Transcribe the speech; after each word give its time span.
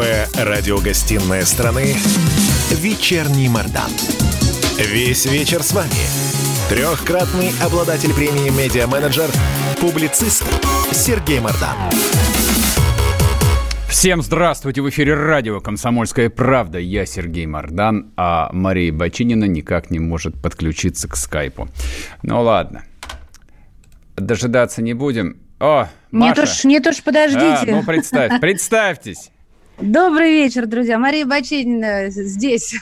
Новая 0.00 0.28
радиогостинная 0.34 1.42
страны 1.42 1.94
«Вечерний 2.70 3.50
Мордан». 3.50 3.90
Весь 4.78 5.26
вечер 5.26 5.62
с 5.62 5.74
вами. 5.74 5.90
Трехкратный 6.70 7.50
обладатель 7.62 8.14
премии 8.14 8.48
«Медиа-менеджер», 8.48 9.28
публицист 9.78 10.42
Сергей 10.90 11.40
Мордан. 11.40 11.76
Всем 13.90 14.22
здравствуйте! 14.22 14.80
В 14.80 14.88
эфире 14.88 15.12
радио 15.12 15.60
«Комсомольская 15.60 16.30
правда». 16.30 16.78
Я 16.78 17.04
Сергей 17.04 17.44
Мордан, 17.44 18.10
а 18.16 18.48
Мария 18.54 18.94
Бочинина 18.94 19.44
никак 19.44 19.90
не 19.90 19.98
может 19.98 20.40
подключиться 20.40 21.08
к 21.08 21.16
скайпу. 21.16 21.68
Ну 22.22 22.40
ладно, 22.40 22.84
дожидаться 24.16 24.80
не 24.80 24.94
будем. 24.94 25.36
О, 25.58 25.88
Маша. 26.10 26.40
Нет 26.40 26.48
уж, 26.48 26.64
нет 26.64 26.86
уж, 26.86 27.02
подождите. 27.02 27.44
А, 27.44 27.64
ну, 27.66 27.82
представь, 27.82 28.40
представьтесь. 28.40 29.30
Добрый 29.80 30.32
вечер, 30.32 30.66
друзья. 30.66 30.98
Мария 30.98 31.24
Бачинина 31.24 32.10
здесь. 32.10 32.74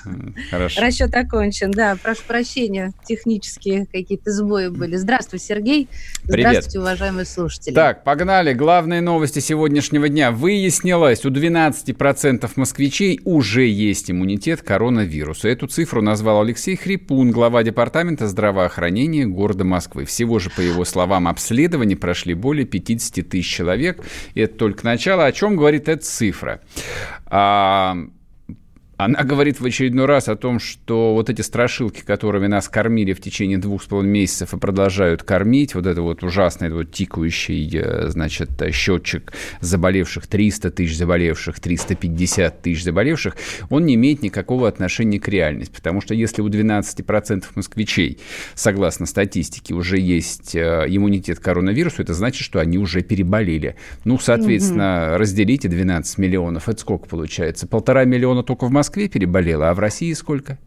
Хорошо. 0.51 0.81
Расчет 0.81 1.15
окончен. 1.15 1.71
Да, 1.71 1.97
прошу 2.03 2.23
прощения, 2.27 2.93
технические 3.07 3.87
какие-то 3.87 4.33
сбои 4.33 4.67
были. 4.67 4.97
Здравствуй, 4.97 5.39
Сергей. 5.39 5.89
Привет. 6.25 6.49
Здравствуйте, 6.49 6.81
уважаемые 6.81 7.25
слушатели. 7.25 7.73
Так, 7.73 8.03
погнали. 8.03 8.53
Главные 8.53 9.01
новости 9.01 9.39
сегодняшнего 9.39 10.09
дня. 10.09 10.33
Выяснилось, 10.33 11.25
у 11.25 11.31
12% 11.31 12.51
москвичей 12.57 13.21
уже 13.25 13.67
есть 13.67 14.11
иммунитет 14.11 14.63
к 14.63 14.65
коронавирусу. 14.65 15.47
Эту 15.47 15.69
цифру 15.69 16.03
назвал 16.03 16.43
Алексей 16.43 16.75
Хрипун, 16.75 17.31
глава 17.31 17.63
департамента 17.63 18.27
здравоохранения 18.27 19.25
города 19.25 19.63
Москвы. 19.63 20.05
Всего 20.05 20.41
же, 20.41 20.51
по 20.51 20.61
его 20.61 20.85
словам, 20.85 21.29
обследований 21.29 21.95
прошли 21.95 22.35
более 22.35 22.67
50 22.67 23.29
тысяч 23.29 23.49
человек. 23.49 24.03
И 24.35 24.41
это 24.41 24.57
только 24.57 24.85
начало. 24.85 25.27
О 25.27 25.33
чем 25.33 25.57
говорит 25.57 25.89
эта 25.89 26.03
цифра? 26.03 26.61
А, 27.31 27.95
она 28.99 29.23
говорит 29.23 29.61
в 29.61 29.65
очередной 29.65 30.07
раз 30.07 30.29
о 30.29 30.35
том, 30.35 30.59
что 30.59 31.15
вот 31.15 31.31
эти 31.31 31.41
страшилки, 31.41 32.01
которыми 32.01 32.49
нас 32.49 32.69
кормили 32.69 33.13
в 33.13 33.21
течение 33.21 33.57
двух 33.57 33.85
с 33.85 33.87
половиной 33.87 34.11
месяцев 34.11 34.53
и 34.53 34.59
продолжают 34.59 35.23
кормить, 35.23 35.77
вот 35.77 35.87
это 35.87 36.03
вот 36.03 36.25
ужасный 36.25 36.69
вот 36.71 36.91
тикающий, 36.91 37.71
э, 37.81 38.09
значит, 38.09 38.51
счетчик 38.73 39.33
заболевших, 39.61 40.27
300 40.27 40.73
тысяч 40.73 40.97
заболевших, 40.97 41.61
350 41.61 42.61
тысяч 42.61 42.83
заболевших, 42.83 43.37
он 43.71 43.87
не 43.87 43.95
имеет 43.95 44.23
никакого 44.23 44.67
отношения 44.67 45.21
к 45.21 45.29
реальности, 45.29 45.73
потому 45.73 46.01
что 46.01 46.15
если 46.15 46.43
у 46.43 46.49
12% 46.49 47.45
москвичей, 47.55 48.19
согласно 48.57 49.07
статистике, 49.07 49.75
уже 49.75 50.01
есть 50.01 50.57
э, 50.57 50.87
иммунитет 50.89 51.39
к 51.39 51.43
коронавирусу, 51.43 52.03
это 52.03 52.15
значит, 52.15 52.43
что 52.43 52.59
они 52.59 52.79
уже 52.79 53.03
переболели. 53.03 53.77
Ну, 54.05 54.19
соответственно, 54.19 55.11
угу. 55.13 55.19
разделите 55.19 55.69
12 55.69 56.19
миллионов, 56.19 56.69
это 56.69 56.81
сколько 56.81 57.07
получается? 57.07 57.69
Полтора 57.69 58.05
миллиона 58.05 58.43
только 58.43 58.67
в 58.67 58.73
Москве, 58.73 58.88
Москве 58.89 59.07
переболело, 59.07 59.69
а 59.69 59.75
в 59.75 59.81
России 59.81 60.15
сколько? 60.15 60.59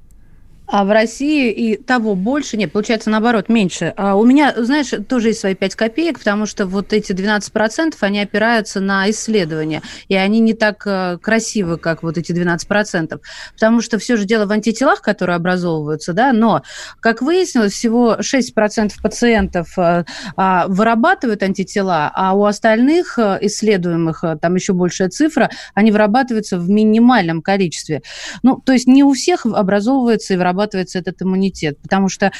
А 0.72 0.86
в 0.86 0.92
России 0.92 1.52
и 1.52 1.76
того 1.76 2.16
больше, 2.16 2.56
нет, 2.56 2.72
получается 2.72 3.10
наоборот, 3.10 3.50
меньше. 3.50 3.94
А 3.98 4.16
у 4.16 4.24
меня, 4.24 4.54
знаешь, 4.56 4.94
тоже 5.10 5.30
есть 5.30 5.42
свои 5.42 5.54
5 5.54 5.76
копеек, 5.76 6.20
потому 6.20 6.46
что 6.46 6.66
вот 6.66 6.94
эти 6.94 7.12
12%, 7.12 7.96
они 8.00 8.22
опираются 8.22 8.80
на 8.80 9.10
исследования, 9.10 9.82
и 10.08 10.16
они 10.16 10.40
не 10.40 10.54
так 10.54 10.84
э, 10.86 11.18
красивы, 11.22 11.78
как 11.78 12.04
вот 12.04 12.18
эти 12.18 12.32
12%, 12.32 13.20
потому 13.54 13.82
что 13.82 14.00
все 14.00 14.16
же 14.16 14.24
дело 14.24 14.46
в 14.46 14.52
антителах, 14.54 15.02
которые 15.02 15.36
образовываются, 15.36 16.14
да, 16.14 16.32
но, 16.32 16.64
как 17.02 17.22
выяснилось, 17.22 17.74
всего 17.74 18.16
6% 18.22 18.94
пациентов 19.04 19.78
э, 19.78 20.06
а, 20.38 20.68
вырабатывают 20.68 21.44
антитела, 21.44 22.10
а 22.16 22.34
у 22.34 22.46
остальных 22.46 23.20
э, 23.20 23.40
исследуемых, 23.42 24.24
там 24.42 24.56
еще 24.56 24.72
большая 24.72 25.10
цифра, 25.10 25.50
они 25.74 25.92
вырабатываются 25.92 26.58
в 26.58 26.70
минимальном 26.70 27.42
количестве. 27.42 28.04
Ну, 28.42 28.62
то 28.66 28.72
есть 28.72 28.88
не 28.88 29.04
у 29.04 29.12
всех 29.12 29.46
образовывается 29.46 30.34
и 30.34 30.38
вырабатывается 30.38 30.61
вырабатывается 30.62 31.00
этот 31.00 31.22
иммунитет. 31.22 31.78
Потому 31.82 32.10
что 32.10 32.32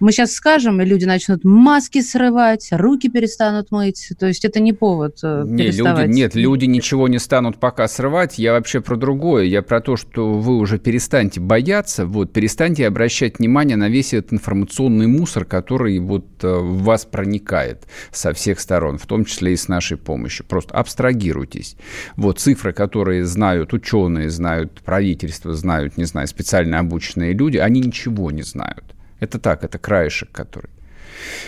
мы 0.00 0.12
сейчас 0.12 0.32
скажем, 0.32 0.80
и 0.80 0.84
люди 0.84 1.04
начнут 1.04 1.44
маски 1.44 2.00
срывать, 2.00 2.68
руки 2.70 3.08
перестанут 3.08 3.70
мыть. 3.70 4.12
То 4.18 4.26
есть 4.26 4.44
это 4.44 4.60
не 4.60 4.72
повод 4.72 5.18
э, 5.22 5.44
не, 5.46 5.70
люди, 5.70 6.06
Нет, 6.08 6.34
люди 6.34 6.64
ничего 6.64 7.08
не 7.08 7.18
станут 7.18 7.58
пока 7.58 7.88
срывать. 7.88 8.38
Я 8.38 8.52
вообще 8.52 8.80
про 8.80 8.96
другое. 8.96 9.44
Я 9.44 9.62
про 9.62 9.80
то, 9.80 9.96
что 9.96 10.34
вы 10.34 10.56
уже 10.56 10.78
перестаньте 10.78 11.40
бояться, 11.40 12.06
вот, 12.06 12.32
перестаньте 12.32 12.86
обращать 12.86 13.38
внимание 13.38 13.76
на 13.76 13.88
весь 13.88 14.14
этот 14.14 14.32
информационный 14.32 15.06
мусор, 15.06 15.44
который 15.44 15.98
вот 15.98 16.26
э, 16.42 16.48
в 16.48 16.82
вас 16.82 17.04
проникает 17.04 17.84
со 18.12 18.32
всех 18.32 18.60
сторон, 18.60 18.98
в 18.98 19.06
том 19.06 19.24
числе 19.24 19.52
и 19.52 19.56
с 19.56 19.68
нашей 19.68 19.96
помощью. 19.96 20.46
Просто 20.46 20.74
абстрагируйтесь. 20.74 21.76
Вот 22.16 22.40
цифры, 22.40 22.72
которые 22.72 23.24
знают 23.24 23.72
ученые, 23.72 24.30
знают 24.30 24.80
правительство, 24.84 25.52
знают, 25.54 25.96
не 25.96 26.04
знаю, 26.04 26.26
специально 26.28 26.78
обученные 26.86 27.32
люди, 27.32 27.58
они 27.66 27.80
ничего 27.80 28.30
не 28.30 28.42
знают. 28.42 28.84
Это 29.18 29.38
так, 29.38 29.64
это 29.64 29.78
краешек, 29.78 30.30
который. 30.30 30.70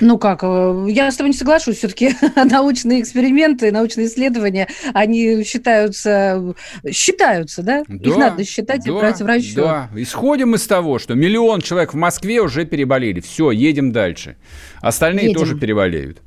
Ну 0.00 0.18
как, 0.18 0.40
э, 0.42 0.86
я 0.88 1.10
с 1.10 1.16
тобой 1.16 1.30
не 1.30 1.36
соглашусь. 1.36 1.76
Все-таки 1.78 2.14
научные 2.36 3.00
эксперименты, 3.00 3.70
научные 3.70 4.06
исследования, 4.06 4.68
они 4.94 5.44
считаются, 5.44 6.54
считаются, 6.90 7.62
да? 7.62 7.84
да 7.86 8.10
Их 8.10 8.16
надо 8.16 8.44
считать 8.44 8.84
да, 8.84 8.90
и 8.90 8.94
брать 8.94 9.20
в 9.20 9.26
расчет. 9.26 9.54
Да, 9.54 9.90
исходим 9.94 10.54
из 10.54 10.66
того, 10.66 10.98
что 10.98 11.14
миллион 11.14 11.60
человек 11.60 11.92
в 11.92 11.96
Москве 11.96 12.40
уже 12.40 12.64
переболели. 12.64 13.20
Все, 13.20 13.50
едем 13.50 13.92
дальше. 13.92 14.36
Остальные 14.80 15.26
едем. 15.26 15.38
тоже 15.38 15.56
переболеют. 15.56 16.20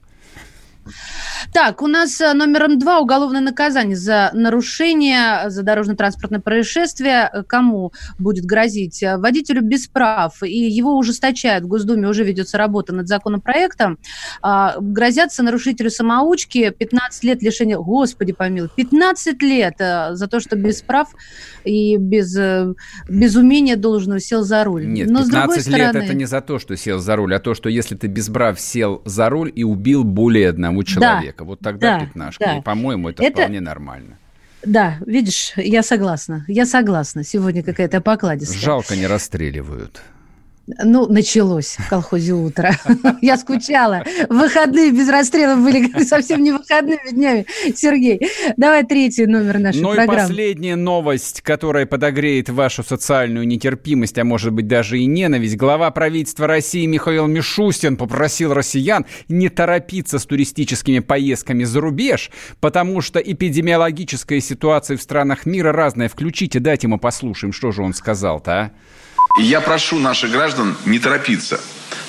Так, 1.53 1.81
у 1.81 1.87
нас 1.87 2.21
э, 2.21 2.33
номером 2.33 2.79
два 2.79 2.99
уголовное 2.99 3.41
наказание 3.41 3.97
за 3.97 4.31
нарушение, 4.33 5.49
за 5.49 5.63
дорожно-транспортное 5.63 6.39
происшествие. 6.39 7.29
Кому 7.47 7.91
будет 8.17 8.45
грозить? 8.45 9.03
Водителю 9.17 9.61
без 9.61 9.87
прав. 9.87 10.41
И 10.43 10.69
его 10.69 10.97
ужесточают. 10.97 11.65
В 11.65 11.67
Госдуме 11.67 12.07
уже 12.07 12.23
ведется 12.23 12.57
работа 12.57 12.93
над 12.95 13.09
законопроектом. 13.09 13.99
А, 14.41 14.75
грозятся 14.79 15.43
нарушителю 15.43 15.89
самоучки 15.89 16.69
15 16.69 17.23
лет 17.25 17.43
лишения... 17.43 17.77
Господи 17.77 18.31
помилуй, 18.31 18.69
15 18.75 19.41
лет 19.41 19.75
э, 19.79 20.15
за 20.15 20.27
то, 20.27 20.39
что 20.39 20.55
без 20.55 20.81
прав 20.81 21.09
и 21.65 21.97
без, 21.97 22.35
э, 22.37 22.73
без 23.09 23.35
умения 23.35 23.75
должного 23.75 24.21
сел 24.21 24.43
за 24.43 24.63
руль. 24.63 24.87
Нет, 24.87 25.09
Но 25.09 25.19
15 25.19 25.67
лет 25.67 25.89
стороны... 25.89 26.05
это 26.05 26.13
не 26.13 26.25
за 26.25 26.39
то, 26.39 26.59
что 26.59 26.77
сел 26.77 26.99
за 26.99 27.17
руль, 27.17 27.35
а 27.35 27.39
то, 27.39 27.53
что 27.53 27.67
если 27.67 27.95
ты 27.95 28.07
без 28.07 28.29
прав 28.29 28.59
сел 28.59 29.01
за 29.03 29.27
руль 29.27 29.51
и 29.53 29.65
убил 29.65 30.05
более 30.05 30.49
одного 30.49 30.83
человека. 30.83 31.39
Да 31.39 31.40
человека. 31.41 31.43
Вот 31.43 31.59
тогда 31.59 31.99
да, 31.99 32.05
пятнашка. 32.05 32.45
Да. 32.45 32.57
И, 32.57 32.61
по-моему, 32.61 33.09
это, 33.09 33.23
это 33.23 33.41
вполне 33.41 33.59
нормально. 33.59 34.17
Да, 34.63 34.97
видишь, 35.05 35.53
я 35.55 35.81
согласна. 35.81 36.45
Я 36.47 36.65
согласна. 36.65 37.23
Сегодня 37.23 37.63
какая-то 37.63 37.99
покладистая. 38.01 38.59
Жалко, 38.59 38.95
не 38.95 39.07
расстреливают. 39.07 40.01
Ну, 40.83 41.07
началось 41.07 41.75
в 41.77 41.89
колхозе 41.89 42.33
утро. 42.33 42.71
Я 43.21 43.37
скучала. 43.37 44.03
Выходные 44.29 44.91
без 44.91 45.09
расстрела 45.09 45.55
были 45.55 46.03
совсем 46.03 46.43
не 46.43 46.51
выходными 46.51 47.11
днями. 47.11 47.45
Сергей, 47.75 48.21
давай 48.57 48.83
третий 48.83 49.25
номер 49.25 49.59
нашей 49.59 49.81
ну 49.81 49.93
программы. 49.93 50.13
Ну 50.13 50.17
и 50.17 50.21
последняя 50.21 50.75
новость, 50.75 51.41
которая 51.41 51.85
подогреет 51.85 52.49
вашу 52.49 52.83
социальную 52.83 53.47
нетерпимость, 53.47 54.17
а 54.17 54.23
может 54.23 54.53
быть 54.53 54.67
даже 54.67 54.99
и 54.99 55.05
ненависть. 55.05 55.57
Глава 55.57 55.91
правительства 55.91 56.47
России 56.47 56.85
Михаил 56.85 57.27
Мишустин 57.27 57.97
попросил 57.97 58.53
россиян 58.53 59.05
не 59.27 59.49
торопиться 59.49 60.19
с 60.19 60.25
туристическими 60.25 60.99
поездками 60.99 61.63
за 61.63 61.81
рубеж, 61.81 62.31
потому 62.59 63.01
что 63.01 63.19
эпидемиологическая 63.19 64.39
ситуация 64.39 64.97
в 64.97 65.01
странах 65.01 65.45
мира 65.45 65.71
разная. 65.71 66.09
Включите, 66.09 66.59
дайте 66.59 66.87
ему 66.87 66.99
послушаем, 66.99 67.53
что 67.53 67.71
же 67.71 67.81
он 67.81 67.93
сказал-то, 67.93 68.51
а? 68.51 68.71
И 69.37 69.43
я 69.43 69.61
прошу 69.61 69.99
наших 69.99 70.31
граждан 70.31 70.75
не 70.85 70.99
торопиться. 70.99 71.59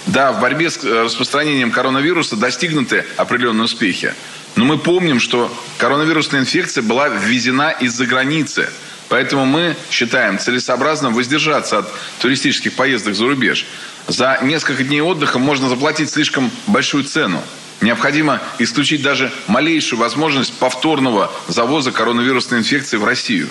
Да, 0.07 0.33
в 0.33 0.41
борьбе 0.41 0.71
с 0.71 0.83
э, 0.83 1.03
распространением 1.05 1.71
коронавируса 1.71 2.37
достигнуты 2.37 3.05
определенные 3.17 3.65
успехи. 3.65 4.15
Но 4.57 4.65
мы 4.65 4.79
помним, 4.79 5.21
что 5.21 5.53
коронавирусная 5.79 6.41
инфекция 6.41 6.83
была 6.83 7.09
ввезена 7.09 7.71
из-за 7.71 8.07
границы. 8.07 8.69
Поэтому 9.09 9.45
мы 9.45 9.77
считаем 9.91 10.39
целесообразным 10.39 11.15
воздержаться 11.15 11.79
от 11.79 11.93
туристических 12.19 12.73
поездок 12.73 13.15
за 13.15 13.27
рубеж. 13.27 13.67
За 14.09 14.39
несколько 14.43 14.83
дней 14.85 15.01
отдыха 15.01 15.39
можно 15.39 15.69
заплатить 15.69 16.11
слишком 16.11 16.51
большую 16.67 17.05
цену. 17.05 17.43
Необходимо 17.81 18.41
исключить 18.59 19.03
даже 19.03 19.33
малейшую 19.49 19.99
возможность 19.99 20.53
повторного 20.55 21.33
завоза 21.49 21.93
коронавирусной 21.93 22.61
инфекции 22.61 22.97
в 22.97 23.05
Россию. 23.05 23.49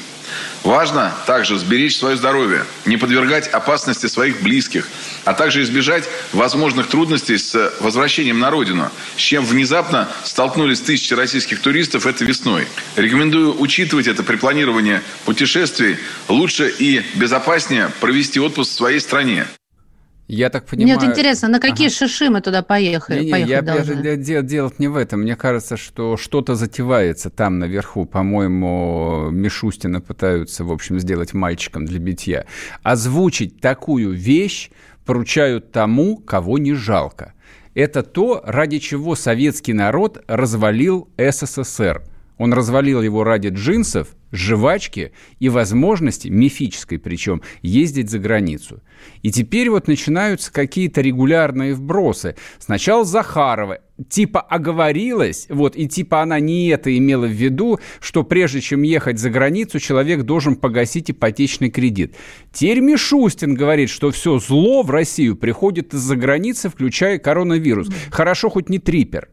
Важно 0.63 1.13
также 1.25 1.57
сберечь 1.57 1.97
свое 1.97 2.17
здоровье, 2.17 2.65
не 2.85 2.97
подвергать 2.97 3.47
опасности 3.47 4.05
своих 4.07 4.41
близких, 4.41 4.87
а 5.25 5.33
также 5.33 5.63
избежать 5.63 6.03
возможных 6.33 6.87
трудностей 6.87 7.37
с 7.37 7.73
возвращением 7.79 8.39
на 8.39 8.51
родину, 8.51 8.91
с 9.15 9.19
чем 9.19 9.45
внезапно 9.45 10.07
столкнулись 10.23 10.81
тысячи 10.81 11.13
российских 11.13 11.61
туристов 11.61 12.05
этой 12.05 12.27
весной. 12.27 12.67
Рекомендую 12.95 13.59
учитывать 13.59 14.07
это 14.07 14.23
при 14.23 14.35
планировании 14.35 15.01
путешествий. 15.25 15.97
Лучше 16.27 16.69
и 16.69 17.03
безопаснее 17.15 17.91
провести 17.99 18.39
отпуск 18.39 18.71
в 18.71 18.75
своей 18.75 18.99
стране. 18.99 19.47
Я 20.33 20.49
так 20.49 20.65
понимаю... 20.65 20.97
Мне 20.97 21.07
вот 21.07 21.11
интересно, 21.11 21.49
на 21.49 21.59
какие 21.59 21.87
ага. 21.87 21.95
шиши 21.95 22.29
мы 22.29 22.39
туда 22.39 22.61
поехали? 22.61 23.25
Не, 23.25 23.31
не, 23.31 23.49
я 23.49 23.61
должны? 23.61 24.15
Дел, 24.15 24.41
делать 24.41 24.79
не 24.79 24.87
в 24.87 24.95
этом. 24.95 25.21
Мне 25.21 25.35
кажется, 25.35 25.75
что 25.75 26.15
что-то 26.15 26.55
затевается 26.55 27.29
там 27.29 27.59
наверху. 27.59 28.05
По-моему, 28.05 29.29
Мишустина 29.29 29.99
пытаются, 29.99 30.63
в 30.63 30.71
общем, 30.71 31.01
сделать 31.01 31.33
мальчиком 31.33 31.85
для 31.85 31.99
битья. 31.99 32.45
Озвучить 32.81 33.59
такую 33.59 34.11
вещь 34.11 34.69
поручают 35.05 35.73
тому, 35.73 36.15
кого 36.15 36.57
не 36.57 36.75
жалко. 36.75 37.33
Это 37.73 38.01
то, 38.01 38.41
ради 38.45 38.79
чего 38.79 39.15
советский 39.15 39.73
народ 39.73 40.23
развалил 40.27 41.09
СССР. 41.17 42.03
Он 42.41 42.53
развалил 42.53 43.03
его 43.03 43.23
ради 43.23 43.49
джинсов, 43.49 44.07
жвачки 44.31 45.11
и 45.39 45.47
возможности, 45.47 46.27
мифической 46.27 46.97
причем, 46.97 47.43
ездить 47.61 48.09
за 48.09 48.17
границу. 48.17 48.81
И 49.21 49.31
теперь 49.31 49.69
вот 49.69 49.87
начинаются 49.87 50.51
какие-то 50.51 51.01
регулярные 51.01 51.75
вбросы. 51.75 52.35
Сначала 52.57 53.05
Захарова, 53.05 53.81
типа 54.09 54.41
оговорилась, 54.41 55.45
вот, 55.49 55.75
и 55.75 55.87
типа 55.87 56.23
она 56.23 56.39
не 56.39 56.69
это 56.69 56.97
имела 56.97 57.27
в 57.27 57.31
виду, 57.31 57.79
что 57.99 58.23
прежде 58.23 58.59
чем 58.59 58.81
ехать 58.81 59.19
за 59.19 59.29
границу, 59.29 59.77
человек 59.77 60.23
должен 60.23 60.55
погасить 60.55 61.11
ипотечный 61.11 61.69
кредит. 61.69 62.15
Теперь 62.51 62.79
Мишустин 62.79 63.53
говорит, 63.53 63.91
что 63.91 64.09
все 64.09 64.39
зло 64.39 64.81
в 64.81 64.89
Россию 64.89 65.35
приходит 65.35 65.93
из-за 65.93 66.15
границы, 66.15 66.69
включая 66.69 67.19
коронавирус. 67.19 67.89
Хорошо 68.09 68.49
хоть 68.49 68.67
не 68.67 68.79
трипер. 68.79 69.29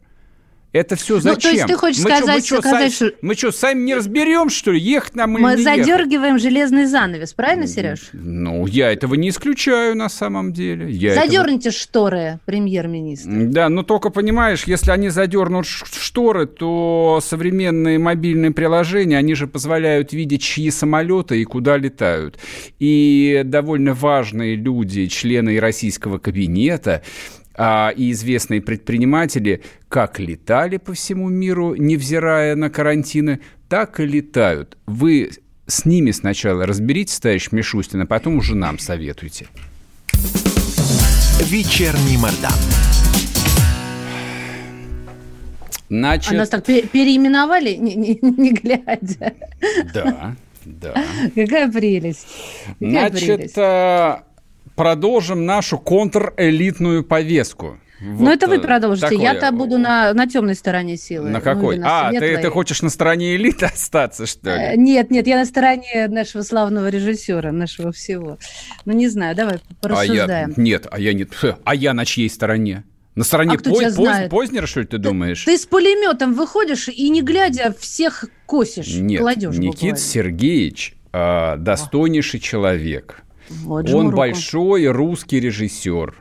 Это 0.71 0.95
все 0.95 1.19
зачем? 1.19 1.33
Ну, 1.33 1.39
то 1.39 1.49
есть 1.49 1.65
ты 1.65 1.75
хочешь 1.75 2.03
мы 2.03 2.11
сказать, 2.11 2.45
что, 2.45 2.55
мы, 2.55 2.61
сказать, 2.61 2.93
сами, 2.93 3.09
что... 3.09 3.17
мы 3.21 3.33
что, 3.35 3.51
сами 3.51 3.81
не 3.81 3.95
разберем, 3.95 4.49
что 4.49 4.71
ли, 4.71 4.79
ехать 4.79 5.15
нам 5.15 5.35
или 5.35 5.41
Мы 5.41 5.55
не 5.55 5.63
задергиваем 5.63 6.35
ехать? 6.35 6.43
железный 6.43 6.85
занавес, 6.85 7.33
правильно, 7.33 7.65
Сереж? 7.65 8.09
Ну, 8.13 8.67
я 8.67 8.93
этого 8.93 9.15
не 9.15 9.29
исключаю 9.29 9.95
на 9.95 10.09
самом 10.09 10.53
деле. 10.53 10.91
Я 10.91 11.15
Задерните 11.15 11.69
этого... 11.69 11.81
шторы, 11.81 12.39
премьер-министр. 12.45 13.29
Да, 13.29 13.69
но 13.69 13.81
только 13.81 14.11
понимаешь, 14.11 14.65
если 14.65 14.91
они 14.91 15.09
задернут 15.09 15.65
шторы, 15.65 16.45
то 16.45 17.19
современные 17.23 17.97
мобильные 17.97 18.51
приложения, 18.51 19.17
они 19.17 19.33
же 19.33 19.47
позволяют 19.47 20.13
видеть, 20.13 20.43
чьи 20.43 20.69
самолеты 20.69 21.41
и 21.41 21.45
куда 21.45 21.77
летают. 21.77 22.37
И 22.77 23.41
довольно 23.43 23.95
важные 23.95 24.55
люди, 24.55 25.07
члены 25.07 25.59
российского 25.59 26.19
кабинета, 26.19 27.01
а, 27.61 27.89
и 27.89 28.11
известные 28.13 28.61
предприниматели 28.61 29.61
как 29.89 30.17
летали 30.17 30.77
по 30.77 30.93
всему 30.93 31.27
миру, 31.27 31.75
невзирая 31.75 32.55
на 32.55 32.69
карантины, 32.69 33.41
так 33.67 33.99
и 33.99 34.05
летают. 34.05 34.77
Вы 34.85 35.31
с 35.67 35.83
ними 35.83 36.11
сначала 36.11 36.65
разберитесь, 36.65 37.19
товарищ 37.19 37.51
Мишустин, 37.51 38.01
а 38.01 38.05
потом 38.05 38.37
уже 38.37 38.55
нам 38.55 38.79
советуйте. 38.79 39.47
Вечерний 41.43 42.17
Мордан. 42.17 42.53
Значит... 45.89 46.31
А 46.31 46.35
нас 46.35 46.49
так 46.49 46.63
переименовали, 46.63 47.73
не, 47.75 47.95
не, 47.95 48.19
не 48.21 48.53
глядя. 48.53 49.33
Да, 49.93 50.35
да. 50.63 51.05
Какая 51.35 51.69
прелесть. 51.69 52.25
Какая 52.79 53.09
Значит, 53.09 53.53
прелесть. 53.53 53.55
А, 54.79 54.83
продолжим 54.83 55.45
нашу 55.45 55.77
контрэлитную 55.77 57.03
повестку. 57.03 57.77
Вот 58.01 58.21
ну, 58.21 58.31
это 58.31 58.47
вы 58.47 58.59
продолжите. 58.59 59.09
Такое... 59.09 59.21
Я-то 59.21 59.51
буду 59.51 59.77
на, 59.77 60.13
на 60.13 60.25
темной 60.25 60.55
стороне 60.55 60.95
силы. 60.95 61.29
На 61.29 61.41
какой? 61.41 61.75
Ну, 61.75 61.83
на 61.83 62.07
а, 62.07 62.11
ты, 62.11 62.37
ты 62.37 62.49
хочешь 62.49 62.81
на 62.81 62.89
стороне 62.89 63.35
элиты 63.35 63.65
остаться, 63.73 64.25
что 64.25 64.55
ли? 64.55 64.61
Э, 64.61 64.75
нет, 64.77 65.11
нет, 65.11 65.27
я 65.27 65.37
на 65.37 65.45
стороне 65.45 66.07
нашего 66.07 66.43
славного 66.43 66.87
режиссера, 66.87 67.51
нашего 67.51 67.91
всего. 67.91 68.37
Ну, 68.85 68.93
не 68.93 69.09
знаю, 69.09 69.35
давай 69.35 69.59
порассуждаем. 69.81 70.53
А 70.55 70.61
я... 70.61 70.63
Нет, 70.63 70.87
а 70.89 70.99
я 70.99 71.13
нет. 71.13 71.29
А 71.65 71.75
я 71.75 71.93
на 71.93 72.05
чьей 72.05 72.29
стороне? 72.29 72.85
На 73.15 73.25
стороне 73.25 73.55
а 73.55 73.69
Поз... 73.69 73.95
Поз... 73.95 74.29
Познера, 74.29 74.65
что 74.65 74.79
ли, 74.79 74.85
ты 74.85 74.97
думаешь? 74.97 75.43
Ты, 75.43 75.57
с 75.57 75.65
пулеметом 75.65 76.33
выходишь 76.33 76.87
и, 76.87 77.09
не 77.09 77.21
глядя, 77.21 77.75
всех 77.77 78.23
косишь, 78.45 78.95
Нет, 78.95 79.19
кладешь 79.19 79.55
Никит 79.55 79.73
буквально. 79.73 79.97
Сергеевич 79.97 80.95
э, 81.11 81.57
достойнейший 81.57 82.39
человек 82.39 83.25
вот, 83.49 83.89
Он 83.89 84.07
руку. 84.07 84.17
большой 84.17 84.87
русский 84.87 85.39
режиссер. 85.39 86.15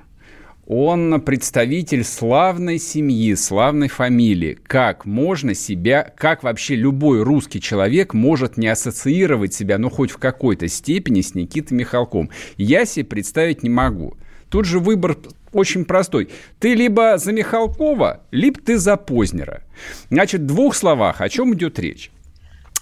Он 0.66 1.22
представитель 1.22 2.04
славной 2.04 2.78
семьи, 2.78 3.34
славной 3.34 3.88
фамилии. 3.88 4.58
Как 4.66 5.06
можно 5.06 5.54
себя, 5.54 6.12
как 6.14 6.42
вообще 6.42 6.74
любой 6.74 7.22
русский 7.22 7.58
человек 7.58 8.12
может 8.12 8.58
не 8.58 8.68
ассоциировать 8.68 9.54
себя, 9.54 9.78
ну, 9.78 9.88
хоть 9.88 10.10
в 10.10 10.18
какой-то 10.18 10.68
степени 10.68 11.22
с 11.22 11.34
Никитой 11.34 11.78
Михалком? 11.78 12.28
Я 12.58 12.84
себе 12.84 13.06
представить 13.06 13.62
не 13.62 13.70
могу. 13.70 14.18
Тут 14.50 14.66
же 14.66 14.78
выбор 14.78 15.16
очень 15.52 15.86
простой. 15.86 16.28
Ты 16.58 16.74
либо 16.74 17.16
за 17.16 17.32
Михалкова, 17.32 18.20
либо 18.30 18.60
ты 18.60 18.76
за 18.76 18.98
Познера. 18.98 19.62
Значит, 20.10 20.42
в 20.42 20.46
двух 20.46 20.74
словах, 20.74 21.22
о 21.22 21.30
чем 21.30 21.54
идет 21.54 21.78
речь. 21.78 22.10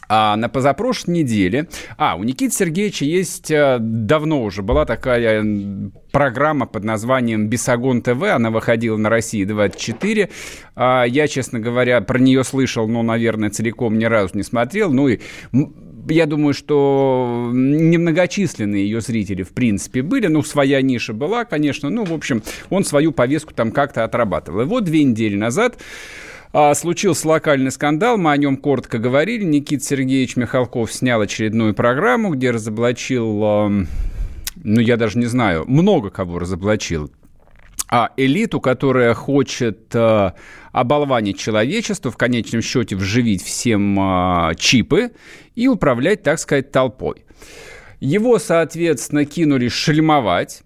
А 0.08 0.36
на 0.36 0.48
позапрошлой 0.48 1.14
неделе... 1.14 1.68
А, 1.96 2.16
у 2.16 2.24
Никиты 2.24 2.54
Сергеевича 2.54 3.04
есть... 3.04 3.50
Э, 3.50 3.78
давно 3.80 4.42
уже 4.42 4.62
была 4.62 4.84
такая 4.84 5.44
программа 6.12 6.66
под 6.66 6.84
названием 6.84 7.48
«Бесогон 7.48 8.02
ТВ». 8.02 8.22
Она 8.22 8.50
выходила 8.50 8.96
на 8.96 9.08
России 9.08 9.44
24. 9.44 10.30
А, 10.76 11.04
я, 11.04 11.26
честно 11.26 11.58
говоря, 11.58 12.00
про 12.00 12.18
нее 12.18 12.44
слышал, 12.44 12.86
но, 12.88 13.02
наверное, 13.02 13.50
целиком 13.50 13.98
ни 13.98 14.04
разу 14.04 14.36
не 14.36 14.42
смотрел. 14.42 14.92
Ну 14.92 15.08
и 15.08 15.20
я 16.08 16.26
думаю, 16.26 16.54
что 16.54 17.50
немногочисленные 17.52 18.84
ее 18.84 19.00
зрители, 19.00 19.42
в 19.42 19.50
принципе, 19.50 20.02
были. 20.02 20.26
Ну, 20.28 20.42
своя 20.42 20.80
ниша 20.82 21.12
была, 21.12 21.44
конечно. 21.44 21.90
Ну, 21.90 22.04
в 22.04 22.12
общем, 22.12 22.42
он 22.70 22.84
свою 22.84 23.12
повестку 23.12 23.54
там 23.54 23.72
как-то 23.72 24.04
отрабатывал. 24.04 24.62
И 24.62 24.64
вот 24.64 24.84
две 24.84 25.02
недели 25.02 25.36
назад 25.36 25.78
а, 26.52 26.74
случился 26.74 27.28
локальный 27.28 27.70
скандал, 27.70 28.18
мы 28.18 28.32
о 28.32 28.36
нем 28.36 28.56
коротко 28.56 28.98
говорили. 28.98 29.44
Никит 29.44 29.84
Сергеевич 29.84 30.36
Михалков 30.36 30.92
снял 30.92 31.20
очередную 31.20 31.74
программу, 31.74 32.30
где 32.30 32.50
разоблачил, 32.50 33.68
ну, 34.66 34.80
я 34.80 34.96
даже 34.96 35.18
не 35.18 35.26
знаю, 35.26 35.64
много 35.66 36.10
кого 36.10 36.38
разоблачил. 36.38 37.10
А 37.88 38.10
элиту, 38.16 38.60
которая 38.60 39.14
хочет 39.14 39.94
э, 39.94 40.32
оболванить 40.72 41.38
человечество, 41.38 42.10
в 42.10 42.16
конечном 42.16 42.60
счете 42.60 42.96
вживить 42.96 43.44
всем 43.44 43.98
э, 44.00 44.54
чипы 44.56 45.12
и 45.54 45.68
управлять, 45.68 46.24
так 46.24 46.40
сказать, 46.40 46.72
толпой. 46.72 47.24
Его, 48.00 48.40
соответственно, 48.40 49.24
кинули 49.24 49.68
шельмовать. 49.68 50.62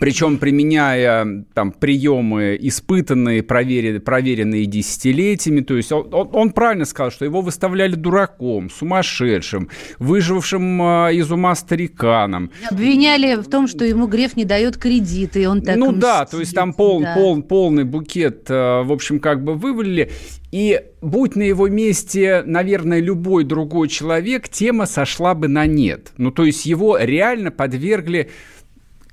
Причем 0.00 0.38
применяя 0.38 1.44
там 1.54 1.72
приемы, 1.72 2.56
испытанные, 2.60 3.42
проверенные, 3.42 4.00
проверенные 4.00 4.66
десятилетиями. 4.66 5.60
То 5.60 5.76
есть 5.76 5.92
он, 5.92 6.08
он, 6.12 6.30
он 6.32 6.50
правильно 6.50 6.84
сказал, 6.84 7.10
что 7.10 7.24
его 7.24 7.40
выставляли 7.40 7.94
дураком, 7.94 8.70
сумасшедшим, 8.70 9.68
выжившим 9.98 10.82
э, 10.82 11.14
из 11.14 11.30
ума 11.30 11.54
стариканом. 11.54 12.50
Обвиняли 12.70 13.34
в 13.36 13.48
том, 13.48 13.66
что 13.68 13.84
ему 13.84 14.06
Греф 14.06 14.36
не 14.36 14.44
дает 14.44 14.76
кредиты, 14.78 15.42
и 15.42 15.46
он 15.46 15.62
так 15.62 15.76
Ну 15.76 15.86
мстит. 15.88 16.00
да, 16.00 16.24
то 16.24 16.40
есть 16.40 16.54
там 16.54 16.72
пол, 16.72 17.02
да. 17.02 17.14
пол, 17.14 17.42
полный 17.42 17.84
букет, 17.84 18.46
э, 18.48 18.82
в 18.82 18.92
общем, 18.92 19.20
как 19.20 19.44
бы 19.44 19.54
вывалили. 19.54 20.10
И 20.52 20.80
будь 21.00 21.34
на 21.36 21.42
его 21.42 21.68
месте, 21.68 22.42
наверное, 22.46 23.00
любой 23.00 23.44
другой 23.44 23.88
человек, 23.88 24.48
тема 24.48 24.86
сошла 24.86 25.34
бы 25.34 25.48
на 25.48 25.66
нет. 25.66 26.12
Ну, 26.16 26.30
то 26.30 26.44
есть 26.44 26.66
его 26.66 26.98
реально 26.98 27.50
подвергли 27.50 28.30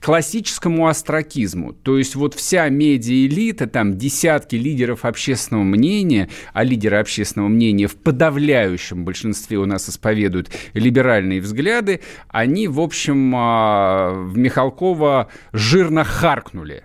классическому 0.01 0.87
астракизму. 0.87 1.73
То 1.73 1.97
есть 1.97 2.15
вот 2.15 2.33
вся 2.33 2.67
медиа-элита, 2.69 3.67
там 3.67 3.97
десятки 3.97 4.55
лидеров 4.55 5.05
общественного 5.05 5.63
мнения, 5.63 6.29
а 6.53 6.63
лидеры 6.63 6.97
общественного 6.97 7.49
мнения 7.49 7.87
в 7.87 7.95
подавляющем 7.95 9.05
большинстве 9.05 9.57
у 9.57 9.65
нас 9.65 9.89
исповедуют 9.89 10.49
либеральные 10.73 11.41
взгляды, 11.41 12.01
они, 12.27 12.67
в 12.67 12.79
общем, 12.79 13.33
а, 13.35 14.11
в 14.13 14.37
Михалкова 14.37 15.29
жирно 15.53 16.03
харкнули. 16.03 16.83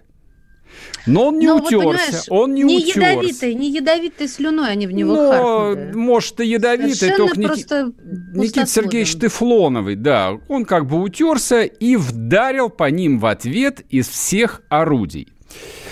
Но 1.06 1.28
он 1.28 1.38
не 1.38 1.46
Но, 1.46 1.56
утерся, 1.56 2.24
вот, 2.28 2.42
он 2.42 2.54
не, 2.54 2.62
не 2.62 2.78
утерся. 2.78 3.00
Ядовитой, 3.00 3.54
не 3.54 3.70
ядовитой 3.70 4.28
слюной 4.28 4.70
они 4.70 4.86
в 4.86 4.92
него 4.92 5.14
Но, 5.14 5.30
харкнули. 5.30 5.92
может, 5.94 6.40
и 6.40 6.46
ядовитой, 6.46 6.94
Совершенно 6.94 7.26
только 7.26 7.40
Ники... 7.40 8.38
Никита 8.38 8.66
Сергеевич 8.66 9.16
Тефлоновый, 9.16 9.96
да, 9.96 10.38
он 10.48 10.64
как 10.64 10.86
бы 10.86 11.00
утерся 11.00 11.62
и 11.62 11.96
вдарил 11.96 12.70
по 12.70 12.90
ним 12.90 13.18
в 13.18 13.26
ответ 13.26 13.82
из 13.90 14.08
всех 14.08 14.62
орудий. 14.70 15.28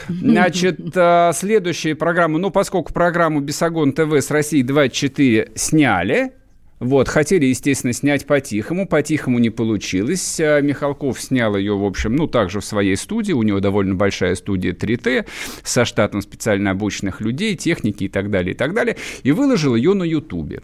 Значит, 0.09 0.81
а, 0.97 1.33
следующая 1.35 1.95
программа, 1.95 2.39
ну, 2.39 2.51
поскольку 2.51 2.93
программу 2.93 3.41
«Бесогон 3.41 3.93
ТВ» 3.93 4.13
с 4.15 4.31
России 4.31 4.63
24 4.63 5.53
сняли, 5.55 6.33
вот, 6.83 7.09
хотели, 7.09 7.47
естественно, 7.47 7.93
снять 7.93 8.27
по-тихому, 8.27 8.89
по-тихому 8.89 9.39
не 9.39 9.51
получилось. 9.51 10.41
А 10.41 10.61
Михалков 10.61 11.21
снял 11.21 11.57
ее, 11.57 11.79
в 11.79 11.85
общем, 11.85 12.17
ну, 12.17 12.27
также 12.27 12.59
в 12.59 12.65
своей 12.65 12.97
студии, 12.97 13.33
у 13.33 13.45
него 13.45 13.61
довольно 13.61 13.95
большая 13.95 14.35
студия 14.35 14.73
3T, 14.73 15.25
со 15.63 15.85
штатом 15.85 16.23
специально 16.23 16.73
обученных 16.73 17.21
людей, 17.21 17.55
техники 17.55 18.05
и 18.05 18.09
так 18.09 18.31
далее, 18.31 18.55
и 18.55 18.57
так 18.57 18.75
далее, 18.75 18.97
и 19.23 19.31
выложил 19.31 19.77
ее 19.77 19.95
на 19.95 20.03
Ютубе. 20.03 20.61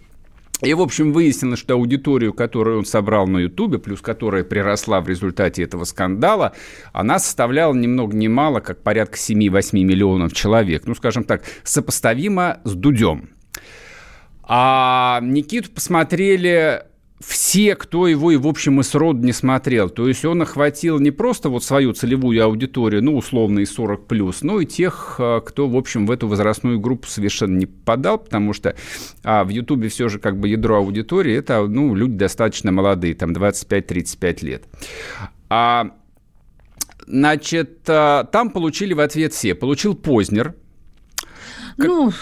И, 0.61 0.75
в 0.75 0.81
общем, 0.81 1.13
выяснилось, 1.13 1.61
что 1.61 1.75
аудиторию, 1.75 2.33
которую 2.33 2.79
он 2.79 2.85
собрал 2.85 3.29
на 3.29 3.39
Ютубе, 3.39 3.79
плюс 3.79 4.01
которая 4.01 4.43
приросла 4.43 5.01
в 5.01 5.09
результате 5.09 5.63
этого 5.63 5.85
скандала, 5.85 6.53
она 6.93 7.21
составляла 7.21 7.75
ни 7.75 7.87
много 7.87 8.17
ни 8.17 8.27
мало, 8.27 8.59
как 8.59 8.83
порядка 8.83 9.17
7-8 9.17 9.85
миллионов 9.85 10.33
человек. 10.33 10.83
Ну, 10.85 10.97
скажем 10.97 11.23
так, 11.23 11.45
сопоставимо 11.63 12.61
с 12.65 12.75
Дудем. 12.75 13.29
А 14.49 15.21
Никиту 15.23 15.71
посмотрели 15.71 16.83
все, 17.21 17.75
кто 17.75 18.07
его 18.07 18.31
и, 18.31 18.37
в 18.37 18.47
общем, 18.47 18.81
и 18.81 18.83
сроду 18.83 19.25
не 19.25 19.33
смотрел. 19.33 19.91
То 19.91 20.09
есть 20.09 20.25
он 20.25 20.41
охватил 20.41 20.99
не 21.01 21.11
просто 21.11 21.49
вот 21.49 21.65
свою 21.65 21.93
целевую 21.93 22.43
аудиторию, 22.43 23.03
ну, 23.03 23.17
условно, 23.17 23.61
и 23.61 23.65
40+, 23.65 24.07
плюс, 24.07 24.43
но 24.43 24.61
и 24.61 24.67
тех, 24.67 25.17
а, 25.19 25.41
кто, 25.41 25.69
в 25.69 25.77
общем, 25.77 26.07
в 26.07 26.11
эту 26.11 26.29
возрастную 26.29 26.79
группу 26.79 27.09
совершенно 27.09 27.59
не 27.59 27.67
попадал, 27.67 28.19
потому 28.19 28.53
что 28.53 28.77
а, 29.25 29.45
в 29.45 29.49
Ютубе 29.49 29.89
все 29.89 30.09
же 30.09 30.19
как 30.19 30.39
бы 30.39 30.49
ядро 30.49 30.77
аудитории– 30.77 31.35
это, 31.37 31.67
ну, 31.67 31.95
люди 31.95 32.17
достаточно 32.17 32.71
молодые, 32.71 33.15
там 33.15 33.33
25-35 33.33 34.45
лет. 34.45 34.65
А, 35.51 35.91
значит, 37.07 37.81
а, 37.89 38.25
там 38.25 38.51
получили 38.51 38.95
в 38.95 39.01
ответ 39.01 39.33
все. 39.33 39.55
Получил 39.55 39.95
Познер, 39.95 40.55
ну, 41.77 42.13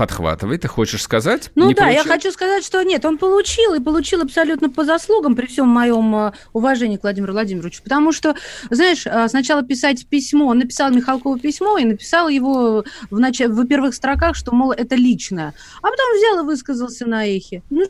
подхватывай. 0.00 0.56
Ты 0.56 0.66
хочешь 0.66 1.02
сказать? 1.02 1.50
Ну 1.56 1.68
не 1.68 1.74
да, 1.74 1.82
получил? 1.82 2.04
я 2.04 2.08
хочу 2.08 2.32
сказать, 2.32 2.64
что 2.64 2.82
нет, 2.82 3.04
он 3.04 3.18
получил, 3.18 3.74
и 3.74 3.80
получил 3.80 4.22
абсолютно 4.22 4.70
по 4.70 4.82
заслугам, 4.82 5.36
при 5.36 5.44
всем 5.44 5.68
моем 5.68 6.16
э, 6.16 6.32
уважении 6.54 6.96
к 6.96 7.02
Владимиру 7.02 7.34
Владимировичу. 7.34 7.82
Потому 7.82 8.10
что, 8.10 8.34
знаешь, 8.70 9.06
э, 9.06 9.28
сначала 9.28 9.62
писать 9.62 10.06
письмо, 10.06 10.46
он 10.46 10.60
написал 10.60 10.90
Михалкову 10.90 11.38
письмо 11.38 11.76
и 11.76 11.84
написал 11.84 12.30
его 12.30 12.82
в, 13.10 13.20
нач... 13.20 13.40
в 13.40 13.66
первых 13.66 13.94
строках, 13.94 14.36
что, 14.36 14.54
мол, 14.54 14.72
это 14.72 14.94
личное. 14.94 15.52
А 15.82 15.90
потом 15.90 16.16
взял 16.16 16.42
и 16.42 16.46
высказался 16.46 17.04
на 17.04 17.26
эхе. 17.26 17.62
Ну, 17.68 17.86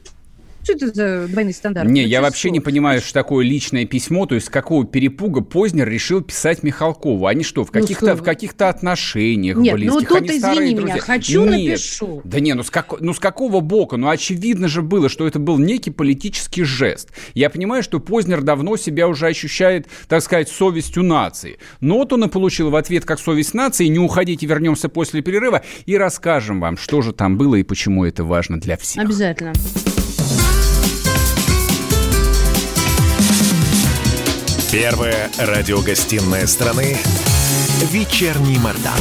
что 0.63 0.73
это 0.75 0.87
за 0.93 1.29
двойные 1.29 1.55
стандарты? 1.55 1.91
Не, 1.91 2.03
ну, 2.03 2.09
я 2.09 2.21
вообще 2.23 2.51
не 2.51 2.61
понимаю, 2.61 3.01
что 3.01 3.13
такое 3.15 3.45
личное 3.45 3.85
письмо, 3.87 4.27
то 4.27 4.35
есть 4.35 4.49
какого 4.49 4.85
перепуга 4.85 5.41
Познер 5.41 5.89
решил 5.89 6.21
писать 6.21 6.63
Михалкову. 6.63 7.27
Они 7.27 7.45
что, 7.45 7.65
в 7.65 7.73
ну, 7.73 7.81
каких-то, 7.81 8.15
в 8.15 8.23
каких-то 8.23 8.69
отношениях 8.69 9.57
Нет, 9.57 9.75
близких? 9.75 10.01
ну 10.01 10.07
тут, 10.07 10.29
Они 10.29 10.39
извини 10.39 10.75
меня, 10.75 10.77
друзья. 10.77 11.01
хочу, 11.01 11.45
Нет. 11.45 11.71
напишу. 11.71 12.21
Да 12.25 12.41
не, 12.41 12.55
ну 12.55 12.63
с, 12.63 12.71
как, 12.71 13.01
ну 13.01 13.15
с 13.15 13.19
какого 13.19 13.61
бока? 13.61 13.97
Ну 13.97 14.09
очевидно 14.09 14.69
же 14.69 14.83
было, 14.83 15.09
что 15.09 15.27
это 15.27 15.39
был 15.39 15.59
некий 15.59 15.91
политический 15.91 16.65
жест. 16.65 17.11
Я 17.35 17.51
понимаю, 17.51 17.83
что 17.83 18.01
Познер 18.01 18.43
давно 18.43 18.77
себя 18.77 19.09
уже 19.09 19.27
ощущает, 19.27 19.87
так 20.09 20.23
сказать, 20.23 20.49
совестью 20.49 21.03
нации. 21.03 21.59
Но 21.81 21.99
вот 21.99 22.13
он 22.13 22.25
и 22.25 22.29
получил 22.29 22.71
в 22.71 22.77
ответ 22.77 23.05
как 23.05 23.19
совесть 23.19 23.55
нации. 23.55 23.87
Не 23.87 23.99
уходите, 23.99 24.47
вернемся 24.47 24.89
после 24.89 25.23
перерыва 25.23 25.63
и 25.87 25.97
расскажем 25.97 26.61
вам, 26.61 26.77
что 26.77 27.03
же 27.03 27.13
там 27.13 27.37
было 27.37 27.57
и 27.57 27.63
почему 27.63 28.05
это 28.05 28.25
важно 28.25 28.61
для 28.61 28.77
всех. 28.77 29.03
Обязательно. 29.03 29.53
Первая 34.73 35.29
радиогостинная 35.37 36.47
страны 36.47 36.97
«Вечерний 37.91 38.57
Мордан». 38.57 38.93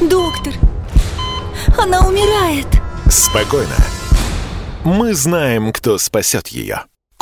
Доктор, 0.00 0.54
она 1.78 2.00
умирает. 2.00 2.66
Спокойно. 3.08 3.76
Мы 4.82 5.14
знаем, 5.14 5.72
кто 5.72 5.96
спасет 5.98 6.48
ее. 6.48 6.84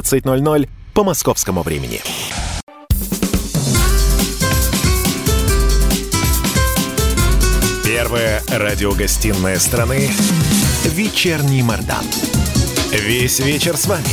17.00 0.00 0.68
по 0.94 1.04
московскому 1.04 1.62
времени. 1.62 2.00
Первая 7.84 8.42
радиогостинная 8.48 9.58
страны 9.58 10.08
«Вечерний 10.84 11.62
Мордан». 11.62 12.04
Весь 12.90 13.40
вечер 13.40 13.76
с 13.76 13.86
вами. 13.86 14.04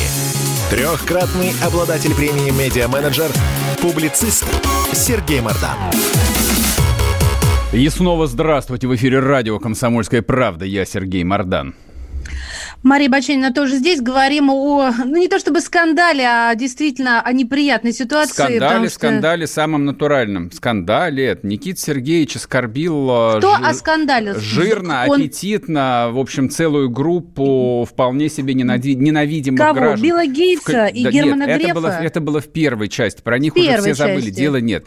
Трехкратный 0.70 1.52
обладатель 1.64 2.14
премии 2.14 2.52
«Медиа-менеджер», 2.52 3.32
публицист 3.82 4.46
Сергей 4.94 5.42
Мордан. 5.42 5.78
И 7.72 7.88
снова 7.90 8.28
здравствуйте. 8.28 8.88
В 8.88 8.96
эфире 8.96 9.20
радио 9.20 9.60
«Комсомольская 9.60 10.22
правда». 10.22 10.66
Я 10.66 10.86
Сергей 10.86 11.24
Мордан. 11.24 11.74
Мария 12.84 13.10
Баченина 13.10 13.54
тоже 13.54 13.76
здесь. 13.76 14.02
Говорим 14.02 14.50
о, 14.50 14.92
ну 14.98 15.18
не 15.18 15.28
то 15.28 15.38
чтобы 15.40 15.60
скандале, 15.62 16.26
а 16.26 16.56
действительно 16.56 17.22
о 17.22 17.34
неприятной 17.34 17.92
ситуации. 17.92 18.34
Скандале, 18.34 18.88
что... 18.88 18.96
скандале 18.96 19.48
самом 19.48 19.86
натуральном. 19.86 20.52
Скандале. 20.52 21.38
Никит 21.44 21.80
Сергеевич 21.80 22.38
оскорбил... 22.38 23.10
Э, 23.12 23.38
Кто 23.40 23.58
жир... 23.58 23.66
оскандалил? 23.66 24.40
Жирно, 24.40 25.06
Он... 25.08 25.20
аппетитно, 25.20 26.10
в 26.12 26.20
общем, 26.20 26.50
целую 26.50 26.90
группу 26.90 27.86
вполне 27.90 28.30
себе 28.30 28.54
ненави... 28.54 28.96
ненавидимых 28.96 29.60
Кого? 29.60 29.74
граждан. 29.74 30.08
Билла 30.08 30.26
Гейтса 30.26 30.86
в... 30.86 30.96
и 30.96 31.04
да, 31.04 31.12
Германа 31.12 31.46
нет, 31.48 31.58
Грефа? 31.58 31.72
Это 31.72 31.80
было, 31.80 31.88
это 31.88 32.22
было 32.22 32.42
в 32.42 32.48
первой 32.48 32.88
части. 32.88 33.22
Про 33.22 33.40
них 33.40 33.56
уже 33.56 33.78
все 33.78 33.94
забыли. 33.94 34.28
Части. 34.28 34.40
Дело 34.40 34.58
нет. 34.58 34.86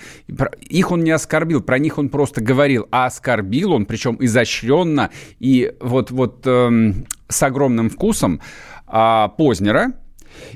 Их 0.68 0.90
он 0.90 1.04
не 1.04 1.11
оскорбил, 1.11 1.61
про 1.61 1.78
них 1.78 1.99
он 1.99 2.08
просто 2.08 2.40
говорил. 2.40 2.87
А 2.90 3.06
оскорбил 3.06 3.72
он, 3.72 3.84
причем 3.84 4.16
изощренно. 4.18 5.11
И 5.40 5.72
вот, 5.80 6.11
вот 6.11 6.46
эм, 6.46 7.06
с 7.32 7.42
огромным 7.42 7.90
вкусом 7.90 8.40
а, 8.86 9.28
Познера, 9.28 9.92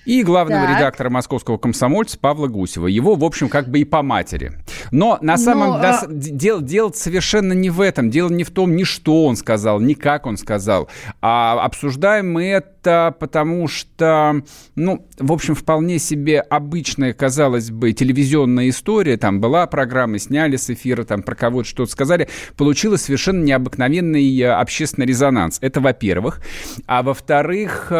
и 0.04 0.22
главного 0.22 0.66
так. 0.66 0.76
редактора 0.76 1.10
московского 1.10 1.58
комсомольца 1.58 2.18
Павла 2.18 2.46
Гусева. 2.46 2.86
Его, 2.86 3.14
в 3.14 3.24
общем, 3.24 3.48
как 3.48 3.68
бы 3.68 3.80
и 3.80 3.84
по 3.84 4.02
матери. 4.02 4.52
Но 4.90 5.18
на 5.20 5.36
самом 5.36 5.68
Но, 5.68 5.74
а... 5.76 6.06
дело, 6.08 6.62
дело 6.62 6.92
совершенно 6.92 7.52
не 7.52 7.70
в 7.70 7.80
этом. 7.80 8.10
Дело 8.10 8.28
не 8.30 8.44
в 8.44 8.50
том, 8.50 8.76
ни 8.76 8.84
что 8.84 9.26
он 9.26 9.36
сказал, 9.36 9.80
ни 9.80 9.94
как 9.94 10.26
он 10.26 10.36
сказал. 10.36 10.88
А 11.20 11.60
обсуждаем 11.64 12.32
мы 12.32 12.44
это 12.46 13.14
потому, 13.18 13.66
что, 13.68 14.42
ну, 14.76 15.06
в 15.18 15.32
общем, 15.32 15.54
вполне 15.54 15.98
себе 15.98 16.40
обычная, 16.40 17.12
казалось 17.12 17.70
бы, 17.70 17.92
телевизионная 17.92 18.68
история. 18.68 19.16
Там 19.16 19.40
была 19.40 19.66
программа, 19.66 20.18
сняли 20.18 20.56
с 20.56 20.70
эфира, 20.70 21.04
там 21.04 21.22
про 21.22 21.34
кого-то 21.34 21.68
что-то 21.68 21.90
сказали. 21.90 22.28
Получилось 22.56 23.02
совершенно 23.02 23.42
необыкновенный 23.42 24.38
э, 24.40 24.50
общественный 24.50 25.06
резонанс. 25.06 25.58
Это 25.60 25.80
во-первых. 25.80 26.40
А 26.86 27.02
во-вторых... 27.02 27.92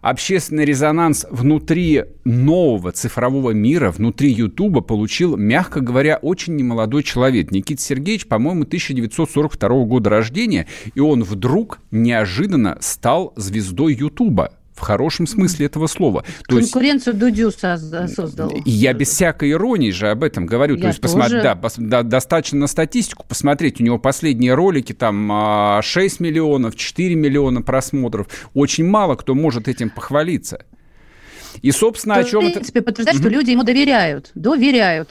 Общественный 0.00 0.64
резонанс 0.64 1.26
внутри 1.30 2.04
нового 2.24 2.92
цифрового 2.92 3.50
мира, 3.50 3.90
внутри 3.90 4.30
Ютуба 4.30 4.80
получил, 4.80 5.36
мягко 5.36 5.80
говоря, 5.80 6.18
очень 6.20 6.56
немолодой 6.56 7.02
человек. 7.02 7.50
Никита 7.50 7.82
Сергеевич, 7.82 8.26
по-моему, 8.26 8.62
1942 8.62 9.84
года 9.84 10.10
рождения, 10.10 10.66
и 10.94 11.00
он 11.00 11.24
вдруг 11.24 11.80
неожиданно 11.90 12.78
стал 12.80 13.32
звездой 13.36 13.94
Ютуба 13.94 14.52
в 14.78 14.80
хорошем 14.80 15.26
смысле 15.26 15.66
этого 15.66 15.86
слова. 15.88 16.24
То 16.48 16.56
Конкуренцию 16.56 17.14
есть, 17.14 17.20
Дудю 17.20 17.50
создал. 17.50 18.52
Я 18.64 18.92
без 18.92 19.08
всякой 19.08 19.50
иронии 19.50 19.90
же 19.90 20.08
об 20.08 20.22
этом 20.22 20.46
говорю. 20.46 20.76
Я 20.76 20.82
То 20.82 20.86
есть, 20.88 21.00
посмотри, 21.00 21.42
да, 21.42 21.56
пос, 21.56 21.74
да, 21.76 22.02
достаточно 22.02 22.60
на 22.60 22.66
статистику 22.68 23.26
посмотреть. 23.26 23.80
У 23.80 23.84
него 23.84 23.98
последние 23.98 24.54
ролики 24.54 24.92
там 24.92 25.82
6 25.82 26.20
а, 26.20 26.22
миллионов, 26.22 26.76
4 26.76 27.14
миллиона 27.14 27.62
просмотров. 27.62 28.28
Очень 28.54 28.86
мало 28.86 29.16
кто 29.16 29.34
может 29.34 29.68
этим 29.68 29.90
похвалиться. 29.90 30.64
И, 31.60 31.72
собственно, 31.72 32.14
То, 32.16 32.20
о 32.20 32.24
чем... 32.24 32.48
В 32.48 32.52
принципе, 32.52 32.78
это... 32.80 32.86
подтверждает, 32.86 33.18
что 33.18 33.28
люди 33.28 33.50
ему 33.50 33.64
доверяют. 33.64 34.30
Доверяют. 34.34 35.10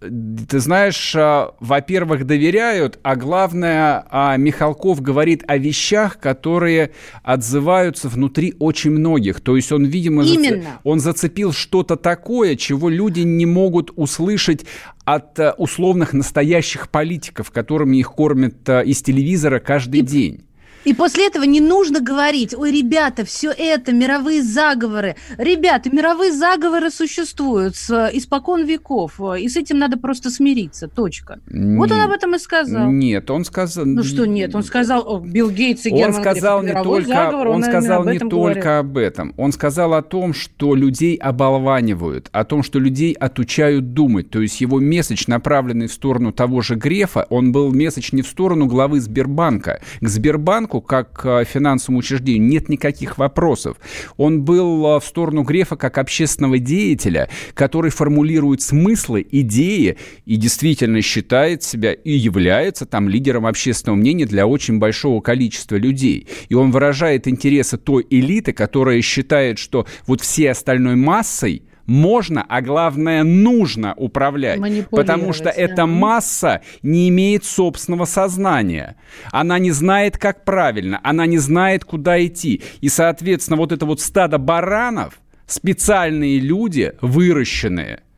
Ты 0.00 0.60
знаешь, 0.60 1.14
а, 1.14 1.54
во-первых, 1.60 2.24
доверяют, 2.24 2.98
а 3.02 3.16
главное, 3.16 4.06
а, 4.08 4.34
Михалков 4.38 5.02
говорит 5.02 5.44
о 5.46 5.58
вещах, 5.58 6.18
которые 6.18 6.92
отзываются 7.22 8.08
внутри 8.08 8.54
очень 8.58 8.92
многих. 8.92 9.42
То 9.42 9.56
есть 9.56 9.70
он, 9.72 9.84
видимо, 9.84 10.24
Именно. 10.24 10.62
Зац... 10.62 10.72
он 10.84 11.00
зацепил 11.00 11.52
что-то 11.52 11.96
такое, 11.96 12.56
чего 12.56 12.88
люди 12.88 13.20
не 13.20 13.44
могут 13.44 13.92
услышать 13.94 14.64
от 15.04 15.38
а, 15.38 15.54
условных 15.58 16.14
настоящих 16.14 16.88
политиков, 16.88 17.50
которыми 17.50 17.98
их 17.98 18.10
кормят 18.10 18.66
из 18.68 19.02
телевизора 19.02 19.58
каждый 19.58 20.00
И... 20.00 20.02
день. 20.02 20.44
И 20.84 20.94
после 20.94 21.26
этого 21.26 21.44
не 21.44 21.60
нужно 21.60 22.00
говорить, 22.00 22.54
ой, 22.54 22.72
ребята, 22.72 23.24
все 23.24 23.50
это 23.50 23.92
мировые 23.92 24.42
заговоры. 24.42 25.16
Ребята, 25.36 25.90
мировые 25.90 26.32
заговоры 26.32 26.90
существуют 26.90 27.76
с 27.76 28.10
испокон 28.12 28.64
веков, 28.64 29.20
и 29.38 29.48
с 29.48 29.56
этим 29.56 29.78
надо 29.78 29.98
просто 29.98 30.30
смириться, 30.30 30.88
точка. 30.88 31.40
Нет, 31.48 31.78
вот 31.78 31.90
он 31.90 32.00
об 32.00 32.10
этом 32.10 32.34
и 32.34 32.38
сказал. 32.38 32.90
Нет, 32.90 33.30
он 33.30 33.44
сказал... 33.44 33.84
Ну 33.84 34.02
что 34.02 34.26
нет, 34.26 34.54
он 34.54 34.62
сказал, 34.62 35.20
Билл 35.20 35.50
Гейтс 35.50 35.86
и 35.86 35.90
Герман 35.90 36.14
Он 36.16 36.20
сказал 36.22 36.62
не 36.62 36.72
только, 36.72 37.08
заговор, 37.08 37.48
он, 37.48 37.54
он 37.56 37.62
сказал 37.64 38.04
не 38.04 38.18
только 38.18 38.30
говорит. 38.30 38.64
об 38.64 38.98
этом. 38.98 39.34
Он 39.36 39.52
сказал 39.52 39.94
о 39.94 40.02
том, 40.02 40.32
что 40.32 40.74
людей 40.74 41.16
оболванивают, 41.16 42.28
о 42.32 42.44
том, 42.44 42.62
что 42.62 42.78
людей 42.78 43.12
отучают 43.12 43.92
думать. 43.92 44.30
То 44.30 44.40
есть 44.40 44.60
его 44.60 44.80
месседж, 44.80 45.24
направленный 45.26 45.88
в 45.88 45.92
сторону 45.92 46.32
того 46.32 46.62
же 46.62 46.74
Грефа, 46.74 47.26
он 47.30 47.52
был 47.52 47.72
месседж 47.72 48.10
не 48.12 48.22
в 48.22 48.26
сторону 48.26 48.66
главы 48.66 49.00
Сбербанка. 49.00 49.80
К 50.00 50.08
Сбербанку, 50.08 50.69
как 50.78 51.12
к 51.12 51.44
финансовому 51.44 51.98
учреждению, 51.98 52.46
нет 52.46 52.68
никаких 52.68 53.18
вопросов. 53.18 53.78
Он 54.16 54.42
был 54.42 54.86
а, 54.86 55.00
в 55.00 55.04
сторону 55.04 55.42
Грефа 55.42 55.74
как 55.74 55.98
общественного 55.98 56.58
деятеля, 56.58 57.28
который 57.54 57.90
формулирует 57.90 58.62
смыслы, 58.62 59.26
идеи 59.28 59.96
и 60.26 60.36
действительно 60.36 61.02
считает 61.02 61.64
себя 61.64 61.92
и 61.92 62.12
является 62.12 62.86
там 62.86 63.08
лидером 63.08 63.46
общественного 63.46 63.96
мнения 63.96 64.26
для 64.26 64.46
очень 64.46 64.78
большого 64.78 65.20
количества 65.20 65.74
людей. 65.74 66.28
И 66.48 66.54
он 66.54 66.70
выражает 66.70 67.26
интересы 67.26 67.78
той 67.78 68.06
элиты, 68.08 68.52
которая 68.52 69.02
считает, 69.02 69.58
что 69.58 69.86
вот 70.06 70.20
все 70.20 70.52
остальной 70.52 70.94
массой 70.94 71.62
можно, 71.90 72.44
а 72.48 72.62
главное 72.62 73.24
нужно 73.24 73.94
управлять. 73.96 74.60
Потому 74.90 75.32
что 75.32 75.44
да. 75.44 75.50
эта 75.50 75.86
масса 75.86 76.62
не 76.82 77.08
имеет 77.08 77.44
собственного 77.44 78.04
сознания. 78.04 78.96
Она 79.32 79.58
не 79.58 79.72
знает, 79.72 80.16
как 80.16 80.44
правильно, 80.44 81.00
она 81.02 81.26
не 81.26 81.38
знает, 81.38 81.84
куда 81.84 82.24
идти. 82.24 82.62
И, 82.80 82.88
соответственно, 82.88 83.56
вот 83.56 83.72
это 83.72 83.86
вот 83.86 84.00
стадо 84.00 84.38
баранов, 84.38 85.20
специальные 85.46 86.38
люди, 86.38 86.92
выращенные– 87.00 88.00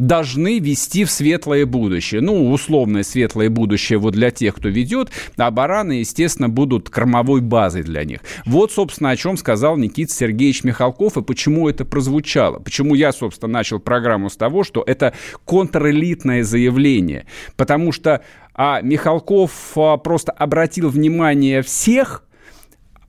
должны 0.00 0.58
вести 0.58 1.04
в 1.04 1.10
светлое 1.10 1.66
будущее. 1.66 2.20
Ну, 2.20 2.50
условное 2.50 3.02
светлое 3.02 3.50
будущее 3.50 3.98
вот 3.98 4.14
для 4.14 4.30
тех, 4.30 4.56
кто 4.56 4.68
ведет, 4.68 5.10
а 5.36 5.50
бараны, 5.50 5.92
естественно, 5.92 6.48
будут 6.48 6.88
кормовой 6.88 7.40
базой 7.40 7.82
для 7.82 8.04
них. 8.04 8.20
Вот, 8.46 8.72
собственно, 8.72 9.10
о 9.10 9.16
чем 9.16 9.36
сказал 9.36 9.76
Никита 9.76 10.12
Сергеевич 10.12 10.64
Михалков 10.64 11.16
и 11.16 11.22
почему 11.22 11.68
это 11.68 11.84
прозвучало. 11.84 12.58
Почему 12.58 12.94
я, 12.94 13.12
собственно, 13.12 13.52
начал 13.52 13.78
программу 13.78 14.30
с 14.30 14.36
того, 14.36 14.64
что 14.64 14.82
это 14.86 15.12
контрэлитное 15.44 16.42
заявление. 16.42 17.26
Потому 17.56 17.92
что 17.92 18.22
а 18.54 18.80
Михалков 18.82 19.72
а, 19.76 19.96
просто 19.96 20.32
обратил 20.32 20.88
внимание 20.88 21.62
всех 21.62 22.24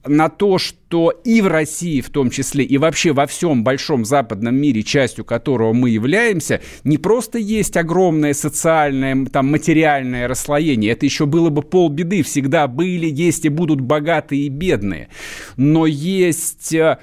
на 0.05 0.29
то, 0.29 0.58
что 0.58 1.12
и 1.12 1.41
в 1.41 1.48
России 1.48 2.01
в 2.01 2.10
том 2.10 2.29
числе, 2.29 2.63
и 2.63 2.77
вообще 2.77 3.12
во 3.13 3.27
всем 3.27 3.63
большом 3.63 4.05
западном 4.05 4.55
мире, 4.55 4.84
частью 4.84 5.25
которого 5.25 5.74
мы 5.74 5.89
являемся, 5.91 6.62
не 6.84 6.98
просто 6.98 7.38
есть 7.38 7.77
огромное 7.77 8.34
социальное, 8.34 9.25
там, 9.25 9.51
материальное 9.51 10.27
расслоение, 10.27 10.91
это 10.91 11.05
еще 11.05 11.25
было 11.25 11.50
бы 11.50 11.62
полбеды, 11.62 12.24
всегда 12.24 12.67
были, 12.67 13.08
есть 13.08 13.46
и 13.46 13.50
будут 13.50 13.81
богатые 13.81 14.43
и 14.43 14.50
бедные, 14.50 15.10
но 15.55 15.86
есть 15.86 16.74
а, 16.75 17.00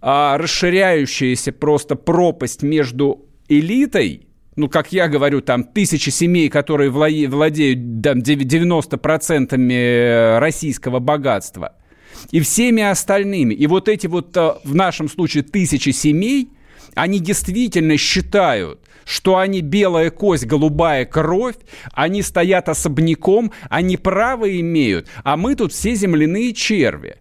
а 0.00 0.36
расширяющаяся 0.36 1.52
просто 1.52 1.94
пропасть 1.94 2.62
между 2.62 3.26
элитой, 3.48 4.26
ну, 4.56 4.68
как 4.68 4.92
я 4.92 5.08
говорю, 5.08 5.40
там 5.40 5.64
тысячи 5.64 6.10
семей, 6.10 6.50
которые 6.50 6.90
владеют 6.90 8.02
там, 8.02 8.18
90% 8.18 10.38
российского 10.38 10.98
богатства– 10.98 11.72
и 12.30 12.40
всеми 12.40 12.82
остальными. 12.82 13.54
И 13.54 13.66
вот 13.66 13.88
эти 13.88 14.06
вот, 14.06 14.36
э, 14.36 14.54
в 14.64 14.74
нашем 14.74 15.08
случае, 15.08 15.42
тысячи 15.42 15.90
семей, 15.90 16.48
они 16.94 17.18
действительно 17.18 17.96
считают, 17.96 18.80
что 19.04 19.38
они 19.38 19.60
белая 19.60 20.10
кость, 20.10 20.46
голубая 20.46 21.04
кровь, 21.04 21.56
они 21.92 22.22
стоят 22.22 22.68
особняком, 22.68 23.52
они 23.68 23.96
право 23.96 24.48
имеют, 24.60 25.08
а 25.24 25.36
мы 25.36 25.54
тут 25.54 25.72
все 25.72 25.94
земляные 25.94 26.52
черви. 26.52 27.16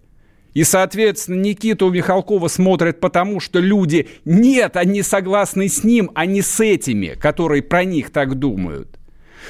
И, 0.53 0.63
соответственно, 0.63 1.41
Никиту 1.41 1.89
Михалкова 1.89 2.49
смотрят 2.49 2.99
потому, 2.99 3.39
что 3.39 3.59
люди, 3.59 4.09
нет, 4.25 4.75
они 4.75 5.01
согласны 5.01 5.69
с 5.69 5.83
ним, 5.83 6.11
а 6.13 6.25
не 6.25 6.41
с 6.41 6.59
этими, 6.59 7.15
которые 7.19 7.61
про 7.61 7.85
них 7.85 8.09
так 8.09 8.35
думают. 8.35 8.99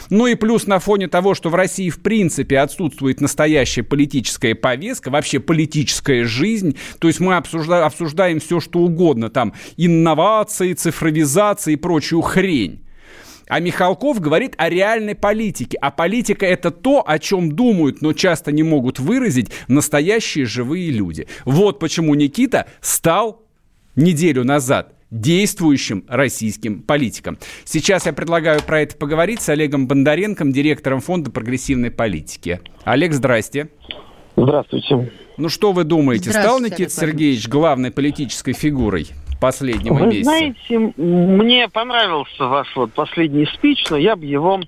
Ну 0.09 0.27
и 0.27 0.35
плюс 0.35 0.67
на 0.67 0.79
фоне 0.79 1.07
того, 1.07 1.33
что 1.33 1.49
в 1.49 1.55
России 1.55 1.89
в 1.89 2.01
принципе 2.01 2.59
отсутствует 2.59 3.21
настоящая 3.21 3.83
политическая 3.83 4.55
повестка, 4.55 5.09
вообще 5.09 5.39
политическая 5.39 6.23
жизнь, 6.23 6.77
то 6.99 7.07
есть 7.07 7.19
мы 7.19 7.35
обсуждаем, 7.35 7.85
обсуждаем 7.85 8.39
все, 8.39 8.59
что 8.59 8.79
угодно, 8.79 9.29
там 9.29 9.53
инновации, 9.77 10.73
цифровизация 10.73 11.73
и 11.73 11.77
прочую 11.77 12.21
хрень. 12.21 12.81
А 13.47 13.59
Михалков 13.59 14.21
говорит 14.21 14.53
о 14.57 14.69
реальной 14.69 15.13
политике. 15.13 15.77
А 15.81 15.91
политика 15.91 16.45
это 16.45 16.71
то, 16.71 17.03
о 17.05 17.19
чем 17.19 17.51
думают, 17.51 18.01
но 18.01 18.13
часто 18.13 18.53
не 18.53 18.63
могут 18.63 18.97
выразить 18.99 19.51
настоящие 19.67 20.45
живые 20.45 20.89
люди. 20.89 21.27
Вот 21.43 21.77
почему 21.77 22.15
Никита 22.15 22.67
стал 22.79 23.43
неделю 23.97 24.45
назад 24.45 24.95
действующим 25.11 26.05
российским 26.07 26.81
политикам. 26.81 27.37
Сейчас 27.65 28.05
я 28.05 28.13
предлагаю 28.13 28.61
про 28.63 28.81
это 28.81 28.95
поговорить 28.95 29.41
с 29.41 29.49
Олегом 29.49 29.87
Бондаренком, 29.87 30.51
директором 30.51 31.01
Фонда 31.01 31.29
прогрессивной 31.29 31.91
политики. 31.91 32.61
Олег, 32.85 33.13
здрасте. 33.13 33.69
Здравствуйте. 34.35 35.11
Ну 35.37 35.49
что 35.49 35.73
вы 35.73 35.83
думаете, 35.83 36.31
стал 36.31 36.59
Никита 36.59 36.89
Сергеевич 36.91 37.47
главной 37.47 37.91
политической 37.91 38.53
фигурой 38.53 39.07
последнего 39.41 39.95
вы 39.95 40.07
месяца? 40.07 40.31
Вы 40.31 40.37
знаете, 40.37 40.93
мне 40.97 41.67
понравился 41.67 42.45
ваш 42.45 42.73
вот 42.75 42.93
последний 42.93 43.45
спич, 43.45 43.85
но 43.89 43.97
я 43.97 44.15
бы 44.15 44.25
его 44.25 44.61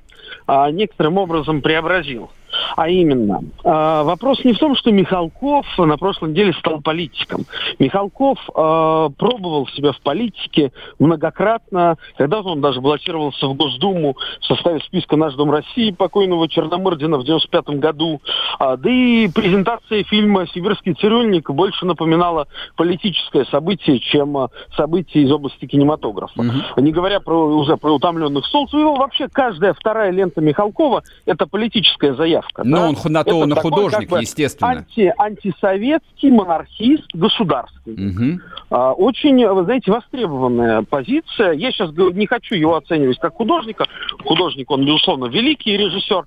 а, 0.47 0.69
некоторым 0.71 1.17
образом 1.17 1.61
преобразил. 1.61 2.31
А 2.75 2.89
именно, 2.89 3.41
э, 3.63 4.03
вопрос 4.03 4.43
не 4.43 4.53
в 4.53 4.59
том, 4.59 4.75
что 4.75 4.91
Михалков 4.91 5.65
на 5.77 5.97
прошлой 5.97 6.31
неделе 6.31 6.53
стал 6.53 6.81
политиком. 6.81 7.45
Михалков 7.79 8.39
э, 8.49 9.09
пробовал 9.17 9.67
себя 9.67 9.91
в 9.91 10.01
политике 10.01 10.71
многократно. 10.99 11.97
Когда-то 12.17 12.49
он 12.49 12.61
даже 12.61 12.81
баллотировался 12.81 13.47
в 13.47 13.55
Госдуму 13.55 14.15
в 14.41 14.45
составе 14.45 14.79
списка 14.81 15.15
«Наш 15.15 15.33
Дом 15.35 15.51
России» 15.51 15.91
покойного 15.91 16.47
Черномырдина 16.47 17.17
в 17.17 17.25
95 17.25 17.79
году. 17.79 18.21
А, 18.59 18.77
да 18.77 18.89
и 18.89 19.27
презентация 19.27 20.03
фильма 20.03 20.47
«Сибирский 20.47 20.93
цирюльник» 20.93 21.49
больше 21.49 21.85
напоминала 21.85 22.47
политическое 22.75 23.45
событие, 23.45 23.99
чем 23.99 24.37
а, 24.37 24.49
событие 24.75 25.23
из 25.23 25.31
области 25.31 25.65
кинематографа. 25.65 26.39
Угу. 26.39 26.81
Не 26.81 26.91
говоря 26.91 27.19
про, 27.19 27.57
уже 27.57 27.77
про 27.77 27.93
«Утомленных 27.93 28.45
солнц». 28.45 28.73
Его 28.73 28.95
вообще 28.95 29.27
каждая 29.27 29.73
вторая 29.73 30.11
лента 30.11 30.41
Михалкова– 30.41 31.03
это 31.25 31.47
политическая 31.47 32.13
заявка 32.13 32.52
заявка. 32.53 32.63
Но 32.63 32.77
да? 32.77 32.89
он 32.89 33.11
на 33.11 33.23
то 33.23 33.39
он 33.39 33.55
художник, 33.55 34.01
как 34.01 34.09
бы, 34.09 34.21
естественно. 34.21 34.71
Анти, 34.71 35.13
антисоветский 35.17 36.31
монархист 36.31 37.07
государственный. 37.13 38.33
Угу. 38.33 38.41
А, 38.69 38.93
очень, 38.93 39.45
вы 39.45 39.63
знаете, 39.63 39.91
востребованная 39.91 40.83
позиция. 40.83 41.53
Я 41.53 41.71
сейчас 41.71 41.91
не 41.91 42.27
хочу 42.27 42.55
его 42.55 42.75
оценивать 42.75 43.19
как 43.19 43.33
художника. 43.33 43.85
Художник, 44.23 44.69
он, 44.71 44.85
безусловно, 44.85 45.25
великий 45.25 45.77
режиссер. 45.77 46.25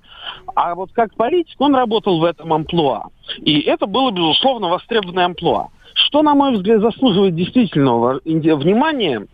А 0.55 0.75
вот 0.75 0.91
как 0.93 1.13
политик 1.15 1.59
он 1.59 1.75
работал 1.75 2.19
в 2.19 2.23
этом 2.23 2.53
амплуа. 2.53 3.09
И 3.39 3.59
это 3.61 3.85
было, 3.85 4.11
безусловно, 4.11 4.69
востребованное 4.69 5.25
амплуа. 5.25 5.69
Что, 5.93 6.21
на 6.21 6.35
мой 6.35 6.53
взгляд, 6.53 6.81
заслуживает 6.81 7.35
действительного 7.35 8.21
внимания 8.23 9.25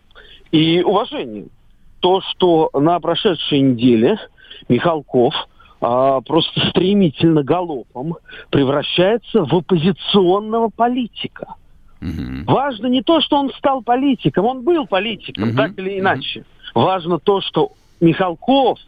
и 0.51 0.81
уважения? 0.81 1.47
То, 1.99 2.21
что 2.21 2.69
на 2.73 2.99
прошедшей 2.99 3.61
неделе 3.61 4.17
Михалков– 4.67 5.33
а, 5.83 6.21
просто 6.21 6.69
стремительно 6.69 7.43
галопом 7.43 8.15
превращается 8.49 9.43
в 9.43 9.53
оппозиционного 9.53 10.69
политика. 10.69 11.55
Угу. 12.01 12.45
Важно 12.51 12.87
не 12.87 13.01
то, 13.01 13.19
что 13.19 13.37
он 13.37 13.51
стал 13.57 13.81
политиком, 13.81 14.45
он 14.45 14.61
был 14.61 14.87
политиком, 14.87 15.49
угу. 15.49 15.57
так 15.57 15.77
или 15.77 15.99
иначе. 15.99 16.45
Угу. 16.73 16.85
Важно 16.85 17.19
то, 17.19 17.41
что 17.41 17.73
Михалков, 17.99 18.79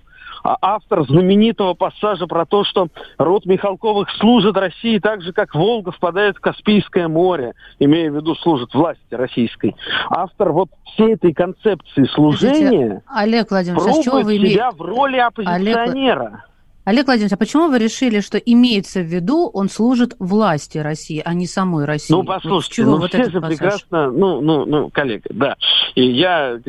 а, 0.46 0.58
автор 0.62 1.06
знаменитого 1.06 1.74
пассажа 1.74 2.28
про 2.28 2.46
то, 2.46 2.64
что 2.64 2.88
род 3.18 3.46
Михалковых 3.46 4.10
служит 4.12 4.56
России 4.56 5.00
так 5.00 5.22
же, 5.22 5.34
как 5.34 5.54
Волга 5.54 5.92
впадает 5.92 6.38
в 6.38 6.40
Каспийское 6.40 7.10
море, 7.10 7.56
имея 7.78 8.10
в 8.10 8.16
виду 8.16 8.36
служит 8.36 8.74
власти 8.74 9.02
российской. 9.12 9.76
Автор 10.10 10.54
вот 10.54 10.70
всей 10.94 11.16
этой 11.16 11.34
концепции 11.34 12.06
служения 12.14 13.02
Олег 13.08 13.52
Владимирович, 13.52 14.08
а 14.08 14.12
пробует 14.12 14.44
а 14.44 14.48
себя 14.48 14.72
в 14.72 14.82
роли 14.82 15.18
оппозиционера. 15.18 16.26
Олег... 16.28 16.55
Олег 16.86 17.08
Владимирович, 17.08 17.34
а 17.34 17.38
почему 17.38 17.68
вы 17.68 17.80
решили, 17.80 18.20
что 18.20 18.38
имеется 18.38 19.00
в 19.00 19.06
виду, 19.06 19.50
он 19.52 19.70
служит 19.70 20.16
власти 20.20 20.78
России, 20.78 21.20
а 21.26 21.34
не 21.34 21.48
самой 21.48 21.86
России? 21.86 22.14
Ну, 22.14 22.24
послушайте, 22.24 22.84
вот 22.84 22.92
ну 22.92 22.98
вот 22.98 23.10
все 23.10 23.24
же 23.26 23.42
пассаж? 23.42 23.58
прекрасно, 23.58 24.12
ну, 24.12 24.40
ну, 24.40 24.66
ну, 24.66 24.90
коллега, 24.92 25.30
да. 25.32 25.56
И 25.96 26.06
я, 26.06 26.60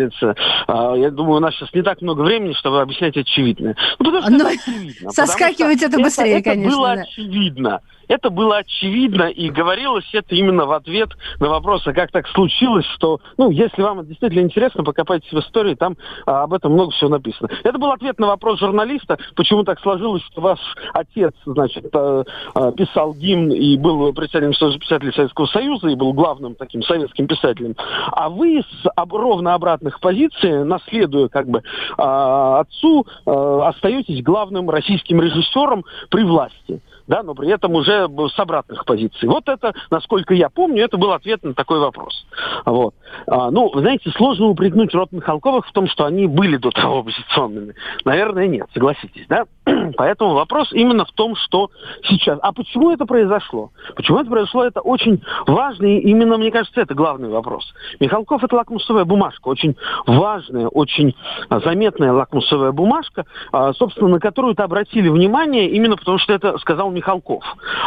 а, 0.66 0.94
я 0.94 1.11
думаю, 1.11 1.37
у 1.37 1.40
нас 1.40 1.55
сейчас 1.55 1.72
не 1.74 1.83
так 1.83 2.00
много 2.00 2.22
времени, 2.22 2.55
чтобы 2.55 2.81
объяснять 2.81 3.14
очевидное. 3.14 3.76
Ну, 3.98 4.07
потому 4.07 4.22
что 4.22 4.31
Но... 4.31 4.37
это 4.38 4.48
очевидно. 4.48 5.11
Соскакивать 5.12 5.83
это 5.83 5.98
быстрее, 5.98 6.38
это, 6.38 6.50
конечно. 6.50 6.68
Это 6.68 6.76
было 6.76 6.96
да. 6.96 7.02
очевидно. 7.02 7.81
Это 8.09 8.31
было 8.31 8.59
очевидно, 8.59 9.25
и 9.25 9.51
говорилось 9.51 10.09
это 10.12 10.35
именно 10.35 10.66
в 10.66 10.73
ответ 10.73 11.11
на 11.40 11.49
вопрос, 11.49 11.87
а 11.87 11.92
как 11.92 12.11
так 12.11 12.27
случилось, 12.29 12.87
что, 12.95 13.21
ну, 13.37 13.51
если 13.51 13.83
вам 13.83 14.01
это 14.01 14.09
действительно 14.09 14.40
интересно, 14.40 14.85
покопайтесь 14.85 15.33
в 15.33 15.38
истории, 15.38 15.75
там 15.75 15.97
а, 16.27 16.45
об 16.45 16.55
этом 16.55 16.73
много 16.73 16.92
всего 16.92 17.11
написано. 17.11 17.49
Это 17.64 17.79
был 17.79 17.90
ответ 17.90 18.19
на 18.19 18.29
вопрос 18.29 18.61
журналиста, 18.61 19.19
почему 19.35 19.64
так 19.64 19.81
сложилось, 19.81 20.23
что 20.25 20.40
ваш 20.40 20.59
отец, 20.92 21.35
значит, 21.45 21.95
а, 21.95 22.25
а, 22.55 22.73
писал 22.73 23.14
гимн 23.14 23.53
и 23.53 23.77
был 23.77 24.12
председателем 24.12 24.55
Союза 24.55 24.79
писателей 24.79 25.12
Советского 25.12 25.47
Союза, 25.47 25.88
и 25.88 25.95
был 25.95 26.12
главным 26.12 26.55
таким 26.55 26.83
советским 26.83 27.27
писателем, 27.27 27.75
а 28.12 28.29
вы 28.29 28.61
с 28.62 28.88
об, 28.95 29.14
ровно 29.14 29.55
обратных 29.55 30.01
позиций, 30.01 30.64
наследуя 30.64 31.29
как 31.29 31.49
бы 31.49 31.62
а, 31.99 32.61
отцу, 32.61 33.07
а, 33.25 33.69
остаетесь 33.69 34.23
главным 34.23 34.71
российским 34.71 35.21
режиссером 35.21 35.85
при 36.11 36.23
власти 36.23 36.81
да, 37.07 37.23
но 37.23 37.35
при 37.35 37.51
этом 37.51 37.75
уже 37.75 38.09
с 38.09 38.38
обратных 38.38 38.85
позиций. 38.85 39.29
Вот 39.29 39.49
это, 39.49 39.75
насколько 39.90 40.35
я 40.35 40.49
помню, 40.49 40.85
это 40.85 40.97
был 40.97 41.12
ответ 41.12 41.42
на 41.42 41.55
такой 41.55 41.79
вопрос. 41.79 42.27
Вот. 42.64 42.95
А, 43.27 43.51
ну, 43.51 43.71
знаете, 43.75 44.11
сложно 44.11 44.47
упрекнуть 44.47 44.95
род 44.95 45.12
Михалковых 45.12 45.66
в 45.66 45.73
том, 45.73 45.87
что 45.87 46.05
они 46.05 46.27
были 46.27 46.57
до 46.57 46.71
того 46.71 47.01
оппозиционными. 47.01 47.75
Наверное, 48.05 48.47
нет, 48.47 48.66
согласитесь, 48.73 49.27
да? 49.29 49.45
Поэтому 49.97 50.35
вопрос 50.35 50.73
именно 50.73 51.05
в 51.05 51.12
том, 51.12 51.37
что 51.37 51.71
сейчас. 52.05 52.38
А 52.42 52.53
почему 52.53 52.90
это 52.90 53.07
произошло? 53.07 53.71
Почему 53.95 54.19
это 54.19 54.31
произошло? 54.31 54.64
Это 54.64 54.81
очень 54.81 55.23
важный, 55.47 55.99
именно, 55.99 56.37
мне 56.38 56.51
кажется, 56.51 56.81
это 56.81 56.95
главный 56.95 57.29
вопрос. 57.29 57.73
Михалков– 58.01 58.42
это 58.45 58.57
лакмусовая 58.57 59.05
бумажка, 59.05 59.49
очень 59.49 59.77
важная, 60.07 60.69
очень 60.69 61.14
заметная 61.51 62.12
лакмусовая 62.12 62.73
бумажка, 62.73 63.25
а, 63.53 63.73
собственно, 63.75 64.09
на 64.09 64.21
которую-то 64.21 64.64
обратили 64.64 65.09
внимание 65.09 65.69
именно 65.71 65.97
потому, 65.97 66.19
что 66.19 66.33
это 66.33 66.59
сказал 66.59 66.90
Михалков. 66.97 67.45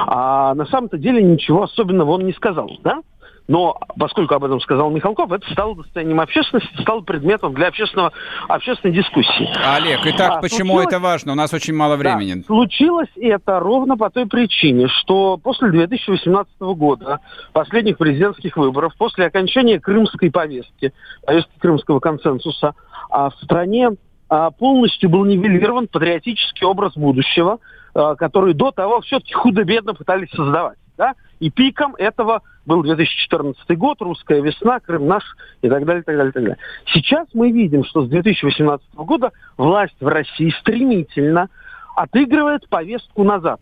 А 0.08 0.54
на 0.54 0.66
самом-то 0.68 0.98
деле 0.98 1.22
ничего 1.22 1.64
особенного 1.64 2.12
он 2.12 2.26
не 2.26 2.34
сказал, 2.34 2.70
да? 2.84 3.02
Но 3.50 3.80
поскольку 3.98 4.36
об 4.36 4.46
этом 4.46 4.62
сказал 4.62 4.92
Михалков, 4.92 5.32
это 5.32 5.52
стало 5.52 5.76
достоянием 5.76 6.22
общественности, 6.22 6.70
стало 6.82 7.02
предметом 7.02 7.56
для 7.56 7.70
общественного, 7.70 8.14
общественной 8.48 8.94
дискуссии. 8.94 9.50
Олег, 9.76 10.02
итак, 10.06 10.34
а, 10.38 10.42
почему 10.42 10.80
это 10.80 11.00
важно? 11.00 11.32
У 11.32 11.36
нас 11.36 11.52
очень 11.52 11.74
мало 11.74 11.96
времени. 11.96 12.36
Да, 12.36 12.44
случилось 12.44 13.10
это 13.16 13.60
ровно 13.60 13.98
по 13.98 14.12
той 14.12 14.28
причине, 14.28 14.88
что 14.88 15.38
после 15.38 15.72
2018 15.72 16.54
года, 16.60 17.22
последних 17.52 17.98
президентских 17.98 18.56
выборов, 18.56 18.94
после 19.00 19.26
окончания 19.26 19.80
крымской 19.80 20.30
повестки, 20.30 20.94
повестки 21.26 21.58
крымского 21.58 22.00
консенсуса, 22.00 22.76
а 23.10 23.32
в 23.32 23.36
стране 23.44 23.90
а, 24.30 24.52
полностью 24.52 25.10
был 25.10 25.26
нивелирован 25.26 25.88
патриотический 25.88 26.68
образ 26.68 26.94
будущего– 26.96 27.58
которые 27.94 28.54
до 28.54 28.72
того 28.72 29.02
все-таки 29.02 29.34
худо-бедно 29.34 29.94
пытались 29.94 30.30
создавать. 30.32 30.78
Да? 30.98 31.14
И 31.40 31.50
пиком 31.50 31.96
этого 31.96 32.42
был 32.66 32.84
2014 32.84 33.78
год, 33.78 34.02
русская 34.02 34.42
весна, 34.42 34.80
Крым 34.80 35.08
наш 35.08 35.24
и 35.62 35.70
так 35.70 35.86
далее, 35.86 36.04
так 36.04 36.16
далее, 36.16 36.32
так 36.34 36.44
далее. 36.44 36.58
Сейчас 36.94 37.28
мы 37.34 37.52
видим, 37.52 37.86
что 37.86 38.06
с 38.06 38.10
2018 38.10 38.86
года 38.96 39.32
власть 39.58 39.96
в 40.00 40.08
России 40.08 40.54
стремительно 40.60 41.50
отыгрывает 41.96 42.68
повестку 42.68 43.24
назад 43.24 43.62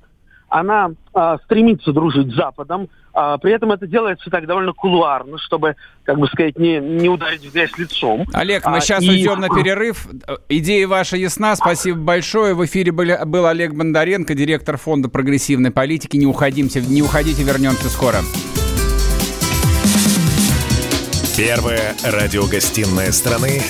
она 0.50 0.92
а, 1.14 1.38
стремится 1.40 1.92
дружить 1.92 2.32
с 2.32 2.36
Западом, 2.36 2.90
а, 3.14 3.38
при 3.38 3.52
этом 3.52 3.72
это 3.72 3.88
делается 3.88 4.30
так 4.30 4.46
довольно 4.46 4.74
кулуарно, 4.74 5.38
чтобы, 5.40 5.76
как 6.04 6.20
бы 6.20 6.28
сказать, 6.28 6.58
не, 6.58 6.78
не 6.80 7.10
ударить 7.10 7.46
в 7.46 7.52
грязь 7.52 7.76
лицом. 7.78 8.26
Олег, 8.34 8.66
мы 8.66 8.78
а, 8.78 8.82
сейчас 8.82 9.04
и... 9.04 9.10
уйдем 9.10 9.40
на 9.40 9.50
перерыв. 9.50 10.08
Идея 10.50 10.88
ваша 10.88 11.18
ясна, 11.18 11.56
спасибо 11.56 12.00
большое. 12.00 12.54
В 12.54 12.64
эфире 12.66 12.92
был, 12.92 13.08
был 13.26 13.46
Олег 13.46 13.74
Бондаренко, 13.74 14.36
директор 14.36 14.78
Фонда 14.78 15.10
прогрессивной 15.10 15.72
политики. 15.72 16.16
Не 16.16 16.28
уходите, 16.28 16.82
не 16.82 17.02
уходите, 17.02 17.44
вернемся 17.44 17.90
скоро. 17.90 18.18
Первая 21.38 21.94
радиогостинная 22.04 23.12
страны 23.12 23.62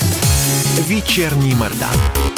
«Вечерний 0.86 1.54
Мордан». 1.54 2.37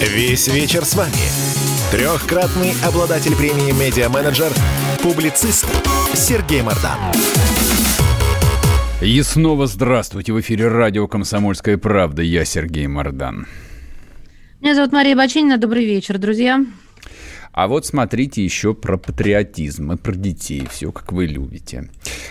Весь 0.00 0.48
вечер 0.48 0.86
с 0.86 0.94
вами– 0.94 1.12
Трехкратный 1.92 2.72
обладатель 2.82 3.36
премии 3.36 3.72
«Медиа-менеджер», 3.72 4.50
публицист 5.02 5.66
Сергей 6.14 6.62
Мардан. 6.62 6.98
И 9.02 9.20
снова 9.22 9.66
здравствуйте. 9.66 10.32
В 10.32 10.40
эфире 10.40 10.68
радио 10.68 11.06
«Комсомольская 11.06 11.76
правда». 11.76 12.22
Я 12.22 12.46
Сергей 12.46 12.86
Мардан. 12.86 13.46
Меня 14.62 14.74
зовут 14.74 14.92
Мария 14.92 15.14
Бачинина. 15.14 15.58
Добрый 15.58 15.84
вечер, 15.84 16.16
друзья. 16.16 16.64
А 17.52 17.66
вот 17.66 17.84
смотрите 17.84 18.44
еще 18.44 18.74
про 18.74 18.96
патриотизм 18.96 19.92
и 19.92 19.96
про 19.96 20.14
детей. 20.14 20.66
Все, 20.70 20.92
как 20.92 21.12
вы 21.12 21.26
любите. 21.26 21.90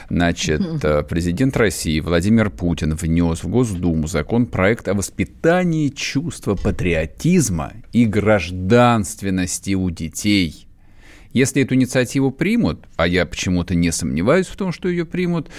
Значит, 0.10 0.62
э, 0.84 1.04
президент 1.04 1.58
России 1.58 2.00
Владимир 2.00 2.50
Путин 2.50 2.96
внес 2.96 3.44
в 3.44 3.48
Госдуму 3.50 4.08
законопроект 4.08 4.88
о 4.88 4.94
воспитании 4.94 5.90
чувства 5.90 6.56
патриотизма 6.56 7.74
и 7.92 8.06
гражданственности 8.06 9.74
у 9.74 9.90
детей– 9.90 10.66
если 11.32 11.62
эту 11.62 11.76
инициативу 11.76 12.32
примут, 12.32 12.88
а 12.96 13.08
я 13.08 13.26
почему-то 13.26 13.76
не 13.76 13.92
сомневаюсь 13.92 14.48
в 14.48 14.56
том, 14.56 14.72
что 14.72 14.90
ее 14.90 15.06
примут, 15.06 15.50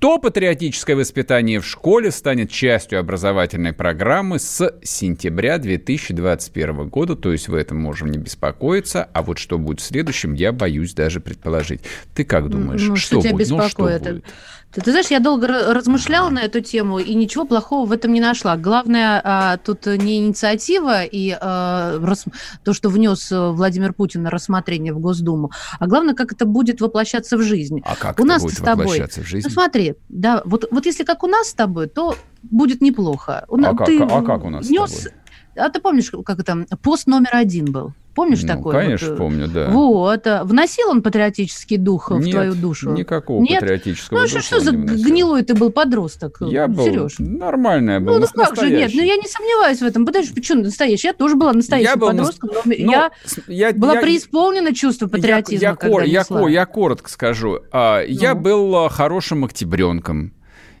то 0.00 0.18
патриотическое 0.18 0.96
воспитание 0.96 1.60
в 1.60 1.66
школе 1.66 2.10
станет 2.10 2.50
частью 2.50 2.98
образовательной 3.00 3.74
программы 3.74 4.38
с 4.38 4.74
сентября 4.82 5.58
2021 5.58 6.88
года, 6.88 7.16
то 7.16 7.30
есть 7.30 7.48
в 7.48 7.54
этом 7.54 7.78
можем 7.78 8.10
не 8.10 8.16
беспокоиться, 8.16 9.04
а 9.12 9.22
вот 9.22 9.38
что 9.38 9.58
будет 9.58 9.80
в 9.80 9.84
следующем, 9.84 10.32
я 10.32 10.52
боюсь 10.52 10.94
даже 10.94 11.20
предположить. 11.20 11.82
Ты 12.14 12.24
как 12.24 12.48
думаешь, 12.48 12.82
ну, 12.82 12.96
что, 12.96 13.20
что 13.20 13.20
тебя 13.20 13.32
будет? 13.32 13.48
Беспокоит? 13.48 14.00
Ну, 14.00 14.06
что 14.06 14.14
будет? 14.14 14.24
Ты, 14.72 14.80
ты 14.82 14.90
знаешь, 14.92 15.08
я 15.08 15.18
долго 15.18 15.48
размышляла 15.48 16.30
на 16.30 16.40
эту 16.40 16.60
тему 16.60 16.98
и 17.00 17.14
ничего 17.14 17.44
плохого 17.44 17.86
в 17.86 17.92
этом 17.92 18.12
не 18.12 18.20
нашла. 18.20 18.56
Главное, 18.56 19.20
а, 19.24 19.56
тут 19.56 19.86
не 19.86 20.18
инициатива 20.18 21.02
и 21.02 21.36
а, 21.40 21.98
рас, 22.00 22.24
то, 22.62 22.72
что 22.72 22.88
внес 22.88 23.32
э, 23.32 23.50
Владимир 23.50 23.92
Путин 23.92 24.22
на 24.22 24.30
рассмотрение 24.30 24.92
в 24.92 25.00
Госдуму, 25.00 25.50
а 25.80 25.86
главное, 25.88 26.14
как 26.14 26.32
это 26.32 26.44
будет 26.44 26.80
воплощаться 26.80 27.36
в 27.36 27.42
жизнь. 27.42 27.80
А 27.84 27.96
как 27.96 28.20
у 28.20 28.22
это 28.22 28.28
нас 28.28 28.42
будет 28.42 28.58
с 28.58 28.58
тобой, 28.58 28.86
воплощаться 28.86 29.22
в 29.22 29.26
жизнь? 29.26 29.48
Ну 29.48 29.52
смотри, 29.52 29.94
да, 30.08 30.42
вот, 30.44 30.66
вот 30.70 30.86
если 30.86 31.02
как 31.02 31.24
у 31.24 31.26
нас 31.26 31.48
с 31.48 31.54
тобой, 31.54 31.88
то 31.88 32.14
будет 32.42 32.80
неплохо. 32.80 33.46
А, 33.48 33.74
как, 33.74 33.88
а 33.88 34.22
как 34.22 34.44
у 34.44 34.50
нас 34.50 34.66
внес, 34.66 34.90
с 34.90 35.04
тобой? 35.04 35.18
А 35.56 35.68
ты 35.68 35.80
помнишь, 35.80 36.12
как 36.24 36.38
это, 36.38 36.64
пост 36.80 37.08
номер 37.08 37.30
один 37.32 37.72
был? 37.72 37.92
Помнишь 38.14 38.42
ну, 38.42 38.48
такое? 38.48 38.80
Конечно, 38.80 39.08
вот, 39.08 39.14
э, 39.14 39.18
помню, 39.18 39.48
да. 39.48 39.68
Вот. 39.68 40.26
А 40.26 40.44
вносил 40.44 40.88
он 40.90 41.02
патриотический 41.02 41.76
дух 41.76 42.10
Нет, 42.10 42.24
в 42.24 42.30
твою 42.30 42.54
душу? 42.54 42.92
никакого 42.92 43.40
Нет? 43.42 43.60
патриотического 43.60 44.18
ну, 44.18 44.24
духа 44.24 44.36
Ну, 44.36 44.42
что 44.42 44.60
за 44.60 44.72
гнилой 44.72 45.42
ты 45.42 45.54
был 45.54 45.70
подросток, 45.70 46.38
Я 46.40 46.66
был 46.66 46.84
Сереж? 46.84 47.14
нормальная 47.18 48.00
был, 48.00 48.18
Ну, 48.18 48.26
ну 48.34 48.44
как 48.44 48.56
же, 48.56 48.70
нет, 48.70 48.90
ну 48.94 49.02
я 49.02 49.16
не 49.16 49.28
сомневаюсь 49.28 49.78
в 49.78 49.84
этом. 49.84 50.04
Подожди, 50.04 50.34
почему 50.34 50.62
настоящий? 50.62 51.06
Я 51.06 51.14
тоже 51.14 51.36
была 51.36 51.52
настоящим 51.52 51.90
я 51.90 51.96
был 51.96 52.08
подростком, 52.08 52.50
но 52.52 52.62
ну, 52.64 52.92
я, 52.92 53.10
я 53.46 53.72
была 53.72 53.94
я, 53.94 54.00
преисполнена 54.00 54.74
чувство 54.74 55.06
патриотизма, 55.06 55.62
я, 55.62 55.70
я, 55.70 55.76
когда 55.76 56.02
я, 56.02 56.24
я, 56.28 56.48
я 56.48 56.66
коротко 56.66 57.08
скажу. 57.08 57.60
А, 57.70 58.00
ну. 58.00 58.06
Я 58.08 58.34
был 58.34 58.88
хорошим 58.88 59.44
октябренком. 59.44 60.32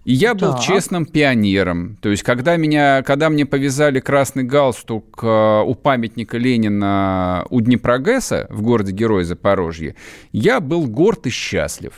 И 0.04 0.12
я 0.14 0.34
был 0.34 0.52
так. 0.52 0.62
честным 0.62 1.04
пионером. 1.04 1.96
То 2.00 2.08
есть, 2.08 2.22
когда, 2.22 2.56
меня, 2.56 3.02
когда 3.02 3.28
мне 3.28 3.44
повязали 3.44 4.00
красный 4.00 4.44
галстук 4.44 5.20
э, 5.22 5.62
у 5.66 5.74
памятника 5.74 6.38
Ленина 6.38 7.44
у 7.50 7.60
Днепрогресса 7.60 8.46
в 8.50 8.62
городе 8.62 8.92
Герой 8.92 9.24
Запорожье, 9.24 9.96
я 10.32 10.60
был 10.60 10.86
горд 10.86 11.26
и 11.26 11.30
счастлив. 11.30 11.92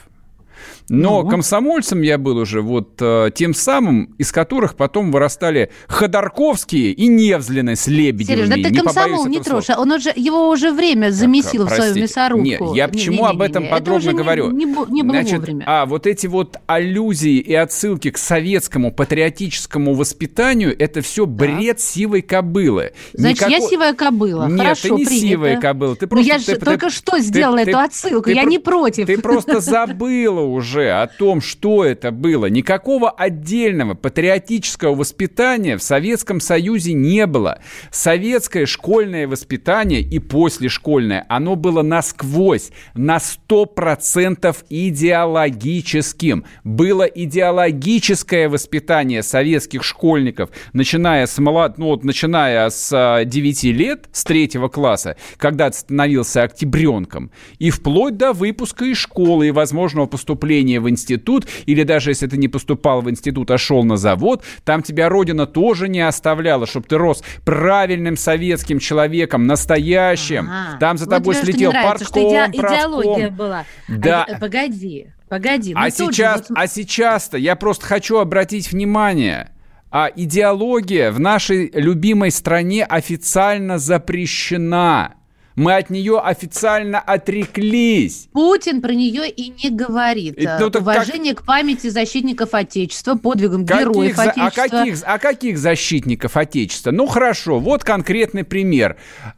Но 0.89 1.23
ну. 1.23 1.29
комсомольцем 1.29 2.03
я 2.03 2.19
был 2.19 2.37
уже 2.37 2.61
вот 2.61 3.01
э, 3.01 3.31
тем 3.35 3.55
самым, 3.55 4.15
из 4.19 4.33
которых 4.33 4.75
потом 4.77 5.13
вырастали 5.13 5.71
Ходорковские 5.89 6.93
и 6.93 7.07
Невзлины 7.07 7.77
с 7.77 7.87
Лебедевыми. 7.87 8.47
Сереж, 8.47 8.63
да 8.63 8.69
ты 8.69 8.75
комсомол 8.75 9.27
не 9.27 9.41
трожь, 9.41 9.71
он 9.71 9.93
уже, 9.93 10.13
его 10.15 10.49
уже 10.49 10.73
время 10.73 11.11
замесил 11.11 11.67
так, 11.67 11.73
в 11.73 11.77
свою 11.77 11.95
мясорубку. 11.95 12.45
Нет, 12.45 12.61
я 12.75 12.89
почему 12.89 13.17
не, 13.17 13.19
не, 13.19 13.25
не, 13.25 13.31
об 13.31 13.43
этом 13.43 13.69
подробно 13.69 14.09
это 14.09 14.19
говорю? 14.19 14.51
Не, 14.51 14.65
не, 14.65 14.75
не 14.91 15.03
было 15.03 15.13
Значит, 15.13 15.39
вовремя. 15.39 15.65
А 15.67 15.87
вот 15.87 16.07
эти 16.07 16.27
вот 16.27 16.57
аллюзии 16.67 17.39
и 17.39 17.55
отсылки 17.55 18.11
к 18.11 18.19
советскому 18.19 18.93
патриотическому 18.93 19.95
воспитанию, 19.95 20.75
это 20.79 21.01
все 21.01 21.27
бред 21.27 21.77
да. 21.77 21.83
сивой 21.83 22.23
кобылы. 22.23 22.93
Значит, 23.13 23.49
Никако... 23.49 23.53
я 23.53 23.61
сивая 23.61 23.95
кобыла. 23.95 24.47
Нет, 24.49 24.61
Хорошо, 24.61 24.83
ты 24.83 24.91
не 24.95 25.07
принято. 25.07 25.27
сивая 25.29 25.61
кобыла. 25.61 25.97
Ты 25.97 26.07
просто, 26.07 26.29
Но 26.29 26.35
я 26.35 26.39
же 26.39 26.47
ты, 26.47 26.57
только 26.57 26.87
ты, 26.87 26.93
что 26.93 27.19
сделала 27.19 27.65
ты, 27.65 27.71
эту 27.71 27.79
отсылку, 27.79 28.25
ты, 28.25 28.35
я 28.35 28.43
ты, 28.43 28.49
не 28.49 28.59
против. 28.59 29.07
Ты 29.07 29.19
просто 29.19 29.61
забыла 29.61 30.41
уже 30.41 30.72
о 30.81 31.07
том, 31.07 31.41
что 31.41 31.85
это 31.85 32.11
было. 32.11 32.47
Никакого 32.47 33.11
отдельного 33.11 33.95
патриотического 33.95 34.95
воспитания 34.95 35.77
в 35.77 35.83
Советском 35.83 36.41
Союзе 36.41 36.93
не 36.93 37.27
было. 37.27 37.61
Советское 37.91 38.67
школьное 38.67 39.29
воспитание 39.29 40.01
и 40.01 40.19
послешкольное, 40.19 41.27
оно 41.29 41.57
было 41.57 41.83
насквозь, 41.83 42.71
на 42.95 43.19
100% 43.19 44.57
идеологическим. 44.71 46.45
Было 46.65 47.03
идеологическое 47.03 48.49
воспитание 48.49 49.23
советских 49.23 49.85
школьников, 49.85 50.51
начиная 50.73 51.27
с 51.27 51.39
молод... 51.39 51.79
ну, 51.79 51.87
вот, 51.87 52.05
начиная 52.05 52.71
с 52.71 53.23
9 53.25 53.65
лет, 53.65 54.09
с 54.13 54.25
третьего 54.25 54.69
класса, 54.69 55.17
когда 55.37 55.71
становился 55.73 56.43
октябренком, 56.43 57.31
и 57.59 57.71
вплоть 57.71 58.17
до 58.17 58.33
выпуска 58.33 58.85
из 58.85 58.99
школы 58.99 59.49
и 59.49 59.51
возможного 59.51 60.07
поступления 60.07 60.62
в 60.81 60.89
институт, 60.89 61.47
или 61.67 61.83
даже 61.83 62.11
если 62.11 62.27
ты 62.27 62.37
не 62.37 62.49
поступал 62.49 63.03
в 63.03 63.11
институт, 63.11 63.51
а 63.51 63.59
шел 63.59 63.85
на 63.85 63.97
завод, 63.97 64.43
там 64.65 64.83
тебя 64.83 65.09
родина 65.09 65.47
тоже 65.47 65.89
не 65.89 66.01
оставляла, 66.01 66.67
чтобы 66.67 66.87
ты 66.87 66.97
рос 66.97 67.23
правильным 67.45 68.17
советским 68.17 68.79
человеком, 68.79 69.47
настоящим. 69.47 70.49
Там 70.81 70.99
за 70.99 71.09
тобой 71.09 71.35
вот 71.35 71.45
слетел 71.45 71.73
партком, 71.73 72.07
что 72.07 72.21
иде- 72.21 72.51
идеология 72.53 73.31
была. 73.31 73.65
Да. 73.89 74.25
А, 74.25 74.39
погоди, 74.39 75.09
погоди. 75.29 75.75
А 75.77 75.91
сейчас, 75.91 76.49
вот... 76.49 76.59
а 76.59 76.67
сейчас-то 76.67 77.39
я 77.39 77.57
просто 77.57 77.87
хочу 77.87 78.19
обратить 78.19 78.73
внимание– 78.73 79.51
а 79.93 80.11
идеология 80.17 81.13
в 81.13 81.21
нашей 81.21 81.71
любимой 81.75 82.31
стране 82.31 82.83
официально 82.83 83.77
запрещена. 83.77 85.17
Мы 85.55 85.75
от 85.75 85.91
нее 85.91 86.19
официально 86.19 86.99
отреклись. 86.99 88.29
Путин 88.33 88.81
про 88.81 88.93
нее 88.93 89.29
и 89.29 89.53
не 89.63 89.71
говорит. 89.71 90.39
И, 90.39 90.49
ну, 90.59 90.67
Уважение 90.67 91.35
как... 91.35 91.45
к 91.45 91.47
памяти 91.47 91.89
защитников 91.89 92.55
Отечества, 92.55 93.15
подвигам 93.17 93.67
каких, 93.67 93.89
героев 93.89 94.19
а 94.19 94.23
Отечества. 94.23 94.47
А 94.47 94.69
каких, 94.69 94.99
а 95.05 95.19
каких 95.19 95.59
защитников 95.59 96.37
Отечества? 96.37 96.91
Ну 96.91 97.07
хорошо, 97.07 97.59
вот 97.59 97.85
конкретный 97.85 98.45
пример. 98.45 98.97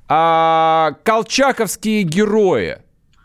А, 0.08 0.92
колчаковские 1.02 2.02
герои. 2.02 2.78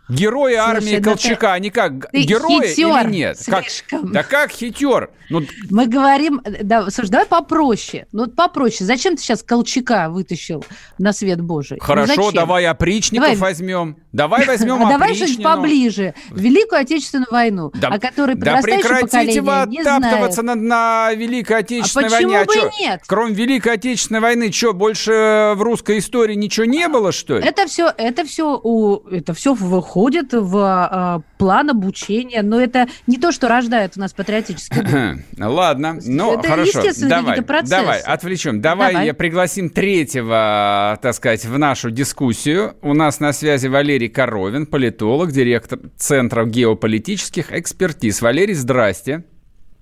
Герои 0.10 0.56
Слушай, 0.56 0.58
армии 0.58 0.98
ну 0.98 1.04
Колчака, 1.04 1.48
ты, 1.48 1.54
они 1.54 1.70
как, 1.70 2.10
ты 2.12 2.22
герои 2.24 2.68
хитер 2.68 2.88
или 2.88 3.12
нет? 3.12 3.38
Как, 3.46 3.66
да 4.12 4.24
как 4.24 4.52
хитер? 4.52 5.12
Ну, 5.30 5.44
Мы 5.70 5.86
говорим, 5.86 6.42
да, 6.64 6.90
слушай, 6.90 7.12
давай 7.12 7.28
попроще. 7.28 8.08
Ну, 8.12 8.28
попроще. 8.28 8.86
Зачем 8.86 9.16
ты 9.16 9.22
сейчас 9.22 9.44
Колчака 9.44 10.10
вытащил 10.10 10.66
на 10.98 11.14
свет 11.14 11.40
Божий? 11.42 11.78
Ну, 11.80 11.86
Хорошо, 11.86 12.16
ну, 12.18 12.32
давай 12.32 12.66
опричников 12.66 13.26
давай. 13.26 13.38
возьмем. 13.38 13.98
Давай 14.12 14.46
возьмем 14.46 14.84
а 14.86 14.90
Давай 14.90 15.14
что-нибудь 15.14 15.44
поближе. 15.44 16.16
Великую 16.32 16.82
Отечественную 16.82 17.28
войну, 17.30 17.72
да, 17.76 17.90
о 17.90 18.00
которой 18.00 18.36
Да 18.36 18.60
прекратите 18.62 19.42
вы 19.42 19.62
оттаптываться 19.62 20.42
на, 20.42 20.56
на 20.56 21.14
Великой 21.14 21.58
а 21.58 21.60
Отечественной 21.60 22.08
а 22.08 22.12
войне. 22.12 22.40
А 22.40 22.46
бы 22.46 22.54
что, 22.54 22.72
нет? 22.80 23.02
Кроме 23.06 23.34
Великой 23.34 23.74
Отечественной 23.74 24.20
войны, 24.20 24.52
что, 24.52 24.74
больше 24.74 25.54
в 25.56 25.62
русской 25.62 26.00
истории 26.00 26.36
ничего 26.36 26.66
не 26.66 26.88
было, 26.88 27.12
что 27.12 27.38
ли? 27.38 27.46
Это 27.46 27.68
все, 27.68 27.94
это 27.96 28.26
все, 28.26 28.60
у, 28.62 29.08
это 29.10 29.34
все 29.34 29.54
выходит 29.54 30.34
в 30.34 31.22
э, 31.22 31.38
план 31.38 31.70
обучения, 31.70 32.42
но 32.42 32.60
это 32.60 32.88
не 33.06 33.18
то, 33.18 33.32
что 33.32 33.48
рождает 33.48 33.94
у 33.96 34.00
нас 34.00 34.14
патриотический 34.14 35.24
Ладно, 35.38 36.00
ну 36.04 36.40
это 36.40 36.48
хорошо. 36.48 36.82
Давай, 37.02 37.42
давай, 37.64 38.00
отвлечем. 38.00 38.62
Давай, 38.62 38.94
давай 38.94 39.14
пригласим 39.14 39.70
третьего, 39.70 40.98
так 41.02 41.14
сказать, 41.14 41.46
в 41.46 41.58
нашу 41.58 41.92
дискуссию. 41.92 42.76
У 42.82 42.94
нас 42.94 43.20
на 43.20 43.34
связи 43.34 43.68
Валерий 43.68 43.99
Коровин, 44.08 44.66
политолог, 44.66 45.32
директор 45.32 45.80
Центра 45.98 46.46
геополитических 46.46 47.52
экспертиз. 47.52 48.22
Валерий, 48.22 48.54
здрасте. 48.54 49.26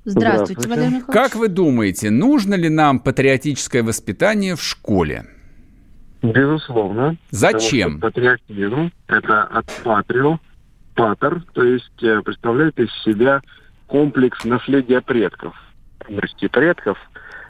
Здравствуйте, 0.05 0.61
Здравствуйте. 0.61 0.69
Валерий 0.69 0.95
Михайлович. 0.97 1.13
Как 1.13 1.35
вы 1.35 1.47
думаете, 1.49 2.09
нужно 2.09 2.55
ли 2.55 2.69
нам 2.69 2.99
патриотическое 2.99 3.83
воспитание 3.83 4.55
в 4.55 4.61
школе? 4.61 5.25
Безусловно. 6.21 7.17
Зачем? 7.31 7.99
Патриотизм– 7.99 8.91
это 9.07 9.43
от 9.43 9.65
патрио, 9.83 10.39
патер, 10.95 11.43
то 11.53 11.63
есть 11.63 12.03
э, 12.03 12.21
представляет 12.21 12.79
из 12.79 12.89
себя 13.03 13.41
комплекс 13.85 14.43
наследия 14.43 15.01
предков, 15.01 15.55
мудрости 16.09 16.47
предков, 16.47 16.97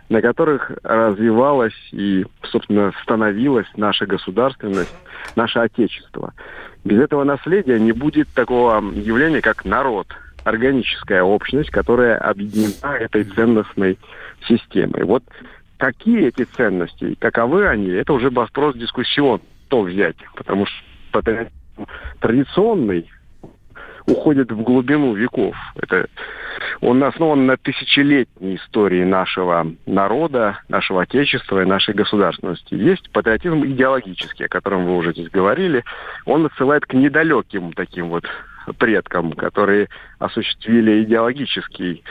на 0.10 0.22
которых 0.22 0.72
развивалась 0.84 1.76
и, 1.92 2.26
собственно, 2.44 2.94
становилась 3.04 3.68
наша 3.76 4.06
государственность, 4.06 4.94
наше 5.36 5.60
Отечество. 5.60 6.34
Без 6.84 7.02
этого 7.02 7.24
наследия 7.24 7.80
не 7.80 7.92
будет 7.92 8.30
такого 8.30 8.82
явления, 8.94 9.42
как 9.42 9.66
народ, 9.66 10.08
органическая 10.44 11.24
общность, 11.24 11.70
которая 11.72 12.18
объединена 12.18 12.96
этой 12.98 13.26
ценностной 13.26 13.98
системой. 14.48 15.04
Вот 15.04 15.24
какие 15.78 16.28
эти 16.28 16.44
ценности, 16.44 17.16
каковы 17.20 17.68
они, 17.68 17.90
это 17.90 18.14
уже 18.14 18.30
вопрос 18.30 18.76
дискуссион, 18.76 19.42
то 19.68 19.82
взять, 19.82 20.16
потому 20.36 20.66
что 20.66 21.22
традиционный 22.20 23.10
уходит 24.08 24.52
в 24.52 24.62
глубину 24.62 25.14
веков. 25.14 25.56
Это, 25.76 26.08
он 26.82 27.04
основан 27.04 27.46
на 27.46 27.58
тысячелетней 27.58 28.56
истории 28.56 29.04
нашего 29.04 29.68
народа, 29.86 30.60
нашего 30.70 31.04
отечества 31.04 31.62
и 31.62 31.66
нашей 31.66 31.94
государственности. 31.94 32.74
Есть 32.74 33.12
патриотизм 33.12 33.66
идеологический, 33.66 34.46
о 34.46 34.50
котором 34.50 34.86
вы 34.86 34.96
уже 34.96 35.12
здесь 35.12 35.30
говорили. 35.30 35.84
Он 36.26 36.46
отсылает 36.46 36.86
к 36.86 36.94
недалеким 36.94 37.74
таким 37.74 38.10
вот 38.10 38.26
предкам, 38.74 39.34
которые 39.34 39.90
осуществили 40.20 41.04
идеологический, 41.04 42.04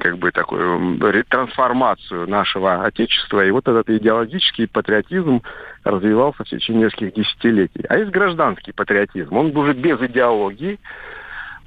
как 0.00 0.18
бы 0.18 0.30
такую 0.30 0.98
трансформацию 1.28 2.28
нашего 2.28 2.84
Отечества. 2.84 3.44
И 3.44 3.50
вот 3.50 3.68
этот 3.68 3.88
идеологический 3.90 4.66
патриотизм 4.66 5.42
развивался 5.84 6.44
в 6.44 6.48
течение 6.48 6.84
нескольких 6.84 7.14
десятилетий. 7.14 7.84
А 7.88 7.98
есть 7.98 8.10
гражданский 8.10 8.72
патриотизм. 8.72 9.36
Он 9.36 9.56
уже 9.56 9.74
без 9.74 10.00
идеологии, 10.00 10.78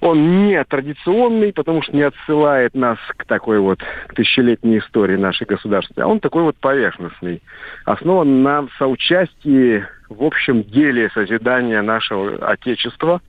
он 0.01 0.47
не 0.47 0.63
традиционный, 0.63 1.53
потому 1.53 1.83
что 1.83 1.95
не 1.95 2.01
отсылает 2.01 2.73
нас 2.73 2.97
к 3.17 3.25
такой 3.25 3.59
вот 3.59 3.79
к 4.07 4.15
тысячелетней 4.15 4.79
истории 4.79 5.15
нашей 5.15 5.45
государства, 5.45 6.03
а 6.03 6.07
он 6.07 6.19
такой 6.19 6.41
вот 6.41 6.57
поверхностный, 6.57 7.41
основан 7.85 8.41
на 8.41 8.67
соучастии 8.79 9.85
в 10.09 10.23
общем 10.23 10.63
деле 10.63 11.09
созидания 11.13 11.81
нашего 11.81 12.49
Отечества, 12.49 13.21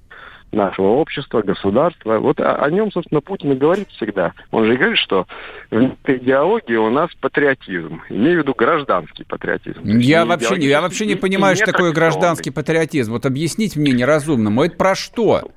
нашего 0.53 0.89
общества, 0.89 1.43
государства. 1.43 2.19
Вот 2.19 2.41
о, 2.41 2.57
о 2.57 2.71
нем, 2.71 2.93
собственно, 2.93 3.21
Путин 3.21 3.53
и 3.53 3.57
говорит 3.57 3.89
всегда. 3.91 4.33
Он 4.51 4.67
же 4.67 4.77
говорит, 4.77 4.99
что 4.99 5.27
в 5.71 5.97
идеологии 6.07 6.77
у 6.77 6.91
нас 6.91 7.11
патриотизм. 7.21 8.03
Имею 8.09 8.41
в 8.41 8.43
виду 8.43 8.55
гражданский 8.55 9.25
патриотизм. 9.25 9.81
Я 9.85 10.25
вообще, 10.25 10.57
я 10.57 10.81
вообще 10.81 11.07
не 11.07 11.17
понимаю, 11.17 11.57
что 11.57 11.67
такое 11.67 11.93
гражданский 11.93 12.51
патриотизм. 12.51 13.13
Вот 13.13 13.27
объяснить 13.27 13.77
мне 13.77 13.93
неразумному. 13.93 14.65
Это 14.65 14.77
про 14.77 14.95
что? 14.95 15.51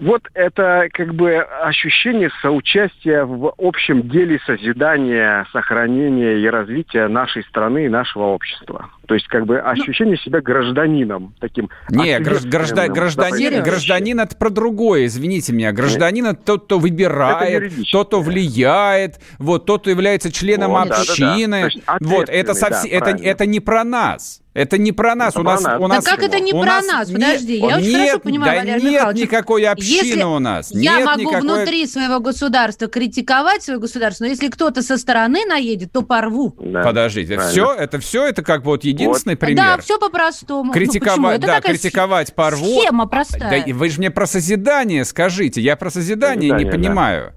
Вот 0.00 0.22
это 0.34 0.88
как 0.92 1.14
бы 1.14 1.36
ощущение 1.36 2.30
соучастия 2.40 3.24
в 3.24 3.52
общем 3.58 4.08
деле 4.08 4.38
созидания, 4.46 5.46
сохранения 5.52 6.38
и 6.38 6.46
развития 6.46 7.08
нашей 7.08 7.42
страны 7.44 7.86
и 7.86 7.88
нашего 7.88 8.24
общества. 8.24 8.90
То 9.06 9.14
есть 9.14 9.26
как 9.26 9.46
бы 9.46 9.56
ну, 9.56 9.68
ощущение 9.68 10.16
себя 10.18 10.40
гражданином 10.40 11.34
таким. 11.40 11.70
Не, 11.90 12.20
граждан, 12.20 12.92
гражданин, 12.92 13.62
гражданин 13.62 14.20
это 14.20 14.36
про 14.36 14.50
другое, 14.50 15.06
извините 15.06 15.52
меня. 15.52 15.72
Гражданин 15.72 16.26
это 16.26 16.42
тот, 16.44 16.64
кто 16.66 16.78
выбирает, 16.78 17.72
тот, 17.90 18.08
кто 18.08 18.20
влияет, 18.20 19.20
вот 19.38 19.66
тот, 19.66 19.82
кто 19.82 19.90
является 19.90 20.30
членом 20.30 20.72
вот, 20.72 20.90
общины. 20.90 21.62
Да, 21.62 21.68
да, 21.86 21.98
да. 21.98 22.06
вот 22.06 22.28
это 22.28 22.54
совсем, 22.54 23.00
да, 23.00 23.10
это, 23.10 23.22
это 23.22 23.46
не 23.46 23.60
про 23.60 23.82
нас. 23.82 24.42
Это 24.58 24.76
не 24.76 24.90
про 24.90 25.14
нас. 25.14 25.34
Это 25.34 25.40
у 25.40 25.42
нас, 25.44 25.62
нас. 25.62 25.80
У 25.80 25.86
нас 25.86 26.04
да 26.04 26.10
как 26.10 26.24
это 26.24 26.40
не 26.40 26.50
про 26.50 26.64
нас? 26.64 26.86
нас? 26.86 27.10
Подожди, 27.10 27.60
нет, 27.60 27.70
я 27.70 27.76
очень 27.76 27.86
нет, 27.86 28.00
хорошо 28.00 28.18
понимаю, 28.18 28.52
да 28.52 28.58
Валерий 28.58 28.82
нет 28.82 28.92
Михайлович. 28.92 29.22
никакой 29.22 29.64
общины 29.66 30.06
если 30.06 30.22
у 30.24 30.38
нас. 30.40 30.70
Я 30.72 30.96
нет 30.96 31.06
могу 31.06 31.20
никакой... 31.20 31.40
внутри 31.42 31.86
своего 31.86 32.18
государства 32.18 32.88
критиковать 32.88 33.62
свое 33.62 33.78
государство, 33.78 34.24
но 34.24 34.30
если 34.30 34.48
кто-то 34.48 34.82
со 34.82 34.96
стороны 34.96 35.44
наедет, 35.46 35.92
то 35.92 36.02
порву. 36.02 36.56
Да, 36.58 36.82
Подождите, 36.82 37.38
все, 37.38 37.72
это 37.72 38.00
все, 38.00 38.26
это 38.26 38.42
как 38.42 38.64
бы 38.64 38.70
вот 38.70 38.82
единственный 38.82 39.34
вот. 39.34 39.40
пример. 39.40 39.64
Да, 39.64 39.78
все 39.78 39.96
по-простому. 39.96 40.72
Критиковать, 40.72 41.40
ну, 41.40 41.46
да, 41.46 41.60
критиковать 41.60 42.34
порву. 42.34 42.80
Схема 42.80 43.06
простая. 43.06 43.64
Да, 43.64 43.74
вы 43.74 43.88
же 43.90 43.98
мне 43.98 44.10
про 44.10 44.26
созидание 44.26 45.04
скажите. 45.04 45.60
Я 45.60 45.76
про 45.76 45.90
созидание, 45.90 46.50
созидание 46.50 46.64
не 46.64 46.70
понимаю. 46.70 47.32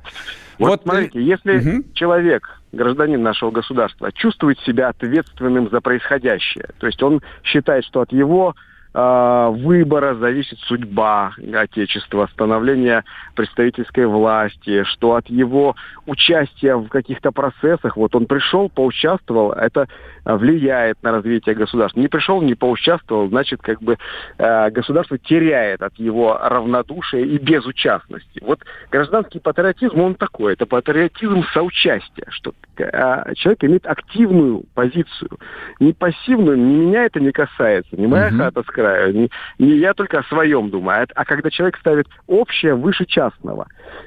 Вот, 0.59 0.69
вот 0.69 0.81
смотрите, 0.83 1.23
если 1.23 1.57
угу. 1.57 1.83
человек, 1.93 2.47
гражданин 2.71 3.21
нашего 3.21 3.51
государства, 3.51 4.11
чувствует 4.11 4.59
себя 4.61 4.89
ответственным 4.89 5.69
за 5.69 5.81
происходящее, 5.81 6.69
то 6.79 6.87
есть 6.87 7.01
он 7.03 7.21
считает, 7.43 7.85
что 7.85 8.01
от 8.01 8.11
его 8.11 8.55
э, 8.93 9.47
выбора 9.51 10.15
зависит 10.15 10.59
судьба 10.59 11.33
Отечества, 11.53 12.29
становление 12.33 13.03
представительской 13.33 14.05
власти, 14.05 14.83
что 14.83 15.15
от 15.15 15.27
его 15.29 15.75
участия 16.05 16.75
в 16.75 16.87
каких-то 16.87 17.31
процессах, 17.31 17.97
вот 17.97 18.15
он 18.15 18.25
пришел, 18.25 18.69
поучаствовал, 18.69 19.51
это 19.51 19.87
влияет 20.23 21.01
на 21.03 21.11
развитие 21.11 21.55
государства. 21.55 21.99
Не 21.99 22.07
пришел, 22.07 22.41
не 22.41 22.53
поучаствовал, 22.53 23.27
значит, 23.29 23.61
как 23.61 23.81
бы 23.81 23.97
э, 24.37 24.69
государство 24.69 25.17
теряет 25.17 25.81
от 25.81 25.95
его 25.95 26.37
равнодушия 26.41 27.21
и 27.21 27.37
безучастности. 27.37 28.41
Вот 28.41 28.59
гражданский 28.91 29.39
патриотизм, 29.39 29.99
он 29.99 30.15
такой, 30.15 30.53
это 30.53 30.65
патриотизм 30.65 31.43
соучастия, 31.53 32.25
что 32.29 32.53
э, 32.77 33.33
человек 33.35 33.63
имеет 33.63 33.87
активную 33.87 34.63
позицию, 34.73 35.39
не 35.79 35.93
пассивную, 35.93 36.57
меня 36.57 37.05
это 37.05 37.19
не 37.19 37.31
касается, 37.31 37.95
не 37.97 38.07
моя 38.07 38.29
uh-huh. 38.29 38.37
хата 38.37 38.63
с 38.63 38.65
краю, 38.67 39.13
не, 39.13 39.29
не 39.57 39.77
я 39.77 39.93
только 39.93 40.19
о 40.19 40.23
своем 40.23 40.69
думаю, 40.69 41.03
а, 41.03 41.05
а 41.15 41.25
когда 41.25 41.49
человек 41.49 41.77
ставит 41.77 42.07
общее 42.27 42.75
выше 42.75 43.05
частного. 43.05 43.30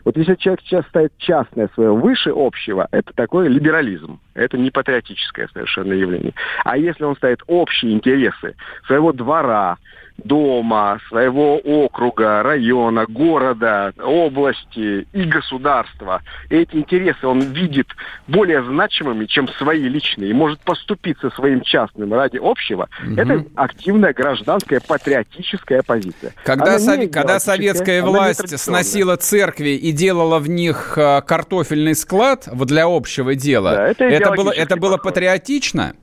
Вот 0.05 0.17
если 0.17 0.35
человек 0.37 0.61
сейчас 0.63 0.87
ставит 0.87 1.17
частное 1.19 1.69
свое 1.75 1.95
выше 1.95 2.33
общего, 2.35 2.89
это 2.91 3.13
такой 3.15 3.49
либерализм. 3.49 4.21
Это 4.35 4.59
не 4.59 4.71
патриотическое 4.71 5.49
совершенно 5.53 5.93
явление. 5.93 6.35
А 6.65 6.77
если 6.77 7.05
он 7.05 7.17
ставит 7.17 7.41
общие 7.47 7.93
интересы 7.93 8.55
своего 8.87 9.13
двора, 9.13 9.79
дома, 10.17 11.01
своего 11.09 11.59
округа, 11.59 12.43
района, 12.43 13.07
города, 13.07 13.93
области 14.03 15.07
и 15.13 15.25
государства. 15.25 16.23
И 16.51 16.57
эти 16.57 16.77
интересы 16.77 17.27
он 17.27 17.41
видит 17.41 17.89
более 18.29 18.63
значимыми, 18.65 19.27
чем 19.27 19.49
свои 19.49 19.83
личные, 19.83 20.31
и 20.31 20.33
может 20.33 20.61
поступиться 20.61 21.31
своим 21.31 21.63
частным 21.63 22.13
ради 22.15 22.39
общего. 22.41 22.89
Угу. 23.05 23.21
Это 23.21 23.45
активная 23.57 24.13
гражданская 24.13 24.81
патриотическая 24.81 25.83
позиция. 25.83 26.33
Когда, 26.45 26.79
сов... 26.79 27.11
когда 27.11 27.41
советская 27.41 28.03
власть 28.03 28.59
сносила 28.59 29.17
церкви 29.17 29.71
и 29.71 29.93
делала 29.93 30.39
в 30.39 30.49
них 30.49 30.97
а, 30.97 31.21
картофельный 31.21 31.95
склад 31.95 32.49
для 32.53 32.85
общего 32.87 33.35
дела, 33.35 33.73
да, 33.73 33.89
это, 33.89 34.05
это, 34.05 34.33
было, 34.33 34.51
это 34.51 34.77
было 34.77 34.97
патриотично? 34.97 35.95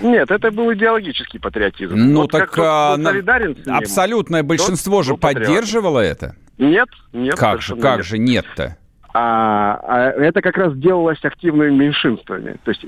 Нет, 0.00 0.30
это 0.30 0.50
был 0.50 0.72
идеологический 0.72 1.38
патриотизм. 1.38 1.94
Ну 1.94 2.22
вот 2.22 2.30
так 2.30 2.56
а, 2.58 2.96
солидарен 2.96 3.56
абсолютное 3.66 4.42
большинство 4.42 5.02
же 5.02 5.16
поддерживало 5.16 6.00
это. 6.00 6.36
Нет, 6.58 6.88
нет. 7.12 7.36
Как 7.36 7.62
же, 7.62 7.76
как 7.76 7.98
нет. 7.98 8.06
же 8.06 8.18
нет-то? 8.18 8.76
А, 9.16 9.78
а 9.82 10.10
это 10.10 10.42
как 10.42 10.56
раз 10.58 10.76
делалось 10.76 11.24
активными 11.24 11.70
меньшинствами. 11.70 12.56
То 12.64 12.72
есть 12.72 12.84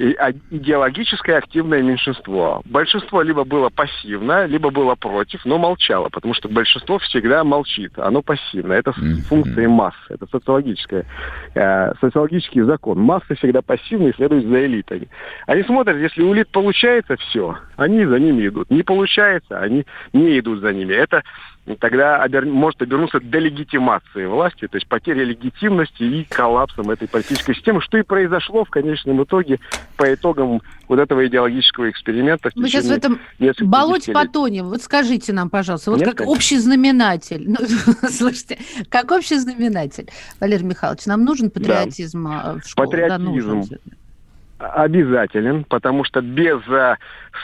идеологическое 0.50 1.38
активное 1.38 1.82
меньшинство. 1.82 2.62
Большинство 2.64 3.22
либо 3.22 3.44
было 3.44 3.68
пассивно, 3.68 4.44
либо 4.46 4.70
было 4.70 4.96
против, 4.96 5.44
но 5.44 5.56
молчало, 5.56 6.08
потому 6.08 6.34
что 6.34 6.48
большинство 6.48 6.98
всегда 6.98 7.44
молчит, 7.44 7.92
оно 7.96 8.22
пассивно. 8.22 8.72
Это 8.72 8.92
функция 9.28 9.68
массы, 9.68 9.96
это 10.08 10.26
социологическое, 10.26 11.06
э, 11.54 11.92
социологический 12.00 12.62
закон. 12.62 12.98
Масса 12.98 13.36
всегда 13.36 13.62
пассивна 13.62 14.08
и 14.08 14.14
следует 14.14 14.46
за 14.46 14.66
элитами. 14.66 15.08
Они 15.46 15.62
смотрят, 15.62 15.96
если 15.96 16.22
у 16.22 16.34
элит 16.34 16.48
получается 16.48 17.16
все, 17.16 17.56
они 17.76 18.04
за 18.04 18.18
ними 18.18 18.48
идут. 18.48 18.68
Не 18.68 18.82
получается, 18.82 19.60
они 19.60 19.86
не 20.12 20.40
идут 20.40 20.60
за 20.60 20.72
ними. 20.72 20.92
Это 20.92 21.22
тогда 21.74 22.22
обер... 22.22 22.46
может 22.46 22.80
обернуться 22.80 23.18
делегитимацией 23.20 24.26
власти, 24.26 24.68
то 24.68 24.76
есть 24.76 24.86
потеря 24.86 25.24
легитимности 25.24 26.02
и 26.02 26.24
коллапсом 26.24 26.90
этой 26.90 27.08
политической 27.08 27.54
системы, 27.54 27.80
что 27.80 27.98
и 27.98 28.02
произошло 28.02 28.64
в 28.64 28.70
конечном 28.70 29.22
итоге 29.24 29.58
по 29.96 30.12
итогам 30.14 30.62
вот 30.86 31.00
этого 31.00 31.26
идеологического 31.26 31.90
эксперимента. 31.90 32.50
Мы 32.54 32.68
сейчас 32.68 32.86
в 32.86 32.92
этом 32.92 33.18
болоть 33.62 34.12
потонем. 34.12 34.68
Вот 34.68 34.82
скажите 34.82 35.32
нам, 35.32 35.50
пожалуйста, 35.50 35.90
вот 35.90 35.98
Нет, 35.98 36.08
как 36.08 36.18
конечно. 36.18 36.36
общий 36.36 36.58
знаменатель, 36.58 37.44
ну, 37.50 37.56
слушайте, 38.08 38.58
как 38.88 39.10
общий 39.10 39.36
знаменатель, 39.36 40.08
Валерий 40.40 40.64
Михайлович, 40.64 41.06
нам 41.06 41.24
нужен 41.24 41.50
патриотизм 41.50 42.24
да. 42.24 42.58
в 42.62 42.68
школе? 42.68 42.88
Патриотизм. 42.88 43.08
Да, 43.08 43.18
нужен 43.18 43.80
обязателен, 44.72 45.64
потому 45.64 46.04
что 46.04 46.20
без, 46.20 46.60
э, 46.68 46.96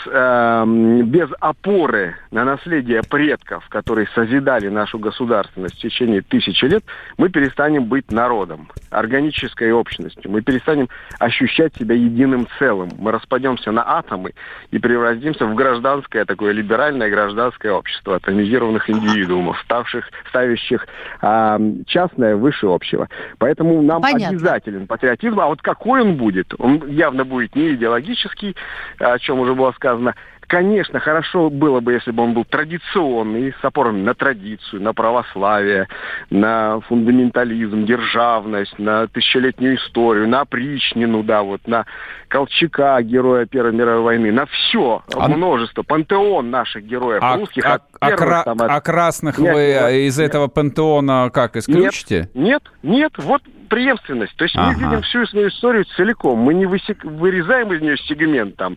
э, 0.06 0.64
без 1.04 1.28
опоры 1.40 2.16
на 2.30 2.44
наследие 2.44 3.02
предков, 3.08 3.68
которые 3.68 4.08
созидали 4.14 4.68
нашу 4.68 4.98
государственность 4.98 5.76
в 5.76 5.80
течение 5.80 6.22
тысячи 6.22 6.64
лет, 6.64 6.84
мы 7.18 7.28
перестанем 7.28 7.84
быть 7.84 8.10
народом, 8.10 8.68
органической 8.90 9.72
общностью. 9.72 10.30
Мы 10.30 10.42
перестанем 10.42 10.88
ощущать 11.18 11.74
себя 11.76 11.94
единым 11.94 12.46
целым. 12.58 12.90
Мы 12.98 13.12
распадемся 13.12 13.72
на 13.72 13.98
атомы 13.98 14.32
и 14.70 14.78
превратимся 14.78 15.46
в 15.46 15.54
гражданское, 15.54 16.24
такое 16.24 16.52
либеральное 16.52 17.10
гражданское 17.10 17.72
общество 17.72 18.16
атомизированных 18.16 18.88
индивидуумов, 18.88 19.58
ставших, 19.64 20.08
ставящих 20.28 20.86
э, 21.20 21.58
частное 21.86 22.36
выше 22.36 22.66
общего. 22.66 23.08
Поэтому 23.38 23.82
нам 23.82 24.02
Понятно. 24.02 24.28
обязателен 24.28 24.86
патриотизм. 24.86 25.40
А 25.40 25.46
вот 25.46 25.62
какой 25.62 26.02
он 26.02 26.16
будет? 26.16 26.54
Он 26.58 26.82
явно 27.12 27.24
будет 27.24 27.54
не 27.54 27.74
идеологический, 27.74 28.56
о 28.98 29.18
чем 29.18 29.40
уже 29.40 29.54
было 29.54 29.72
сказано, 29.72 30.14
Конечно, 30.48 31.00
хорошо 31.00 31.48
было 31.48 31.80
бы, 31.80 31.94
если 31.94 32.10
бы 32.10 32.24
он 32.24 32.34
был 32.34 32.44
традиционный, 32.44 33.54
с 33.58 33.64
опорами 33.64 34.02
на 34.02 34.12
традицию, 34.12 34.82
на 34.82 34.92
православие, 34.92 35.88
на 36.28 36.80
фундаментализм, 36.80 37.86
державность, 37.86 38.78
на 38.78 39.06
тысячелетнюю 39.06 39.76
историю, 39.76 40.28
на 40.28 40.42
опричнину, 40.42 41.22
да, 41.22 41.42
вот, 41.42 41.66
на 41.66 41.86
Колчака, 42.28 43.00
героя 43.00 43.46
Первой 43.46 43.72
мировой 43.72 44.02
войны, 44.02 44.30
на 44.30 44.44
все, 44.44 45.02
а... 45.14 45.28
множество, 45.28 45.84
пантеон 45.84 46.50
наших 46.50 46.84
героев, 46.84 47.22
а, 47.22 47.36
русских, 47.38 47.64
а, 47.64 47.74
от 47.74 47.82
а 47.98 48.08
первых, 48.08 48.32
а, 48.32 48.42
там, 48.42 48.60
от... 48.60 48.70
а 48.70 48.80
красных 48.82 49.38
нет, 49.38 49.54
вы 49.54 49.60
нет, 49.60 49.90
из 50.08 50.18
нет. 50.18 50.28
этого 50.28 50.48
пантеона 50.48 51.30
как, 51.32 51.56
исключите? 51.56 52.28
Нет, 52.34 52.62
нет, 52.82 52.92
нет, 53.00 53.12
вот 53.16 53.40
преемственность. 53.72 54.36
То 54.36 54.44
есть 54.44 54.54
ага. 54.56 54.76
мы 54.76 54.84
видим 54.84 55.02
всю 55.02 55.24
свою 55.26 55.48
историю 55.48 55.86
целиком. 55.96 56.38
Мы 56.38 56.52
не 56.52 56.66
высек... 56.66 57.02
вырезаем 57.04 57.72
из 57.72 57.80
нее 57.80 57.96
сегмент 57.96 58.56
там 58.56 58.76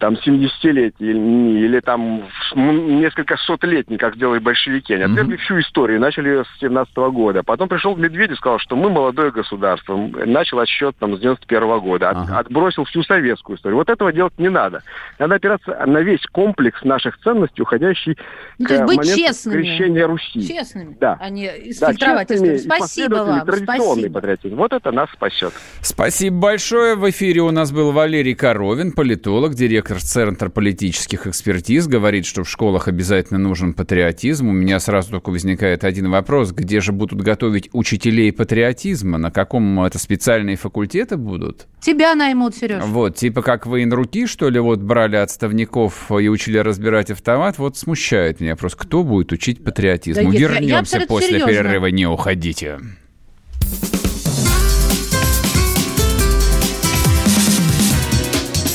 там 0.00 0.14
70-летий 0.14 1.10
или, 1.10 1.18
или 1.66 1.80
там 1.80 2.24
несколько 2.54 3.36
сот-летний, 3.36 3.98
как 3.98 4.16
сделали 4.16 4.38
большевики. 4.38 4.94
Они 4.94 5.04
отвергли 5.04 5.36
mm-hmm. 5.36 5.42
всю 5.42 5.60
историю, 5.60 6.00
начали 6.00 6.28
ее 6.30 6.44
с 6.44 6.60
17 6.60 6.92
-го 6.96 7.12
года. 7.12 7.42
Потом 7.42 7.68
пришел 7.68 7.94
Медведев, 7.96 8.38
сказал, 8.38 8.58
что 8.58 8.76
мы 8.76 8.88
молодое 8.88 9.30
государство. 9.30 9.96
Начал 10.24 10.58
отсчет 10.58 10.96
там 10.98 11.16
с 11.16 11.20
91 11.20 11.62
-го 11.62 11.80
года. 11.80 12.10
От, 12.10 12.16
uh-huh. 12.16 12.38
Отбросил 12.40 12.84
всю 12.84 13.02
советскую 13.02 13.58
историю. 13.58 13.76
Вот 13.76 13.90
этого 13.90 14.10
делать 14.10 14.32
не 14.38 14.48
надо. 14.48 14.82
Надо 15.18 15.34
опираться 15.34 15.84
на 15.86 15.98
весь 15.98 16.24
комплекс 16.32 16.82
наших 16.82 17.18
ценностей, 17.18 17.60
уходящий 17.60 18.16
ну, 18.58 18.66
к 18.66 18.70
моменту 18.70 19.04
честными. 19.04 19.62
крещения 19.62 20.06
Руси. 20.06 20.48
Честными, 20.48 20.96
да. 20.98 21.18
а 21.20 21.28
не 21.28 21.46
фильтровать 21.72 22.28
да, 22.28 22.34
честными 22.34 22.56
Спасибо 22.56 23.16
вам. 23.16 23.44
Традиционный 23.44 23.84
Спасибо. 23.84 24.14
патриотизм. 24.14 24.56
Вот 24.56 24.72
это 24.72 24.92
нас 24.92 25.10
спасет. 25.10 25.52
Спасибо 25.82 26.40
большое. 26.40 26.94
В 26.94 27.08
эфире 27.10 27.42
у 27.42 27.50
нас 27.50 27.70
был 27.70 27.92
Валерий 27.92 28.34
Коровин, 28.34 28.92
политолог, 28.92 29.54
директор 29.54 29.89
директор 29.90 30.00
Центра 30.00 30.48
политических 30.48 31.26
экспертиз, 31.26 31.86
говорит, 31.86 32.26
что 32.26 32.44
в 32.44 32.50
школах 32.50 32.88
обязательно 32.88 33.38
нужен 33.38 33.74
патриотизм. 33.74 34.48
У 34.48 34.52
меня 34.52 34.78
сразу 34.78 35.10
только 35.10 35.30
возникает 35.30 35.84
один 35.84 36.10
вопрос. 36.10 36.52
Где 36.52 36.80
же 36.80 36.92
будут 36.92 37.20
готовить 37.20 37.68
учителей 37.72 38.32
патриотизма? 38.32 39.18
На 39.18 39.30
каком 39.30 39.82
это 39.82 39.98
специальные 39.98 40.56
факультеты 40.56 41.16
будут? 41.16 41.66
Тебя 41.80 42.14
наймут, 42.14 42.54
Сереж. 42.54 42.84
Вот, 42.84 43.16
типа 43.16 43.42
как 43.42 43.66
военруки, 43.66 44.26
что 44.26 44.48
ли, 44.48 44.60
вот 44.60 44.80
брали 44.80 45.16
отставников 45.16 46.10
и 46.10 46.28
учили 46.28 46.58
разбирать 46.58 47.10
автомат. 47.10 47.58
Вот 47.58 47.76
смущает 47.76 48.40
меня 48.40 48.56
просто, 48.56 48.78
кто 48.78 49.02
будет 49.02 49.32
учить 49.32 49.64
патриотизму. 49.64 50.32
Да, 50.32 50.38
Вернемся 50.38 50.96
я, 50.96 51.02
я 51.02 51.08
после 51.08 51.28
серьезно. 51.28 51.48
перерыва, 51.48 51.86
не 51.86 52.06
уходите. 52.06 52.78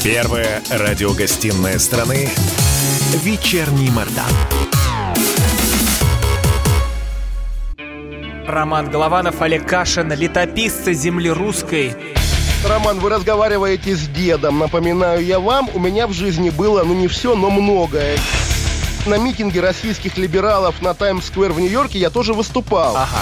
Первая 0.06 0.62
радиогостинная 0.70 1.80
страны 1.80 2.30
«Вечерний 3.24 3.90
Мордан». 3.90 4.30
Роман 8.48 8.92
Голованов, 8.92 9.42
Олег 9.42 9.68
Кашин, 9.68 10.14
летописцы 10.14 10.94
земли 10.94 11.32
русской. 11.32 11.96
Роман, 12.64 13.00
вы 13.00 13.10
разговариваете 13.10 13.96
с 13.96 14.08
дедом. 14.08 14.60
Напоминаю 14.60 15.26
я 15.26 15.40
вам, 15.40 15.72
у 15.74 15.80
меня 15.80 16.06
в 16.06 16.14
жизни 16.14 16.52
было, 16.52 16.84
ну 16.84 16.94
не 16.94 17.08
все, 17.08 17.36
но 17.36 17.50
многое. 17.50 18.20
На 19.08 19.18
митинге 19.18 19.60
российских 19.60 20.20
либералов 20.20 20.84
на 20.84 20.94
Таймс-сквер 20.94 21.52
в 21.52 21.60
Нью-Йорке 21.60 21.98
я 21.98 22.12
тоже 22.12 22.36
выступал. 22.36 22.96
Ага. 22.96 23.22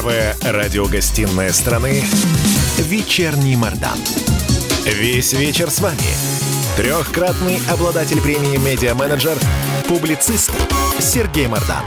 Первая 0.00 0.34
радиогостинная 0.42 1.52
страны 1.52 2.02
«Вечерний 2.78 3.54
Мордан». 3.54 3.98
Весь 4.86 5.34
вечер 5.34 5.68
с 5.68 5.78
вами. 5.78 5.98
Трехкратный 6.74 7.58
обладатель 7.70 8.18
премии 8.22 8.56
«Медиа-менеджер», 8.56 9.36
публицист 9.86 10.52
Сергей 10.98 11.48
Мордан. 11.48 11.84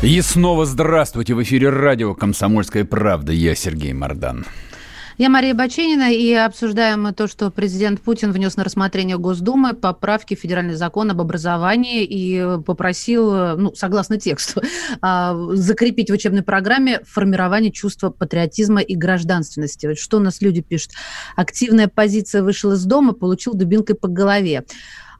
И 0.00 0.18
снова 0.22 0.64
здравствуйте. 0.64 1.34
В 1.34 1.42
эфире 1.42 1.68
радио 1.68 2.14
«Комсомольская 2.14 2.86
правда». 2.86 3.30
Я 3.30 3.54
Сергей 3.54 3.92
Мордан. 3.92 4.46
Я 5.16 5.28
Мария 5.28 5.54
Баченина, 5.54 6.12
и 6.12 6.32
обсуждаем 6.32 7.04
мы 7.04 7.12
то, 7.12 7.28
что 7.28 7.48
президент 7.52 8.00
Путин 8.00 8.32
внес 8.32 8.56
на 8.56 8.64
рассмотрение 8.64 9.16
Госдумы 9.16 9.72
поправки 9.72 10.34
в 10.34 10.40
федеральный 10.40 10.74
закон 10.74 11.08
об 11.12 11.20
образовании 11.20 12.02
и 12.02 12.58
попросил, 12.64 13.56
ну, 13.56 13.72
согласно 13.76 14.18
тексту, 14.18 14.60
а, 15.00 15.36
закрепить 15.52 16.10
в 16.10 16.14
учебной 16.14 16.42
программе 16.42 16.98
формирование 17.04 17.70
чувства 17.70 18.10
патриотизма 18.10 18.80
и 18.80 18.96
гражданственности. 18.96 19.94
Что 19.94 20.16
у 20.16 20.20
нас 20.20 20.40
люди 20.40 20.62
пишут? 20.62 20.90
Активная 21.36 21.86
позиция 21.86 22.42
вышел 22.42 22.72
из 22.72 22.84
дома, 22.84 23.12
получил 23.12 23.54
дубинкой 23.54 23.94
по 23.94 24.08
голове. 24.08 24.64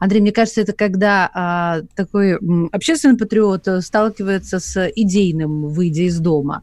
Андрей, 0.04 0.20
мне 0.20 0.32
кажется, 0.32 0.60
это 0.60 0.74
когда 0.74 1.30
а, 1.32 1.80
такой 1.96 2.38
общественный 2.72 3.16
патриот 3.16 3.66
э, 3.68 3.80
сталкивается 3.80 4.60
с 4.60 4.90
идейным, 4.94 5.68
выйдя 5.68 6.02
из 6.02 6.18
дома. 6.18 6.60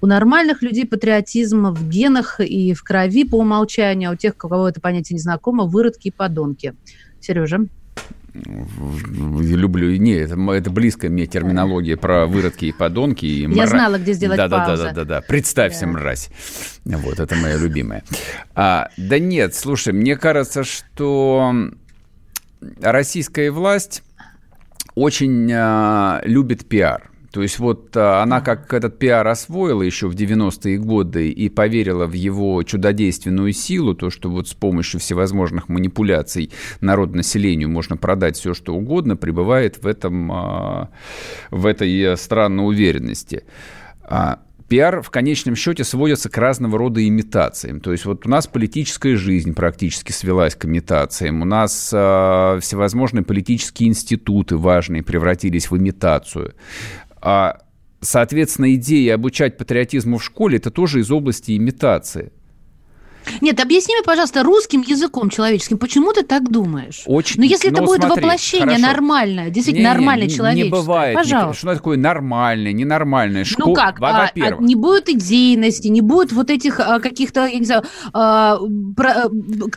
У 0.00 0.06
нормальных 0.06 0.60
людей 0.60 0.84
патриотизм 0.84 1.68
в 1.68 1.88
генах 1.88 2.40
и 2.40 2.74
в 2.74 2.82
крови 2.82 3.22
по 3.22 3.36
умолчанию, 3.36 4.10
а 4.10 4.14
у 4.14 4.16
тех, 4.16 4.34
у 4.34 4.48
кого 4.48 4.68
это 4.68 4.80
понятие 4.80 5.14
не 5.14 5.20
знакомо, 5.20 5.66
выродки 5.66 6.08
и 6.08 6.10
подонки. 6.10 6.74
Сережа? 7.20 7.60
люблю. 8.34 9.96
Не, 9.96 10.14
это, 10.14 10.34
это 10.52 10.70
близкая 10.70 11.12
мне 11.12 11.26
терминология 11.26 11.96
про 11.96 12.26
выродки 12.26 12.64
и 12.64 12.72
подонки. 12.72 13.24
И 13.24 13.46
мра... 13.46 13.56
Я 13.56 13.66
знала, 13.68 13.98
где 13.98 14.14
сделать 14.14 14.36
да, 14.36 14.48
паузу. 14.48 14.82
Да, 14.82 14.88
да, 14.88 14.94
да, 14.94 15.04
да, 15.04 15.04
да. 15.04 15.20
Представься, 15.20 15.82
да. 15.82 15.86
мразь. 15.86 16.30
Вот, 16.84 17.20
это 17.20 17.36
моя 17.36 17.56
любимая. 17.56 18.02
А, 18.54 18.88
да 18.96 19.20
нет, 19.20 19.54
слушай, 19.54 19.92
мне 19.92 20.16
кажется, 20.16 20.64
что 20.64 21.70
российская 22.80 23.50
власть 23.50 24.02
очень 24.94 25.50
э, 25.50 26.20
любит 26.24 26.66
пиар. 26.66 27.10
То 27.32 27.42
есть 27.42 27.58
вот 27.60 27.96
а, 27.96 28.22
она 28.22 28.40
как 28.40 28.72
этот 28.72 28.98
пиар 28.98 29.26
освоила 29.26 29.82
еще 29.82 30.08
в 30.08 30.14
90-е 30.14 30.78
годы 30.78 31.30
и 31.30 31.48
поверила 31.48 32.06
в 32.06 32.12
его 32.12 32.62
чудодейственную 32.62 33.52
силу, 33.52 33.94
то, 33.94 34.10
что 34.10 34.28
вот 34.28 34.48
с 34.48 34.54
помощью 34.54 34.98
всевозможных 34.98 35.68
манипуляций 35.68 36.50
народ 36.80 37.14
населению 37.14 37.68
можно 37.68 37.96
продать 37.96 38.36
все, 38.36 38.52
что 38.52 38.74
угодно, 38.74 39.16
пребывает 39.16 39.82
в, 39.82 39.86
этом, 39.86 40.32
а, 40.32 40.90
в 41.50 41.66
этой 41.66 42.00
э, 42.00 42.16
странной 42.16 42.66
уверенности. 42.66 43.44
Пиар 44.70 45.02
в 45.02 45.10
конечном 45.10 45.56
счете 45.56 45.82
сводится 45.82 46.30
к 46.30 46.38
разного 46.38 46.78
рода 46.78 47.06
имитациям. 47.06 47.80
То 47.80 47.90
есть 47.90 48.04
вот 48.04 48.24
у 48.24 48.30
нас 48.30 48.46
политическая 48.46 49.16
жизнь 49.16 49.52
практически 49.52 50.12
свелась 50.12 50.54
к 50.54 50.64
имитациям. 50.64 51.42
У 51.42 51.44
нас 51.44 51.90
э, 51.92 52.58
всевозможные 52.62 53.24
политические 53.24 53.88
институты 53.88 54.56
важные 54.56 55.02
превратились 55.02 55.72
в 55.72 55.76
имитацию. 55.76 56.54
А, 57.20 57.58
соответственно, 58.00 58.72
идея 58.76 59.16
обучать 59.16 59.58
патриотизму 59.58 60.18
в 60.18 60.24
школе– 60.24 60.56
это 60.58 60.70
тоже 60.70 61.00
из 61.00 61.10
области 61.10 61.56
имитации. 61.56 62.30
Нет, 63.40 63.60
объясни 63.60 63.94
мне, 63.94 64.02
пожалуйста, 64.04 64.42
русским 64.42 64.82
языком 64.82 65.30
человеческим, 65.30 65.78
почему 65.78 66.12
ты 66.12 66.22
так 66.22 66.50
думаешь? 66.50 67.02
Очень. 67.06 67.36
Но 67.36 67.44
ну, 67.44 67.50
если 67.50 67.70
это 67.70 67.82
будет 67.82 68.02
смотри, 68.02 68.22
воплощение 68.22 68.76
хорошо. 68.76 68.86
нормальное, 68.86 69.50
действительно 69.50 69.88
не, 69.88 69.94
нормальное 69.94 70.26
не, 70.26 70.34
человеческое, 70.34 70.64
не 70.64 70.70
бывает. 70.70 71.14
пожалуйста. 71.14 71.58
Что 71.58 71.74
такое 71.74 71.96
нормальное, 71.96 72.72
ненормальное? 72.72 73.44
Школ... 73.44 73.68
Ну 73.68 73.74
как? 73.74 74.00
А, 74.00 74.30
а, 74.34 74.56
не 74.60 74.74
будет 74.74 75.08
идейности, 75.08 75.88
не 75.88 76.00
будет 76.00 76.32
вот 76.32 76.50
этих 76.50 76.80
а, 76.80 77.00
каких-то, 77.00 77.46
я 77.46 77.58
не 77.58 77.66
знаю, 77.66 77.84
а, 78.12 78.58
про, 78.96 79.10
а, 79.10 79.30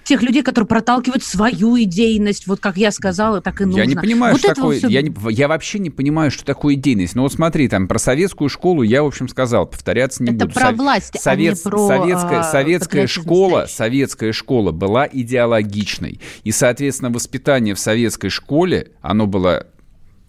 тех 0.03 0.21
людей, 0.21 0.43
которые 0.43 0.67
проталкивают 0.67 1.23
свою 1.23 1.81
идейность, 1.81 2.47
вот 2.47 2.59
как 2.59 2.77
я 2.77 2.91
сказала, 2.91 3.41
так 3.41 3.61
и 3.61 3.65
нужно. 3.65 3.79
Я 3.79 3.85
не 3.85 3.95
понимаю, 3.95 4.33
вот 4.33 4.39
что 4.39 4.53
такое. 4.53 4.77
Все... 4.77 4.87
Я, 4.87 5.01
не, 5.01 5.13
я 5.31 5.47
вообще 5.47 5.79
не 5.79 5.89
понимаю, 5.89 6.31
что 6.31 6.43
такое 6.45 6.75
идейность. 6.75 7.15
Но 7.15 7.23
вот 7.23 7.33
смотри, 7.33 7.67
там 7.67 7.87
про 7.87 7.99
советскую 7.99 8.49
школу 8.49 8.83
я, 8.83 9.03
в 9.03 9.07
общем, 9.07 9.27
сказал, 9.27 9.65
повторяться 9.65 10.23
не 10.23 10.29
это 10.29 10.45
буду. 10.45 10.51
Это 10.51 10.59
про 10.59 10.71
власть, 10.71 11.19
Совет, 11.19 11.53
а 11.53 11.69
не 11.69 11.71
про 11.71 11.87
советская, 11.87 12.43
советская 12.43 13.07
школа, 13.07 13.32
советская 13.33 13.67
советская 13.67 14.31
школа 14.31 14.71
была 14.71 15.07
идеологичной. 15.11 16.19
И, 16.43 16.51
соответственно, 16.51 17.11
воспитание 17.11 17.75
в 17.75 17.79
советской 17.79 18.29
школе, 18.29 18.91
оно 19.01 19.27
было 19.27 19.67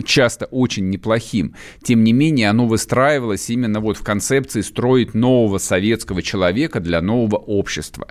часто 0.05 0.47
очень 0.47 0.91
неплохим. 0.91 1.55
Тем 1.83 2.05
не 2.05 2.13
менее, 2.13 2.51
оно 2.51 2.67
выстраивалось 2.67 3.51
именно 3.51 3.81
вот 3.81 3.97
в 3.97 4.03
концепции 4.03 4.61
строить 4.61 5.15
нового 5.15 5.59
советского 5.59 6.23
человека 6.23 6.81
для 6.81 7.01
нового 7.01 7.37
общества. 7.37 8.09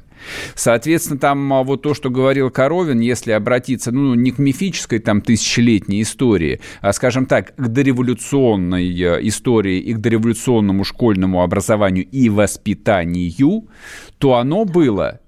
Соответственно, 0.56 1.20
там 1.20 1.52
а, 1.54 1.64
вот 1.64 1.82
то, 1.82 1.94
что 1.94 2.10
говорил 2.10 2.50
Коровин, 2.50 3.00
если 3.00 3.32
обратиться, 3.32 3.92
ну, 3.92 4.14
не 4.16 4.32
к 4.32 4.38
мифической 4.38 5.00
там 5.00 5.22
тысячелетней 5.22 6.02
истории, 6.02 6.62
а, 6.82 6.94
скажем 6.94 7.26
так, 7.26 7.56
к 7.56 7.68
дореволюционной 7.68 8.90
э, 8.90 9.28
истории 9.28 9.80
и 9.80 9.94
к 9.94 10.00
дореволюционному 10.00 10.84
школьному 10.84 11.44
образованию 11.44 12.06
и 12.06 12.30
воспитанию, 12.30 13.68
то 14.18 14.36
оно 14.36 14.66
было 14.66 15.20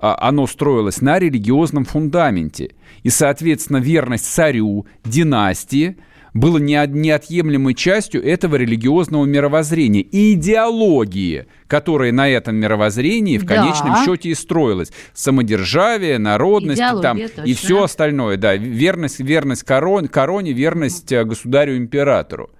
оно 0.00 0.46
строилось 0.46 1.00
на 1.00 1.18
религиозном 1.18 1.84
фундаменте. 1.84 2.70
И, 3.02 3.10
соответственно, 3.10 3.78
верность 3.78 4.26
царю, 4.26 4.86
династии 5.04 5.96
было 6.34 6.58
неотъемлемой 6.58 7.74
частью 7.74 8.24
этого 8.24 8.56
религиозного 8.56 9.24
мировоззрения 9.24 10.02
и 10.02 10.34
идеологии, 10.34 11.46
которая 11.66 12.12
на 12.12 12.28
этом 12.28 12.56
мировоззрении 12.56 13.38
в 13.38 13.46
конечном 13.46 13.94
да. 13.94 14.04
счете 14.04 14.30
и 14.30 14.34
строилась. 14.34 14.92
Самодержавие, 15.12 16.18
народность 16.18 16.80
там, 17.02 17.18
и 17.18 17.54
все 17.54 17.84
остальное. 17.84 18.36
Да, 18.36 18.56
верность, 18.56 19.20
верность 19.20 19.64
корон, 19.64 20.08
короне, 20.08 20.52
верность 20.52 21.10
э, 21.12 21.24
государю-императору. 21.24 22.50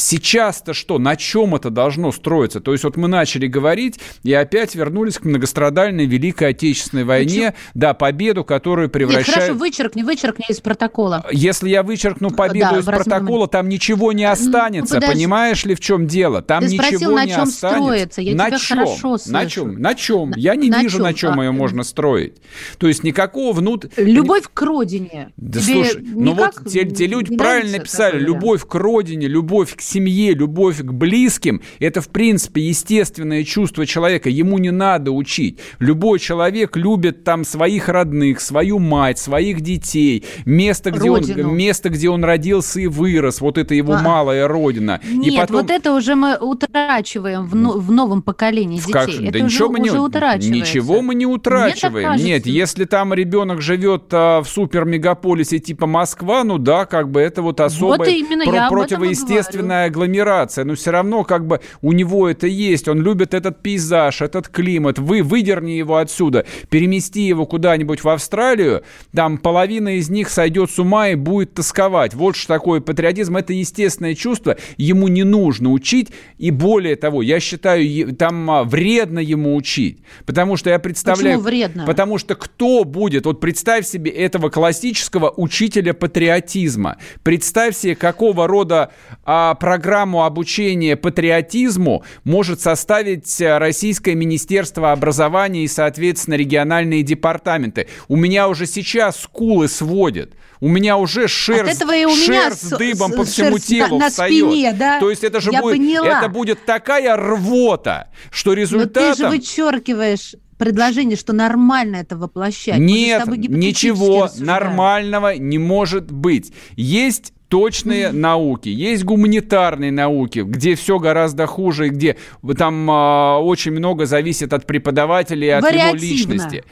Сейчас-то 0.00 0.74
что? 0.74 0.98
На 0.98 1.16
чем 1.16 1.54
это 1.54 1.70
должно 1.70 2.10
строиться? 2.12 2.60
То 2.60 2.72
есть 2.72 2.84
вот 2.84 2.96
мы 2.96 3.06
начали 3.06 3.46
говорить 3.46 4.00
и 4.22 4.32
опять 4.32 4.74
вернулись 4.74 5.18
к 5.18 5.24
многострадальной 5.24 6.06
Великой 6.06 6.50
Отечественной 6.50 7.04
войне, 7.04 7.52
Почему? 7.52 7.70
да, 7.74 7.94
победу, 7.94 8.44
которую 8.44 8.88
превращают... 8.88 9.26
Нет, 9.28 9.36
хорошо, 9.36 9.54
вычеркни, 9.54 10.02
вычеркни 10.02 10.46
из 10.48 10.60
протокола. 10.60 11.26
Если 11.30 11.68
я 11.68 11.82
вычеркну 11.82 12.30
победу 12.30 12.70
да, 12.72 12.78
из 12.78 12.84
протокола, 12.84 13.46
там 13.46 13.68
ничего 13.68 14.12
не 14.12 14.24
останется, 14.24 15.00
ну, 15.00 15.06
понимаешь 15.06 15.64
ли, 15.64 15.74
в 15.74 15.80
чем 15.80 16.06
дело? 16.06 16.42
Там 16.42 16.64
Ты 16.64 16.70
ничего 16.72 16.86
спросил, 16.86 17.10
не 17.10 17.16
на 17.16 17.26
чем 17.26 17.42
останется. 17.42 17.68
строится. 17.68 18.20
Я 18.22 18.34
на 18.34 18.46
тебя 18.48 18.58
чем? 18.58 18.78
хорошо 18.78 19.18
слышу. 19.18 19.32
На 19.32 19.46
чем? 19.46 19.80
На 19.80 19.94
чем? 19.94 20.30
На, 20.30 20.36
я 20.36 20.54
не 20.54 20.70
на 20.70 20.80
вижу, 20.80 20.96
чем? 20.96 21.02
на 21.02 21.14
чем 21.14 21.40
а, 21.40 21.44
ее 21.44 21.50
можно 21.52 21.84
строить. 21.84 22.36
То 22.78 22.88
есть 22.88 23.04
никакого 23.04 23.52
внут... 23.52 23.86
Любовь 23.96 24.44
к 24.52 24.62
родине. 24.62 25.32
Да 25.36 25.60
Тебе 25.60 25.84
слушай, 25.84 26.00
ну 26.02 26.34
вот 26.34 26.52
те, 26.66 26.84
те 26.84 27.06
люди 27.06 27.36
правильно 27.36 27.78
написали, 27.78 28.18
любовь 28.18 28.66
к 28.66 28.74
родине, 28.74 29.26
любовь 29.26 29.74
к 29.76 29.80
семье, 29.90 30.34
любовь 30.34 30.78
к 30.78 30.92
близким– 30.92 31.60
это, 31.80 32.00
в 32.00 32.08
принципе, 32.08 32.62
естественное 32.62 33.44
чувство 33.44 33.86
человека. 33.86 34.28
Ему 34.28 34.58
не 34.58 34.70
надо 34.70 35.10
учить. 35.10 35.58
Любой 35.78 36.18
человек 36.18 36.76
любит 36.76 37.24
там 37.24 37.44
своих 37.44 37.88
родных, 37.88 38.40
свою 38.40 38.78
мать, 38.78 39.18
своих 39.18 39.60
детей, 39.60 40.24
место, 40.44 40.90
где, 40.90 41.10
он, 41.10 41.22
место, 41.56 41.88
где 41.88 42.08
он 42.08 42.24
родился 42.24 42.80
и 42.80 42.86
вырос. 42.86 43.40
Вот 43.40 43.58
это 43.58 43.74
его 43.74 43.94
а. 43.94 44.02
малая 44.02 44.48
родина. 44.48 45.00
Нет, 45.04 45.32
и 45.32 45.36
потом... 45.36 45.56
вот 45.56 45.70
это 45.70 45.92
уже 45.92 46.14
мы 46.14 46.36
утрачиваем 46.36 47.46
в, 47.46 47.54
ну, 47.54 47.78
в 47.78 47.90
новом 47.90 48.22
поколении 48.22 48.78
детей. 48.78 48.92
Как? 48.92 49.08
Это 49.08 49.38
да 49.38 49.44
уже, 49.44 49.44
ничего, 49.44 49.68
мы 49.70 49.80
не, 49.80 50.60
ничего 50.60 51.02
мы 51.02 51.14
не 51.14 51.26
утрачиваем. 51.26 52.16
Нет, 52.16 52.46
если 52.46 52.84
там 52.84 53.14
ребенок 53.14 53.60
живет 53.60 54.04
а, 54.12 54.42
в 54.42 54.48
супер-мегаполисе 54.48 55.58
типа 55.58 55.86
Москва, 55.86 56.44
ну 56.44 56.58
да, 56.58 56.86
как 56.86 57.10
бы 57.10 57.20
это 57.20 57.42
вот 57.42 57.60
особое 57.60 57.98
вот 57.98 58.44
про- 58.44 58.68
противоестественное 58.68 59.69
урбанная 59.70 59.86
агломерация, 59.86 60.64
но 60.64 60.74
все 60.74 60.90
равно 60.90 61.24
как 61.24 61.46
бы 61.46 61.60
у 61.82 61.92
него 61.92 62.28
это 62.28 62.46
есть, 62.46 62.88
он 62.88 63.02
любит 63.02 63.34
этот 63.34 63.62
пейзаж, 63.62 64.22
этот 64.22 64.48
климат, 64.48 64.98
вы 64.98 65.22
выдерни 65.22 65.72
его 65.72 65.96
отсюда, 65.96 66.44
перемести 66.68 67.22
его 67.22 67.46
куда-нибудь 67.46 68.02
в 68.02 68.08
Австралию, 68.08 68.82
там 69.14 69.38
половина 69.38 69.96
из 69.96 70.10
них 70.10 70.28
сойдет 70.30 70.70
с 70.70 70.78
ума 70.78 71.08
и 71.08 71.14
будет 71.14 71.54
тосковать. 71.54 72.14
Вот 72.14 72.36
что 72.36 72.48
такое 72.48 72.80
патриотизм, 72.80 73.36
это 73.36 73.52
естественное 73.52 74.14
чувство, 74.14 74.56
ему 74.76 75.08
не 75.08 75.24
нужно 75.24 75.70
учить, 75.70 76.10
и 76.38 76.50
более 76.50 76.96
того, 76.96 77.22
я 77.22 77.40
считаю, 77.40 78.14
там 78.14 78.50
а, 78.50 78.64
вредно 78.64 79.18
ему 79.18 79.54
учить, 79.54 79.98
потому 80.26 80.56
что 80.56 80.70
я 80.70 80.78
представляю... 80.78 81.38
Почему 81.38 81.42
вредно? 81.42 81.86
Потому 81.86 82.18
что 82.18 82.34
кто 82.34 82.84
будет, 82.84 83.26
вот 83.26 83.40
представь 83.40 83.86
себе 83.86 84.10
этого 84.10 84.48
классического 84.48 85.32
учителя 85.36 85.94
патриотизма, 85.94 86.96
представь 87.22 87.76
себе, 87.76 87.94
какого 87.94 88.46
рода 88.46 88.90
а, 89.24 89.54
программу 89.60 90.24
обучения 90.24 90.96
патриотизму 90.96 92.02
может 92.24 92.60
составить 92.60 93.40
а, 93.40 93.60
Российское 93.60 94.16
Министерство 94.16 94.90
образования 94.90 95.62
и, 95.62 95.68
соответственно, 95.68 96.34
региональные 96.34 97.04
департаменты. 97.04 97.86
У 98.08 98.16
меня 98.16 98.48
уже 98.48 98.66
сейчас 98.66 99.20
скулы 99.20 99.68
сводят. 99.68 100.32
У 100.58 100.68
меня 100.68 100.98
уже 100.98 101.28
шерсть, 101.28 101.80
От 101.80 101.94
и 101.94 102.04
у 102.04 102.14
шерсть 102.14 102.64
меня 102.64 102.76
дыбом 102.76 103.12
по 103.12 103.24
всему 103.24 103.58
телу 103.58 103.96
на, 103.96 104.04
на 104.04 104.10
встает. 104.10 104.32
Спине, 104.32 104.72
да? 104.72 105.00
То 105.00 105.08
есть 105.08 105.24
это 105.24 105.40
же 105.40 105.52
Я 105.52 105.62
будет, 105.62 105.76
поняла. 105.76 106.18
это 106.18 106.28
будет 106.28 106.64
такая 106.66 107.16
рвота, 107.16 108.08
что 108.30 108.52
результатом... 108.52 109.08
Но 109.08 109.14
ты 109.14 109.18
же 109.18 109.28
вычеркиваешь 109.28 110.34
предложение, 110.58 111.16
что 111.16 111.32
нормально 111.32 111.96
это 111.96 112.18
воплощать. 112.18 112.78
Нет, 112.78 113.26
ничего 113.26 114.28
нормального 114.38 115.34
не 115.36 115.56
может 115.56 116.12
быть. 116.12 116.52
Есть 116.76 117.32
точные 117.50 118.12
науки, 118.12 118.68
есть 118.68 119.04
гуманитарные 119.04 119.90
науки, 119.90 120.38
где 120.38 120.76
все 120.76 121.00
гораздо 121.00 121.46
хуже, 121.46 121.88
где 121.88 122.16
там 122.56 122.88
э, 122.88 123.38
очень 123.38 123.72
много 123.72 124.06
зависит 124.06 124.52
от 124.52 124.66
преподавателя 124.66 125.46
и 125.46 125.50
от 125.50 125.70
его 125.70 125.94
личности. 125.94 126.64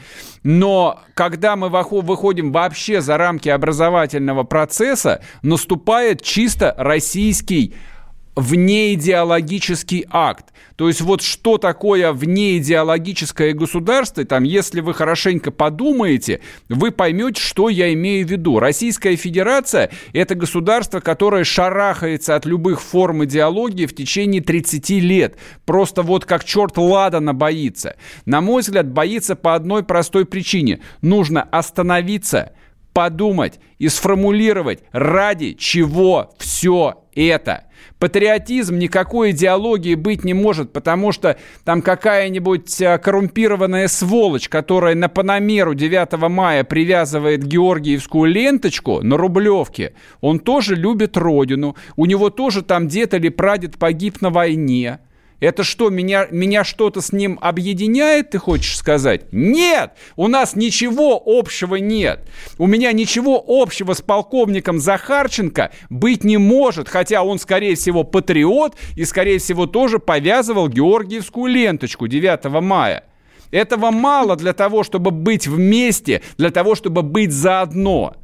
Но 0.45 1.01
когда 1.15 1.57
мы 1.57 1.69
выходим 1.69 2.53
вообще 2.53 3.01
за 3.01 3.17
рамки 3.19 3.49
образовательного 3.49 4.45
процесса, 4.45 5.21
наступает 5.43 6.23
чисто 6.23 6.75
российский 6.79 7.75
внеидеологический 8.39 10.07
акт. 10.11 10.53
То 10.77 10.87
есть 10.87 11.01
вот 11.01 11.23
что 11.23 11.59
такое 11.59 12.13
внеидеологическое 12.13 13.53
государство, 13.53 14.25
там, 14.25 14.45
если 14.45 14.81
вы 14.81 14.95
хорошенько 14.95 15.51
подумаете, 15.51 16.41
вы 16.69 16.93
поймете, 16.93 17.43
что 17.43 17.69
я 17.69 17.93
имею 17.93 18.25
в 18.27 18.31
виду. 18.31 18.61
Российская 18.61 19.17
Федерация– 19.17 19.91
это 20.13 20.37
государство, 20.37 21.01
которое 21.01 21.43
шарахается 21.43 22.37
от 22.37 22.47
любых 22.47 22.81
форм 22.81 23.25
идеологии 23.25 23.87
в 23.87 23.95
течение 23.95 24.41
30 24.41 24.91
лет. 24.91 25.37
Просто 25.67 26.03
вот 26.03 26.25
как 26.25 26.45
черт 26.45 26.77
ладана 26.77 27.35
боится. 27.35 27.97
На 28.25 28.41
мой 28.41 28.63
взгляд, 28.63 28.89
боится 28.89 29.35
по 29.35 29.57
одной 29.57 29.83
простой 29.83 30.27
причине. 30.27 30.79
Нужно 31.03 31.43
остановиться, 31.43 32.53
подумать 32.93 33.59
и 33.79 33.89
сформулировать, 33.89 34.81
ради 34.93 35.55
чего 35.55 36.35
все 36.39 37.05
это. 37.27 37.65
Патриотизм 37.99 38.79
никакой 38.79 39.33
идеологии 39.33 39.95
быть 39.95 40.25
не 40.25 40.35
может, 40.35 40.73
потому 40.73 41.11
что 41.11 41.37
там 41.65 41.83
какая-нибудь 41.83 42.81
э, 42.81 42.99
коррумпированная 42.99 43.89
сволочь, 43.89 44.49
которая 44.49 44.95
на 44.95 45.09
Панамеру 45.09 45.75
9 45.75 46.29
мая 46.29 46.65
привязывает 46.65 47.45
георгиевскую 47.45 48.31
ленточку 48.31 49.03
на 49.03 49.17
Рублевке, 49.17 49.95
он 50.21 50.39
тоже 50.39 50.77
любит 50.77 51.17
родину, 51.17 51.77
у 51.97 52.07
него 52.07 52.31
тоже 52.31 52.63
там 52.63 52.87
дед 52.89 53.15
или 53.15 53.29
прадед 53.31 53.79
погиб 53.79 54.21
на 54.21 54.31
войне. 54.31 55.01
Это 55.41 55.63
что, 55.63 55.89
меня, 55.89 56.27
меня 56.31 56.65
что-то 56.65 57.01
с 57.01 57.13
ним 57.13 57.39
объединяет, 57.41 58.31
ты 58.31 58.39
хочешь 58.39 58.77
сказать? 58.77 59.27
Нет! 59.31 59.93
У 60.17 60.27
нас 60.27 60.57
ничего 60.57 61.23
общего 61.25 61.77
нет. 61.77 62.29
У 62.59 62.67
меня 62.67 62.91
ничего 62.93 63.43
общего 63.47 63.93
с 63.93 64.03
полковником 64.03 64.81
Захарченко 64.81 65.71
быть 65.91 66.25
не 66.25 66.39
может, 66.39 66.89
хотя 66.89 67.23
он, 67.23 67.39
скорее 67.39 67.77
всего, 67.77 68.03
патриот 68.03 68.75
и, 68.97 69.05
скорее 69.05 69.39
всего, 69.39 69.67
тоже 69.67 70.01
повязывал 70.01 70.69
георгиевскую 70.69 71.47
ленточку 71.53 72.09
9 72.09 72.45
мая. 72.61 73.05
Этого 73.51 73.91
мало 73.91 74.37
для 74.37 74.53
того, 74.53 74.83
чтобы 74.83 75.11
быть 75.11 75.47
вместе, 75.47 76.23
для 76.37 76.51
того, 76.51 76.75
чтобы 76.75 77.03
быть 77.03 77.33
заодно. 77.33 78.17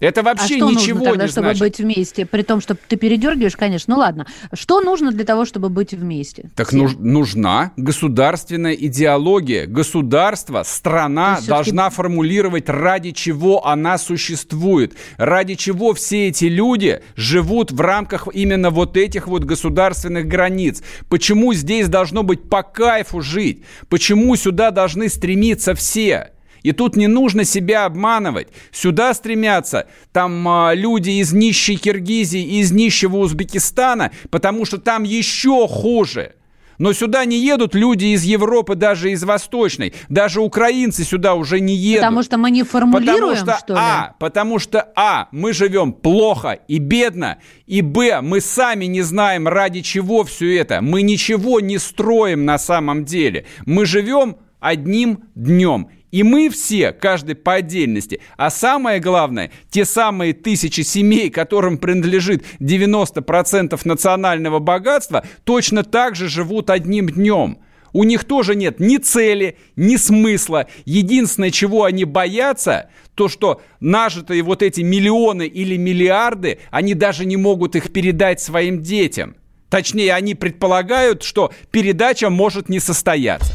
Это 0.00 0.22
вообще 0.22 0.54
а 0.54 0.58
что 0.58 0.70
ничего 0.70 0.98
нужно 0.98 1.10
тогда, 1.10 1.24
не 1.24 1.30
чтобы 1.30 1.46
значит. 1.46 1.60
быть 1.60 1.78
вместе? 1.78 2.26
При 2.26 2.42
том, 2.42 2.60
что 2.60 2.74
ты 2.74 2.96
передергиваешь, 2.96 3.56
конечно. 3.56 3.94
Ну 3.94 4.00
ладно. 4.00 4.26
Что 4.52 4.80
нужно 4.80 5.12
для 5.12 5.24
того, 5.24 5.44
чтобы 5.44 5.68
быть 5.68 5.92
вместе? 5.92 6.50
Так 6.56 6.72
нуж, 6.72 6.94
нужна 6.98 7.72
государственная 7.76 8.74
идеология. 8.74 9.66
Государство, 9.66 10.62
страна 10.64 11.40
должна 11.46 11.90
формулировать, 11.90 12.68
ради 12.68 13.12
чего 13.12 13.66
она 13.66 13.98
существует. 13.98 14.94
Ради 15.16 15.54
чего 15.54 15.94
все 15.94 16.28
эти 16.28 16.46
люди 16.46 17.00
живут 17.14 17.70
в 17.70 17.80
рамках 17.80 18.28
именно 18.32 18.70
вот 18.70 18.96
этих 18.96 19.28
вот 19.28 19.44
государственных 19.44 20.26
границ. 20.26 20.82
Почему 21.08 21.54
здесь 21.54 21.88
должно 21.88 22.22
быть 22.22 22.48
по 22.48 22.62
кайфу 22.62 23.20
жить? 23.20 23.64
Почему 23.88 24.34
сюда 24.36 24.70
должны 24.70 25.08
стремиться 25.08 25.74
все? 25.74 26.33
И 26.64 26.72
тут 26.72 26.96
не 26.96 27.06
нужно 27.06 27.44
себя 27.44 27.84
обманывать. 27.84 28.48
Сюда 28.72 29.14
стремятся 29.14 29.86
там 30.12 30.48
а, 30.48 30.74
люди 30.74 31.10
из 31.10 31.32
нищей 31.32 31.76
Киргизии, 31.76 32.58
из 32.58 32.72
нищего 32.72 33.18
Узбекистана, 33.18 34.10
потому 34.30 34.64
что 34.64 34.78
там 34.78 35.04
еще 35.04 35.68
хуже. 35.68 36.32
Но 36.78 36.92
сюда 36.92 37.24
не 37.24 37.38
едут 37.38 37.74
люди 37.74 38.06
из 38.06 38.24
Европы, 38.24 38.74
даже 38.74 39.12
из 39.12 39.22
Восточной. 39.22 39.92
Даже 40.08 40.40
украинцы 40.40 41.04
сюда 41.04 41.34
уже 41.34 41.60
не 41.60 41.76
едут. 41.76 42.00
Потому 42.00 42.22
что 42.22 42.38
мы 42.38 42.50
не 42.50 42.62
формулируем, 42.62 43.38
потому 43.38 43.56
что, 43.56 43.58
что 43.58 43.74
ли? 43.74 43.80
А, 43.80 44.14
потому 44.18 44.58
что 44.58 44.92
А, 44.96 45.28
мы 45.30 45.52
живем 45.52 45.92
плохо 45.92 46.58
и 46.66 46.78
бедно, 46.78 47.38
и 47.66 47.80
Б, 47.80 48.22
мы 48.22 48.40
сами 48.40 48.86
не 48.86 49.02
знаем, 49.02 49.46
ради 49.46 49.82
чего 49.82 50.24
все 50.24 50.56
это. 50.56 50.80
Мы 50.80 51.02
ничего 51.02 51.60
не 51.60 51.78
строим 51.78 52.44
на 52.44 52.58
самом 52.58 53.04
деле. 53.04 53.46
Мы 53.66 53.86
живем 53.86 54.36
одним 54.64 55.24
днем. 55.34 55.88
И 56.14 56.22
мы 56.22 56.48
все, 56.48 56.92
каждый 56.92 57.34
по 57.34 57.54
отдельности, 57.54 58.20
а 58.36 58.48
самое 58.48 59.00
главное, 59.00 59.50
те 59.68 59.84
самые 59.84 60.32
тысячи 60.32 60.82
семей, 60.82 61.28
которым 61.28 61.76
принадлежит 61.76 62.44
90% 62.60 63.80
национального 63.82 64.60
богатства, 64.60 65.26
точно 65.42 65.82
так 65.82 66.14
же 66.14 66.28
живут 66.28 66.70
одним 66.70 67.08
днем. 67.08 67.58
У 67.92 68.04
них 68.04 68.22
тоже 68.22 68.54
нет 68.54 68.78
ни 68.78 68.98
цели, 68.98 69.56
ни 69.74 69.96
смысла. 69.96 70.68
Единственное, 70.84 71.50
чего 71.50 71.82
они 71.82 72.04
боятся, 72.04 72.90
то, 73.16 73.28
что 73.28 73.60
нажитые 73.80 74.44
вот 74.44 74.62
эти 74.62 74.82
миллионы 74.82 75.48
или 75.48 75.76
миллиарды, 75.76 76.60
они 76.70 76.94
даже 76.94 77.24
не 77.24 77.36
могут 77.36 77.74
их 77.74 77.92
передать 77.92 78.40
своим 78.40 78.80
детям. 78.80 79.34
Точнее, 79.68 80.14
они 80.14 80.36
предполагают, 80.36 81.24
что 81.24 81.52
передача 81.72 82.30
может 82.30 82.68
не 82.68 82.78
состояться. 82.78 83.54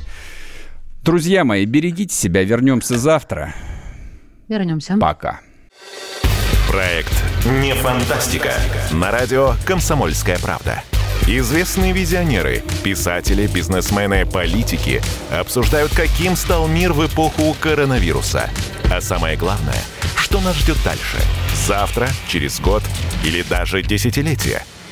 Друзья 1.10 1.44
мои, 1.44 1.66
берегите 1.66 2.14
себя. 2.14 2.44
Вернемся 2.44 2.96
завтра. 3.00 3.56
Вернемся. 4.48 4.96
Пока. 4.96 5.40
Проект 6.70 7.12
«Не 7.64 7.74
фантастика». 7.74 8.54
На 8.92 9.10
радио 9.10 9.56
«Комсомольская 9.66 10.38
правда». 10.38 10.84
Известные 11.26 11.94
визионеры, 11.94 12.62
писатели, 12.84 13.48
бизнесмены, 13.48 14.28
политики 14.28 15.02
обсуждают, 15.32 15.92
каким 15.96 16.36
стал 16.36 16.68
мир 16.68 16.94
в 16.94 17.04
эпоху 17.08 17.56
коронавируса. 17.60 18.48
А 18.94 19.02
самое 19.02 19.36
главное, 19.36 19.82
что 20.16 20.40
нас 20.42 20.58
ждет 20.58 20.78
дальше? 20.86 21.18
Завтра, 21.66 22.08
через 22.28 22.60
год 22.60 22.84
или 23.26 23.42
даже 23.42 23.82
десятилетие– 23.82 24.62